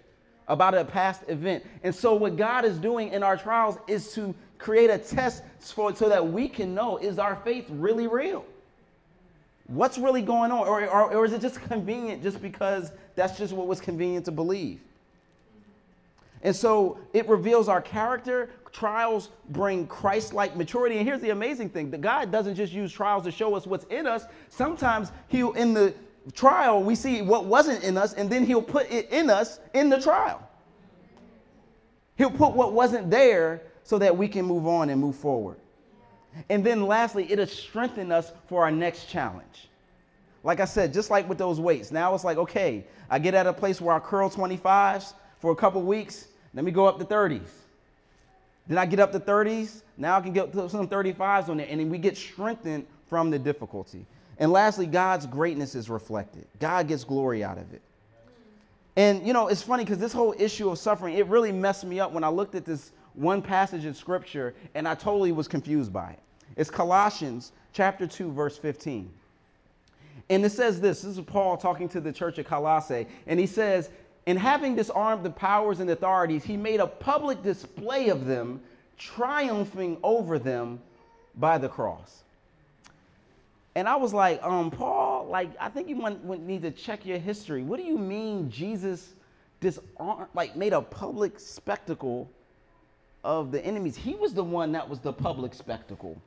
about 0.47 0.75
a 0.75 0.85
past 0.85 1.23
event. 1.27 1.65
And 1.83 1.93
so 1.93 2.13
what 2.13 2.37
God 2.37 2.65
is 2.65 2.77
doing 2.77 3.09
in 3.09 3.23
our 3.23 3.37
trials 3.37 3.77
is 3.87 4.13
to 4.13 4.33
create 4.57 4.89
a 4.89 4.97
test 4.97 5.43
for, 5.59 5.95
so 5.95 6.09
that 6.09 6.25
we 6.25 6.47
can 6.47 6.75
know, 6.75 6.97
is 6.97 7.19
our 7.19 7.35
faith 7.37 7.65
really 7.69 8.07
real? 8.07 8.45
What's 9.67 9.97
really 9.97 10.21
going 10.21 10.51
on? 10.51 10.67
Or, 10.67 10.85
or, 10.85 11.13
or 11.13 11.25
is 11.25 11.33
it 11.33 11.41
just 11.41 11.61
convenient 11.69 12.21
just 12.21 12.41
because 12.41 12.91
that's 13.15 13.37
just 13.37 13.53
what 13.53 13.67
was 13.67 13.81
convenient 13.81 14.25
to 14.25 14.31
believe? 14.31 14.79
And 16.43 16.55
so 16.55 16.99
it 17.13 17.27
reveals 17.27 17.67
our 17.67 17.81
character. 17.81 18.51
Trials 18.71 19.29
bring 19.49 19.87
Christ 19.87 20.33
like 20.33 20.55
maturity. 20.55 20.97
And 20.97 21.07
here's 21.07 21.21
the 21.21 21.31
amazing 21.31 21.69
thing 21.69 21.89
that 21.89 22.01
God 22.01 22.31
doesn't 22.31 22.55
just 22.55 22.71
use 22.71 22.91
trials 22.91 23.23
to 23.23 23.31
show 23.31 23.55
us 23.55 23.65
what's 23.65 23.85
in 23.85 24.05
us. 24.05 24.25
Sometimes 24.49 25.11
He'll, 25.27 25.53
in 25.53 25.73
the 25.73 25.95
trial, 26.33 26.81
we 26.83 26.95
see 26.95 27.21
what 27.21 27.45
wasn't 27.45 27.83
in 27.83 27.97
us, 27.97 28.13
and 28.13 28.29
then 28.29 28.45
He'll 28.45 28.61
put 28.61 28.89
it 28.91 29.09
in 29.11 29.29
us 29.29 29.59
in 29.73 29.89
the 29.89 29.99
trial. 29.99 30.41
He'll 32.17 32.31
put 32.31 32.53
what 32.53 32.73
wasn't 32.73 33.09
there 33.11 33.61
so 33.83 33.99
that 33.99 34.15
we 34.15 34.27
can 34.27 34.45
move 34.45 34.65
on 34.65 34.89
and 34.89 34.99
move 34.99 35.15
forward. 35.15 35.57
And 36.49 36.65
then 36.65 36.85
lastly, 36.85 37.31
it'll 37.31 37.45
strengthen 37.45 38.11
us 38.11 38.31
for 38.47 38.63
our 38.63 38.71
next 38.71 39.05
challenge. 39.09 39.69
Like 40.43 40.59
I 40.59 40.65
said, 40.65 40.93
just 40.93 41.09
like 41.09 41.27
with 41.27 41.37
those 41.37 41.59
weights, 41.59 41.91
now 41.91 42.13
it's 42.13 42.23
like, 42.23 42.37
okay, 42.37 42.85
I 43.09 43.19
get 43.19 43.33
at 43.33 43.47
a 43.47 43.53
place 43.53 43.81
where 43.81 43.95
I 43.95 43.99
curl 43.99 44.29
25s 44.29 45.13
for 45.39 45.51
a 45.51 45.55
couple 45.55 45.81
weeks, 45.81 46.27
let 46.53 46.63
me 46.63 46.71
go 46.71 46.85
up 46.85 46.99
to 46.99 47.05
30s. 47.05 47.49
Then 48.67 48.77
I 48.77 48.85
get 48.85 48.99
up 48.99 49.11
to 49.11 49.19
30s. 49.19 49.81
Now 49.97 50.17
I 50.17 50.21
can 50.21 50.33
get 50.33 50.51
some 50.53 50.87
35s 50.87 51.49
on 51.49 51.57
there. 51.57 51.67
And 51.69 51.79
then 51.79 51.89
we 51.89 51.97
get 51.97 52.17
strengthened 52.17 52.85
from 53.07 53.29
the 53.29 53.37
difficulty. 53.37 54.05
And 54.39 54.51
lastly, 54.51 54.85
God's 54.85 55.25
greatness 55.25 55.75
is 55.75 55.89
reflected. 55.89 56.45
God 56.59 56.87
gets 56.87 57.03
glory 57.03 57.43
out 57.43 57.57
of 57.57 57.73
it. 57.73 57.81
And 58.95 59.25
you 59.25 59.33
know, 59.33 59.47
it's 59.47 59.61
funny 59.61 59.83
because 59.83 59.97
this 59.97 60.13
whole 60.13 60.33
issue 60.37 60.69
of 60.69 60.79
suffering, 60.79 61.15
it 61.15 61.27
really 61.27 61.51
messed 61.51 61.83
me 61.83 61.99
up 61.99 62.11
when 62.11 62.23
I 62.23 62.29
looked 62.29 62.55
at 62.55 62.65
this 62.65 62.91
one 63.13 63.41
passage 63.41 63.85
in 63.85 63.93
scripture 63.93 64.53
and 64.73 64.87
I 64.87 64.95
totally 64.95 65.31
was 65.31 65.47
confused 65.47 65.91
by 65.91 66.11
it. 66.11 66.19
It's 66.55 66.69
Colossians 66.69 67.51
chapter 67.73 68.07
2, 68.07 68.31
verse 68.31 68.57
15. 68.57 69.11
And 70.29 70.45
it 70.45 70.51
says 70.51 70.79
this 70.79 71.01
this 71.01 71.17
is 71.17 71.23
Paul 71.23 71.57
talking 71.57 71.89
to 71.89 71.99
the 71.99 72.11
church 72.11 72.39
at 72.39 72.45
Colossae, 72.45 73.07
and 73.27 73.39
he 73.39 73.45
says, 73.45 73.89
and 74.27 74.39
having 74.39 74.75
disarmed 74.75 75.23
the 75.23 75.29
powers 75.29 75.79
and 75.79 75.89
authorities, 75.89 76.43
he 76.43 76.57
made 76.57 76.79
a 76.79 76.87
public 76.87 77.43
display 77.43 78.09
of 78.09 78.25
them, 78.25 78.59
triumphing 78.97 79.97
over 80.01 80.39
them 80.39 80.81
by 81.35 81.57
the 81.59 81.69
cross. 81.69 82.23
And 83.75 83.89
I 83.89 83.97
was 83.97 84.13
like, 84.13 84.41
um, 84.41 84.71
Paul, 84.71 85.27
like, 85.29 85.49
I 85.59 85.67
think 85.67 85.89
you 85.89 85.97
want, 85.97 86.23
need 86.23 86.61
to 86.61 86.71
check 86.71 87.05
your 87.05 87.17
history. 87.17 87.61
What 87.61 87.77
do 87.77 87.85
you 87.85 87.97
mean 87.97 88.49
Jesus 88.49 89.13
disarmed, 89.59 90.27
like, 90.33 90.55
made 90.55 90.71
a 90.71 90.81
public 90.81 91.39
spectacle 91.39 92.29
of 93.25 93.51
the 93.51 93.63
enemies? 93.65 93.97
He 93.97 94.15
was 94.15 94.33
the 94.33 94.43
one 94.43 94.71
that 94.71 94.89
was 94.89 94.99
the 94.99 95.11
public 95.11 95.53
spectacle. 95.53 96.17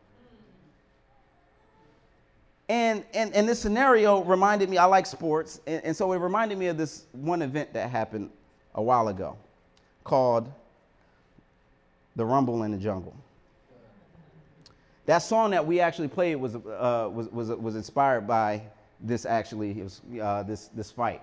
And, 2.68 3.02
and, 3.14 3.32
and 3.32 3.48
this 3.48 3.58
scenario 3.58 4.22
reminded 4.24 4.68
me, 4.68 4.76
I 4.76 4.84
like 4.84 5.06
sports, 5.06 5.62
and, 5.66 5.82
and 5.84 5.96
so 5.96 6.12
it 6.12 6.18
reminded 6.18 6.58
me 6.58 6.66
of 6.66 6.76
this 6.76 7.06
one 7.12 7.40
event 7.40 7.72
that 7.72 7.88
happened 7.88 8.28
a 8.74 8.82
while 8.82 9.08
ago 9.08 9.38
called 10.04 10.52
The 12.16 12.26
Rumble 12.26 12.62
in 12.64 12.72
the 12.72 12.76
Jungle. 12.76 13.16
That 15.08 15.22
song 15.22 15.52
that 15.52 15.66
we 15.66 15.80
actually 15.80 16.08
played 16.08 16.36
was, 16.36 16.54
uh, 16.54 17.08
was, 17.10 17.30
was, 17.30 17.48
was 17.48 17.76
inspired 17.76 18.26
by 18.26 18.60
this 19.00 19.24
actually, 19.24 19.70
it 19.70 19.82
was, 19.82 20.02
uh, 20.20 20.42
this, 20.42 20.66
this 20.74 20.90
fight. 20.90 21.22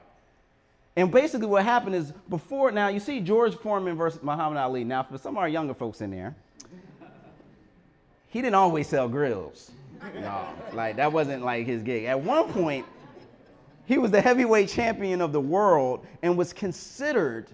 And 0.96 1.12
basically 1.12 1.46
what 1.46 1.64
happened 1.64 1.94
is 1.94 2.12
before, 2.28 2.72
now 2.72 2.88
you 2.88 3.00
see 3.00 3.20
George 3.20 3.54
Foreman 3.54 3.96
versus 3.96 4.24
Muhammad 4.24 4.58
Ali. 4.58 4.84
Now 4.84 5.04
for 5.04 5.20
some 5.20 5.36
of 5.36 5.38
our 5.38 5.48
younger 5.48 5.76
folks 5.76 6.02
in 6.02 6.10
there, 6.10 6.36
he 8.30 8.42
didn't 8.42 8.56
always 8.56 8.88
sell 8.88 9.08
grills. 9.08 9.70
No, 10.20 10.48
like 10.74 10.96
that 10.96 11.14
wasn't 11.14 11.46
like 11.46 11.68
his 11.68 11.84
gig. 11.84 12.06
At 12.06 12.20
one 12.20 12.52
point, 12.52 12.88
he 13.86 14.00
was 14.00 14.10
the 14.10 14.20
heavyweight 14.20 14.68
champion 14.68 15.22
of 15.22 15.32
the 15.32 15.42
world 15.42 16.08
and 16.24 16.36
was 16.36 16.54
considered 16.54 17.46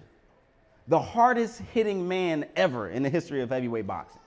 the 0.88 0.98
hardest 0.98 1.60
hitting 1.74 2.08
man 2.08 2.46
ever 2.56 2.88
in 2.88 3.02
the 3.02 3.10
history 3.10 3.42
of 3.42 3.50
heavyweight 3.50 3.86
boxing. 3.86 4.21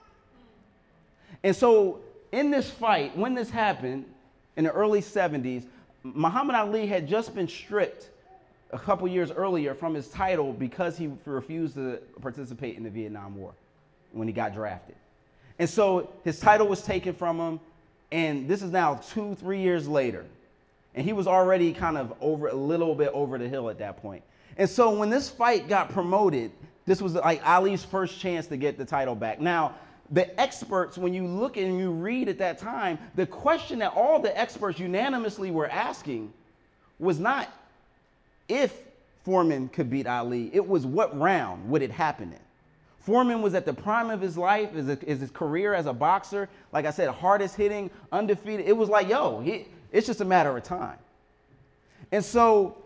And 1.46 1.56
so, 1.56 2.00
in 2.32 2.50
this 2.50 2.72
fight, 2.72 3.16
when 3.16 3.36
this 3.36 3.52
happened 3.52 4.06
in 4.58 4.64
the 4.64 4.72
early 4.72 5.00
70s, 5.00 5.64
Muhammad 6.02 6.56
Ali 6.56 6.88
had 6.88 7.08
just 7.08 7.36
been 7.36 7.48
stripped 7.48 8.10
a 8.72 8.80
couple 8.80 9.08
years 9.08 9.30
earlier 9.30 9.76
from 9.76 9.94
his 9.94 10.08
title 10.08 10.54
because 10.54 10.98
he 10.98 11.12
refused 11.24 11.76
to 11.76 12.00
participate 12.20 12.78
in 12.78 12.84
the 12.84 12.90
Vietnam 12.90 13.38
War 13.38 13.54
when 14.12 14.28
he 14.28 14.34
got 14.34 14.56
drafted. 14.56 14.96
And 15.60 15.70
so 15.70 16.12
his 16.24 16.40
title 16.40 16.68
was 16.68 16.82
taken 16.82 17.14
from 17.14 17.38
him, 17.40 17.60
and 18.12 18.48
this 18.48 18.64
is 18.64 18.72
now 18.72 18.96
two, 18.96 19.36
three 19.36 19.62
years 19.62 19.88
later. 19.88 20.26
And 20.96 21.06
he 21.06 21.14
was 21.14 21.28
already 21.28 21.74
kind 21.74 21.96
of 21.96 22.12
over 22.22 22.48
a 22.48 22.56
little 22.56 22.96
bit 22.96 23.12
over 23.14 23.38
the 23.38 23.48
hill 23.48 23.70
at 23.70 23.78
that 23.78 23.98
point. 23.98 24.24
And 24.58 24.68
so 24.68 24.98
when 24.98 25.12
this 25.12 25.30
fight 25.30 25.70
got 25.70 25.92
promoted, 25.92 26.50
this 26.88 27.04
was 27.04 27.14
like 27.14 27.48
Ali's 27.48 27.86
first 27.86 28.20
chance 28.20 28.48
to 28.48 28.58
get 28.58 28.80
the 28.80 28.86
title 28.86 29.14
back. 29.14 29.40
Now, 29.40 29.76
the 30.12 30.40
experts, 30.40 30.98
when 30.98 31.14
you 31.14 31.26
look 31.26 31.58
and 31.58 31.80
you 31.80 31.92
read 31.92 32.30
at 32.30 32.38
that 32.38 32.60
time, 32.60 33.00
the 33.16 33.26
question 33.26 33.80
that 33.80 33.94
all 33.96 34.20
the 34.20 34.38
experts 34.38 34.80
unanimously 34.80 35.52
were 35.52 35.68
asking 35.68 36.32
was 37.00 37.20
not 37.20 37.50
if 38.48 38.82
Foreman 39.24 39.70
could 39.70 39.90
beat 39.90 40.06
Ali, 40.06 40.52
it 40.54 40.66
was 40.66 40.86
what 40.86 41.18
round 41.20 41.68
would 41.70 41.82
it 41.82 41.92
happen 41.92 42.32
in. 42.32 42.40
Foreman 43.00 43.42
was 43.42 43.54
at 43.54 43.66
the 43.66 43.74
prime 43.74 44.10
of 44.10 44.22
his 44.22 44.38
life, 44.38 44.72
his, 44.74 44.88
his 45.00 45.32
career 45.32 45.74
as 45.74 45.86
a 45.86 45.94
boxer. 45.94 46.50
Like 46.72 46.86
I 46.86 46.92
said, 46.92 47.10
hardest 47.10 47.56
hitting, 47.56 47.90
undefeated. 48.12 48.68
It 48.68 48.76
was 48.76 48.90
like, 48.90 49.08
yo, 49.08 49.42
he, 49.42 49.68
it's 49.92 50.08
just 50.08 50.22
a 50.22 50.26
matter 50.26 50.56
of 50.56 50.64
time. 50.64 50.98
And 52.12 52.24
so 52.24 52.78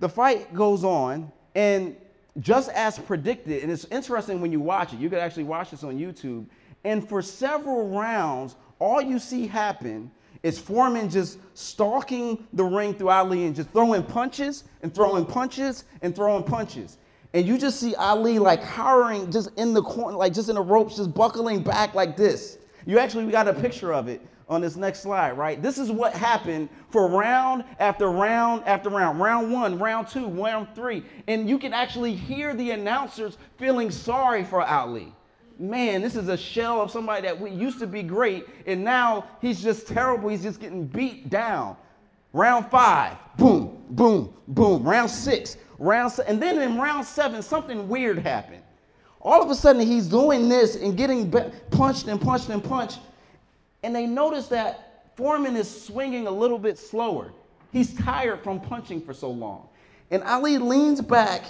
the 0.00 0.08
fight 0.08 0.52
goes 0.54 0.82
on, 0.82 1.30
and 1.54 1.96
just 2.40 2.70
as 2.70 2.98
predicted, 2.98 3.62
and 3.62 3.70
it's 3.70 3.84
interesting 3.86 4.40
when 4.40 4.52
you 4.52 4.60
watch 4.60 4.92
it, 4.92 4.98
you 4.98 5.10
could 5.10 5.18
actually 5.18 5.44
watch 5.44 5.70
this 5.70 5.84
on 5.84 5.98
YouTube. 5.98 6.46
And 6.84 7.06
for 7.06 7.22
several 7.22 7.88
rounds, 7.88 8.56
all 8.78 9.00
you 9.00 9.18
see 9.18 9.46
happen 9.46 10.10
is 10.42 10.58
Foreman 10.58 11.08
just 11.08 11.38
stalking 11.54 12.46
the 12.52 12.64
ring 12.64 12.94
through 12.94 13.10
Ali 13.10 13.44
and 13.44 13.54
just 13.54 13.70
throwing 13.70 14.02
punches 14.02 14.64
and 14.82 14.92
throwing 14.92 15.24
punches 15.24 15.84
and 16.00 16.14
throwing 16.16 16.42
punches. 16.42 16.98
And 17.34 17.46
you 17.46 17.56
just 17.56 17.78
see 17.78 17.94
Ali 17.94 18.38
like 18.38 18.62
cowering 18.62 19.30
just 19.30 19.50
in 19.56 19.72
the 19.72 19.82
corner, 19.82 20.16
like 20.16 20.34
just 20.34 20.48
in 20.48 20.56
the 20.56 20.62
ropes, 20.62 20.96
just 20.96 21.14
buckling 21.14 21.62
back 21.62 21.94
like 21.94 22.16
this. 22.16 22.58
You 22.86 22.98
actually, 22.98 23.24
we 23.24 23.32
got 23.32 23.46
a 23.46 23.54
picture 23.54 23.92
of 23.92 24.08
it 24.08 24.20
on 24.52 24.60
this 24.60 24.76
next 24.76 25.00
slide, 25.00 25.36
right? 25.36 25.60
This 25.60 25.78
is 25.78 25.90
what 25.90 26.12
happened 26.12 26.68
for 26.90 27.08
round 27.08 27.64
after 27.78 28.10
round 28.10 28.62
after 28.66 28.90
round. 28.90 29.20
Round 29.20 29.52
one, 29.52 29.78
round 29.78 30.08
two, 30.08 30.28
round 30.28 30.68
three. 30.74 31.04
And 31.26 31.48
you 31.48 31.58
can 31.58 31.72
actually 31.72 32.14
hear 32.14 32.54
the 32.54 32.70
announcers 32.70 33.38
feeling 33.58 33.90
sorry 33.90 34.44
for 34.44 34.62
Ali 34.62 35.14
man, 35.58 36.02
this 36.02 36.16
is 36.16 36.28
a 36.28 36.36
shell 36.36 36.80
of 36.80 36.90
somebody 36.90 37.22
that 37.22 37.38
we 37.38 37.50
used 37.50 37.78
to 37.78 37.86
be 37.86 38.02
great, 38.02 38.46
and 38.66 38.82
now 38.82 39.24
he's 39.40 39.62
just 39.62 39.86
terrible. 39.86 40.28
He's 40.28 40.42
just 40.42 40.60
getting 40.60 40.86
beat 40.86 41.30
down. 41.30 41.76
Round 42.32 42.66
five, 42.70 43.16
boom, 43.36 43.82
boom, 43.90 44.34
boom. 44.48 44.82
Round 44.82 45.10
six, 45.10 45.56
round 45.78 46.10
seven. 46.12 46.32
And 46.32 46.42
then 46.42 46.60
in 46.60 46.78
round 46.78 47.06
seven, 47.06 47.42
something 47.42 47.88
weird 47.88 48.18
happened. 48.18 48.62
All 49.20 49.42
of 49.42 49.50
a 49.50 49.54
sudden, 49.54 49.82
he's 49.82 50.08
doing 50.08 50.48
this 50.48 50.74
and 50.76 50.96
getting 50.96 51.30
punched 51.70 52.08
and 52.08 52.20
punched 52.20 52.48
and 52.48 52.64
punched. 52.64 52.98
And 53.82 53.94
they 53.94 54.06
notice 54.06 54.48
that 54.48 55.10
Foreman 55.16 55.56
is 55.56 55.84
swinging 55.84 56.26
a 56.26 56.30
little 56.30 56.58
bit 56.58 56.78
slower. 56.78 57.32
He's 57.72 57.94
tired 57.94 58.42
from 58.42 58.60
punching 58.60 59.02
for 59.02 59.14
so 59.14 59.30
long. 59.30 59.68
And 60.10 60.22
Ali 60.24 60.58
leans 60.58 61.00
back 61.00 61.44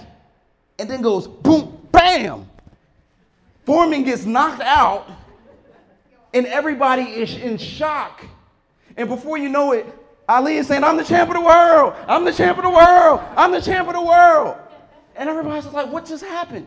and 0.78 0.88
then 0.88 1.02
goes 1.02 1.26
boom, 1.26 1.86
bam. 1.92 2.48
Foreman 3.64 4.02
gets 4.02 4.24
knocked 4.24 4.62
out, 4.62 5.08
and 6.34 6.46
everybody 6.46 7.02
is 7.02 7.34
in 7.36 7.58
shock. 7.58 8.24
And 8.96 9.08
before 9.08 9.38
you 9.38 9.48
know 9.48 9.72
it, 9.72 9.86
Ali 10.28 10.56
is 10.56 10.66
saying, 10.66 10.82
I'm 10.82 10.96
the 10.96 11.04
champ 11.04 11.28
of 11.30 11.36
the 11.36 11.40
world. 11.40 11.94
I'm 12.08 12.24
the 12.24 12.32
champ 12.32 12.58
of 12.58 12.64
the 12.64 12.70
world. 12.70 13.20
I'm 13.36 13.52
the 13.52 13.60
champ 13.60 13.88
of 13.88 13.94
the 13.94 14.02
world. 14.02 14.56
And 15.16 15.28
everybody's 15.28 15.66
like, 15.66 15.90
what 15.92 16.06
just 16.06 16.24
happened? 16.24 16.66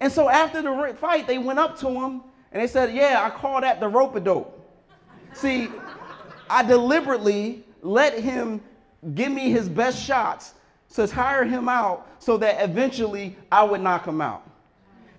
And 0.00 0.10
so 0.12 0.28
after 0.28 0.62
the 0.62 0.96
fight, 0.98 1.26
they 1.26 1.38
went 1.38 1.58
up 1.58 1.78
to 1.80 1.88
him 1.88 2.22
and 2.52 2.62
they 2.62 2.66
said, 2.66 2.94
Yeah, 2.94 3.22
I 3.24 3.30
call 3.30 3.60
that 3.60 3.80
the 3.80 3.88
rope 3.88 4.14
a 4.16 4.20
dope. 4.20 4.56
See, 5.32 5.68
I 6.48 6.62
deliberately 6.62 7.64
let 7.82 8.18
him 8.18 8.60
give 9.14 9.32
me 9.32 9.50
his 9.50 9.68
best 9.68 10.02
shots 10.02 10.54
to 10.94 11.06
tire 11.06 11.44
him 11.44 11.68
out 11.68 12.08
so 12.18 12.36
that 12.38 12.62
eventually 12.62 13.36
I 13.50 13.62
would 13.62 13.80
knock 13.80 14.06
him 14.06 14.20
out. 14.20 14.46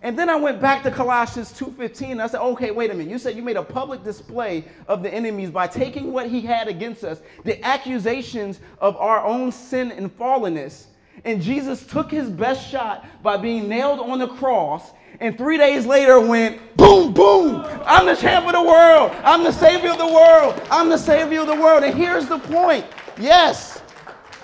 And 0.04 0.18
then 0.18 0.30
I 0.30 0.36
went 0.36 0.60
back 0.60 0.82
to 0.84 0.92
Colossians 0.92 1.54
2:15. 1.54 2.20
I 2.20 2.28
said, 2.28 2.42
"Okay, 2.42 2.72
wait 2.72 2.90
a 2.90 2.94
minute. 2.94 3.12
You 3.12 3.20
said 3.20 3.36
you 3.36 3.44
made 3.44 3.56
a 3.56 3.64
public 3.64 4.04
display 4.04 4.66
of 4.88 5.04
the 5.04 5.14
enemies 5.14 5.52
by 5.52 5.68
taking 5.68 6.12
what 6.12 6.28
he 6.28 6.42
had 6.42 6.68
against 6.68 7.04
us, 7.04 7.22
the 7.44 7.64
accusations 7.64 8.60
of 8.80 8.98
our 8.98 9.24
own 9.24 9.52
sin 9.52 9.92
and 9.92 10.16
fallenness. 10.18 10.88
And 11.24 11.40
Jesus 11.40 11.86
took 11.86 12.10
his 12.10 12.30
best 12.30 12.68
shot 12.68 13.06
by 13.22 13.38
being 13.38 13.68
nailed 13.68 14.00
on 14.00 14.18
the 14.18 14.28
cross, 14.28 14.92
and 15.22 15.38
3 15.38 15.58
days 15.58 15.86
later 15.86 16.20
went 16.20 16.60
boom 16.76 17.14
boom. 17.14 17.64
I'm 17.86 18.06
the 18.06 18.16
champ 18.16 18.46
of 18.48 18.54
the 18.54 18.62
world. 18.64 19.12
I'm 19.24 19.44
the 19.44 19.54
savior 19.54 19.92
of 19.92 19.98
the 19.98 20.08
world. 20.08 20.62
I'm 20.70 20.90
the 20.90 20.98
savior 20.98 21.42
of 21.42 21.48
the 21.48 21.56
world." 21.56 21.84
And 21.84 21.94
here's 21.94 22.28
the 22.28 22.40
point. 22.40 22.86
Yes. 23.18 23.82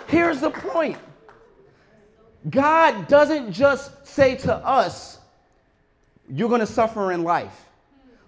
Here's 0.07 0.39
the 0.39 0.51
point. 0.51 0.97
God 2.49 3.07
doesn't 3.09 3.51
just 3.51 4.07
say 4.07 4.35
to 4.35 4.55
us, 4.55 5.19
you're 6.29 6.47
going 6.47 6.61
to 6.61 6.65
suffer 6.65 7.11
in 7.11 7.23
life. 7.23 7.65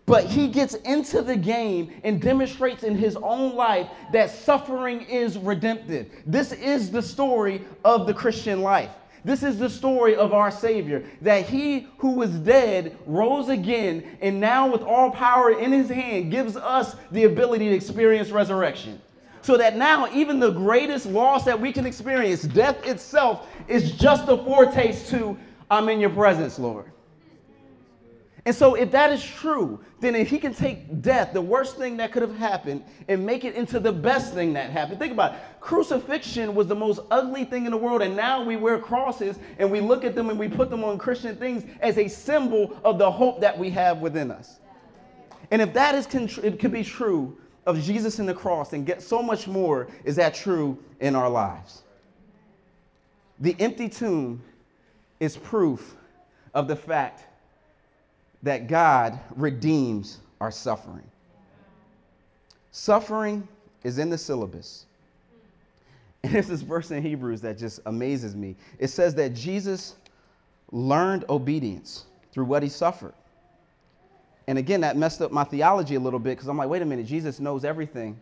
But 0.05 0.25
he 0.25 0.47
gets 0.47 0.73
into 0.73 1.21
the 1.21 1.35
game 1.35 1.91
and 2.03 2.19
demonstrates 2.19 2.83
in 2.83 2.95
his 2.95 3.15
own 3.15 3.55
life 3.55 3.87
that 4.11 4.31
suffering 4.31 5.01
is 5.01 5.37
redemptive. 5.37 6.07
This 6.25 6.51
is 6.51 6.89
the 6.89 7.01
story 7.01 7.61
of 7.85 8.07
the 8.07 8.13
Christian 8.13 8.61
life. 8.61 8.89
This 9.25 9.43
is 9.43 9.59
the 9.59 9.69
story 9.69 10.15
of 10.15 10.33
our 10.33 10.51
Savior 10.51 11.03
that 11.21 11.47
he 11.47 11.87
who 11.97 12.11
was 12.11 12.31
dead 12.31 12.97
rose 13.05 13.49
again, 13.49 14.17
and 14.21 14.39
now, 14.39 14.71
with 14.71 14.81
all 14.81 15.11
power 15.11 15.51
in 15.59 15.71
his 15.71 15.89
hand, 15.89 16.31
gives 16.31 16.55
us 16.55 16.95
the 17.11 17.25
ability 17.25 17.69
to 17.69 17.75
experience 17.75 18.29
resurrection. 18.29 19.01
So 19.41 19.57
that 19.57 19.77
now, 19.77 20.11
even 20.13 20.39
the 20.39 20.51
greatest 20.51 21.05
loss 21.05 21.45
that 21.45 21.59
we 21.59 21.71
can 21.71 21.85
experience, 21.85 22.43
death 22.43 22.85
itself, 22.85 23.47
is 23.67 23.93
just 23.93 24.27
a 24.27 24.37
foretaste 24.37 25.09
to, 25.11 25.37
I'm 25.71 25.89
in 25.89 25.99
your 25.99 26.09
presence, 26.09 26.59
Lord. 26.59 26.91
And 28.49 28.55
so, 28.55 28.73
if 28.73 28.89
that 28.93 29.11
is 29.11 29.23
true, 29.23 29.79
then 29.99 30.15
if 30.15 30.27
he 30.27 30.39
can 30.39 30.55
take 30.55 31.03
death, 31.03 31.33
the 31.33 31.41
worst 31.41 31.77
thing 31.77 31.97
that 31.97 32.11
could 32.11 32.23
have 32.23 32.35
happened, 32.35 32.83
and 33.07 33.23
make 33.23 33.45
it 33.45 33.53
into 33.53 33.79
the 33.79 33.91
best 33.91 34.33
thing 34.33 34.53
that 34.53 34.71
happened. 34.71 34.97
Think 34.97 35.13
about 35.13 35.35
it. 35.35 35.39
Crucifixion 35.59 36.55
was 36.55 36.65
the 36.65 36.75
most 36.75 37.01
ugly 37.11 37.45
thing 37.45 37.65
in 37.65 37.71
the 37.71 37.77
world, 37.77 38.01
and 38.01 38.15
now 38.15 38.43
we 38.43 38.55
wear 38.55 38.79
crosses 38.79 39.37
and 39.59 39.69
we 39.69 39.79
look 39.81 40.03
at 40.03 40.15
them 40.15 40.31
and 40.31 40.39
we 40.39 40.47
put 40.47 40.71
them 40.71 40.83
on 40.83 40.97
Christian 40.97 41.35
things 41.35 41.63
as 41.79 41.99
a 41.99 42.07
symbol 42.07 42.75
of 42.83 42.97
the 42.97 43.11
hope 43.11 43.39
that 43.39 43.55
we 43.55 43.69
have 43.69 43.99
within 43.99 44.31
us. 44.31 44.59
And 45.51 45.61
if 45.61 45.71
that 45.73 45.93
is 45.93 46.07
it 46.39 46.59
could 46.59 46.71
be 46.71 46.83
true 46.83 47.37
of 47.67 47.79
Jesus 47.79 48.17
and 48.17 48.27
the 48.27 48.33
cross, 48.33 48.73
and 48.73 48.83
get 48.83 49.03
so 49.03 49.21
much 49.21 49.47
more 49.47 49.89
is 50.03 50.15
that 50.15 50.33
true 50.33 50.75
in 51.01 51.15
our 51.15 51.29
lives. 51.29 51.83
The 53.41 53.55
empty 53.59 53.89
tomb 53.89 54.41
is 55.19 55.37
proof 55.37 55.95
of 56.55 56.67
the 56.67 56.75
fact 56.75 57.25
that 58.43 58.67
God 58.67 59.19
redeems 59.35 60.19
our 60.39 60.51
suffering. 60.51 61.03
Suffering 62.71 63.47
is 63.83 63.97
in 63.97 64.09
the 64.09 64.17
syllabus. 64.17 64.85
And 66.21 66.33
there's 66.33 66.47
this 66.47 66.61
verse 66.61 66.91
in 66.91 67.01
Hebrews 67.01 67.39
that 67.41 67.57
just 67.57 67.79
amazes 67.85 68.35
me. 68.35 68.57
It 68.77 68.89
says 68.89 69.15
that 69.15 69.33
Jesus 69.33 69.95
learned 70.69 71.23
obedience 71.29 72.07
through 72.33 72.43
what 72.43 72.61
he 72.61 72.67
suffered. 72.67 73.13
And 74.47 74.57
again, 74.57 74.81
that 74.81 74.97
messed 74.97 75.21
up 75.21 75.31
my 75.31 75.45
theology 75.45 75.95
a 75.95 75.99
little 75.99 76.19
bit 76.19 76.31
because 76.31 76.49
I'm 76.49 76.57
like, 76.57 76.67
wait 76.67 76.81
a 76.81 76.85
minute, 76.85 77.05
Jesus 77.05 77.39
knows 77.39 77.63
everything. 77.63 78.19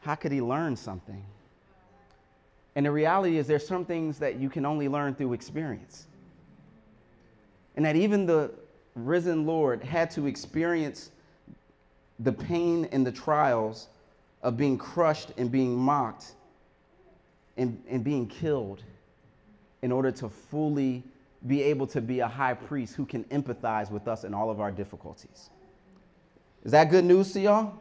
how 0.00 0.16
could 0.16 0.32
he 0.32 0.42
learn 0.42 0.76
something? 0.76 1.24
And 2.76 2.84
the 2.84 2.90
reality 2.90 3.38
is, 3.38 3.46
there's 3.46 3.66
some 3.66 3.84
things 3.84 4.18
that 4.18 4.36
you 4.36 4.50
can 4.50 4.66
only 4.66 4.86
learn 4.86 5.14
through 5.14 5.32
experience. 5.32 6.06
And 7.76 7.84
that 7.84 7.96
even 7.96 8.26
the 8.26 8.52
risen 9.06 9.46
Lord 9.46 9.82
had 9.82 10.10
to 10.12 10.26
experience 10.26 11.10
the 12.20 12.32
pain 12.32 12.88
and 12.92 13.06
the 13.06 13.12
trials 13.12 13.88
of 14.42 14.56
being 14.56 14.78
crushed 14.78 15.32
and 15.36 15.50
being 15.50 15.74
mocked 15.76 16.32
and, 17.56 17.82
and 17.88 18.02
being 18.02 18.26
killed 18.26 18.82
in 19.82 19.92
order 19.92 20.10
to 20.10 20.28
fully 20.28 21.02
be 21.46 21.62
able 21.62 21.86
to 21.86 22.00
be 22.00 22.20
a 22.20 22.26
high 22.26 22.54
priest 22.54 22.94
who 22.94 23.04
can 23.04 23.24
empathize 23.24 23.90
with 23.90 24.08
us 24.08 24.24
in 24.24 24.34
all 24.34 24.50
of 24.50 24.60
our 24.60 24.72
difficulties. 24.72 25.50
Is 26.64 26.72
that 26.72 26.90
good 26.90 27.04
news 27.04 27.32
to 27.32 27.40
y'all? 27.40 27.74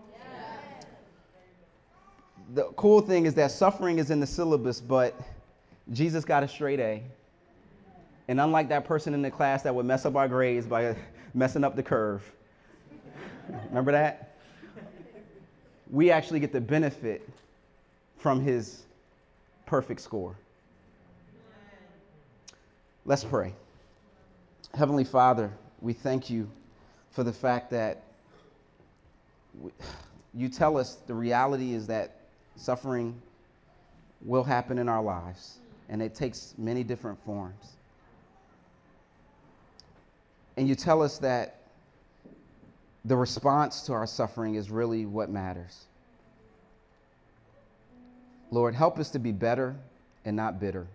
The 2.53 2.63
cool 2.76 3.01
thing 3.01 3.26
is 3.26 3.34
that 3.34 3.51
suffering 3.51 3.99
is 3.99 4.09
in 4.09 4.20
the 4.20 4.28
syllabus, 4.28 4.80
but 4.80 5.20
Jesus 5.91 6.24
got 6.24 6.43
a 6.43 6.47
straight 6.47 6.80
A. 6.80 7.03
And 8.28 8.41
unlike 8.41 8.69
that 8.69 8.86
person 8.86 9.13
in 9.13 9.21
the 9.21 9.32
class 9.32 9.63
that 9.63 9.73
would 9.73 9.86
mess 9.86 10.05
up 10.05 10.15
our 10.15 10.28
grades 10.28 10.65
by 10.65 10.95
messing 11.34 11.63
up 11.63 11.75
the 11.75 11.84
curve, 11.84 12.30
remember 13.69 13.91
that? 13.91 14.36
We 15.89 16.11
actually 16.11 16.41
get 16.41 16.51
the 16.51 16.59
benefit 16.59 17.28
from 18.17 18.41
his 18.41 18.84
perfect 19.65 20.01
score. 20.01 20.36
Let's 23.05 23.23
pray. 23.23 23.53
Heavenly 24.73 25.05
Father, 25.05 25.49
we 25.80 25.93
thank 25.93 26.30
you 26.30 26.49
for 27.11 27.23
the 27.23 27.32
fact 27.32 27.71
that 27.71 28.03
we, 29.61 29.71
you 30.34 30.49
tell 30.49 30.78
us 30.78 30.95
the 31.07 31.15
reality 31.15 31.73
is 31.73 31.88
that 31.88 32.17
suffering 32.57 33.19
will 34.25 34.43
happen 34.43 34.78
in 34.78 34.89
our 34.89 35.01
lives, 35.01 35.59
and 35.88 36.01
it 36.01 36.13
takes 36.13 36.53
many 36.57 36.84
different 36.84 37.17
forms. 37.23 37.76
And 40.58 40.68
you 40.68 40.74
tell 40.74 41.03
us 41.03 41.20
that 41.20 41.55
the 43.05 43.16
response 43.16 43.84
to 43.84 43.93
our 43.93 44.08
suffering 44.08 44.55
is 44.55 44.70
really 44.70 45.05
what 45.05 45.30
matters. 45.30 45.86
Lord, 48.49 48.74
help 48.74 48.97
us 48.97 49.12
to 49.12 49.20
be 49.20 49.32
better 49.32 49.76
and 50.26 50.36
not 50.36 50.60
bitter. 50.60 50.88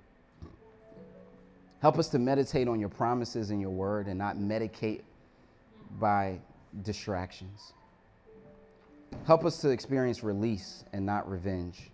Help 1.80 1.98
us 1.98 2.08
to 2.08 2.18
meditate 2.18 2.68
on 2.68 2.80
your 2.80 2.88
promises 2.88 3.50
and 3.50 3.60
your 3.60 3.70
word 3.70 4.08
and 4.08 4.18
not 4.18 4.36
medicate 4.36 5.02
by 6.00 6.38
distractions. 6.82 7.72
Help 9.26 9.44
us 9.44 9.60
to 9.60 9.70
experience 9.70 10.22
release 10.22 10.84
and 10.92 11.06
not 11.06 11.30
revenge. 11.30 11.91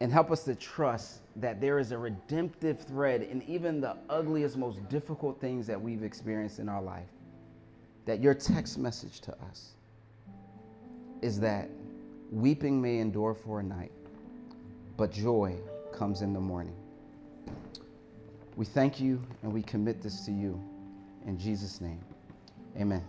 And 0.00 0.10
help 0.10 0.30
us 0.30 0.44
to 0.44 0.54
trust 0.54 1.20
that 1.36 1.60
there 1.60 1.78
is 1.78 1.92
a 1.92 1.98
redemptive 1.98 2.80
thread 2.80 3.22
in 3.22 3.42
even 3.42 3.80
the 3.80 3.96
ugliest, 4.08 4.56
most 4.56 4.88
difficult 4.88 5.40
things 5.40 5.66
that 5.66 5.80
we've 5.80 6.02
experienced 6.02 6.58
in 6.58 6.68
our 6.68 6.82
life. 6.82 7.08
That 8.06 8.20
your 8.20 8.34
text 8.34 8.78
message 8.78 9.20
to 9.20 9.32
us 9.50 9.72
is 11.20 11.38
that 11.40 11.68
weeping 12.30 12.80
may 12.80 12.98
endure 12.98 13.34
for 13.34 13.60
a 13.60 13.62
night, 13.62 13.92
but 14.96 15.12
joy 15.12 15.56
comes 15.92 16.22
in 16.22 16.32
the 16.32 16.40
morning. 16.40 16.76
We 18.56 18.64
thank 18.64 19.00
you 19.00 19.22
and 19.42 19.52
we 19.52 19.62
commit 19.62 20.02
this 20.02 20.24
to 20.26 20.32
you. 20.32 20.60
In 21.26 21.38
Jesus' 21.38 21.80
name, 21.80 22.00
amen. 22.76 23.04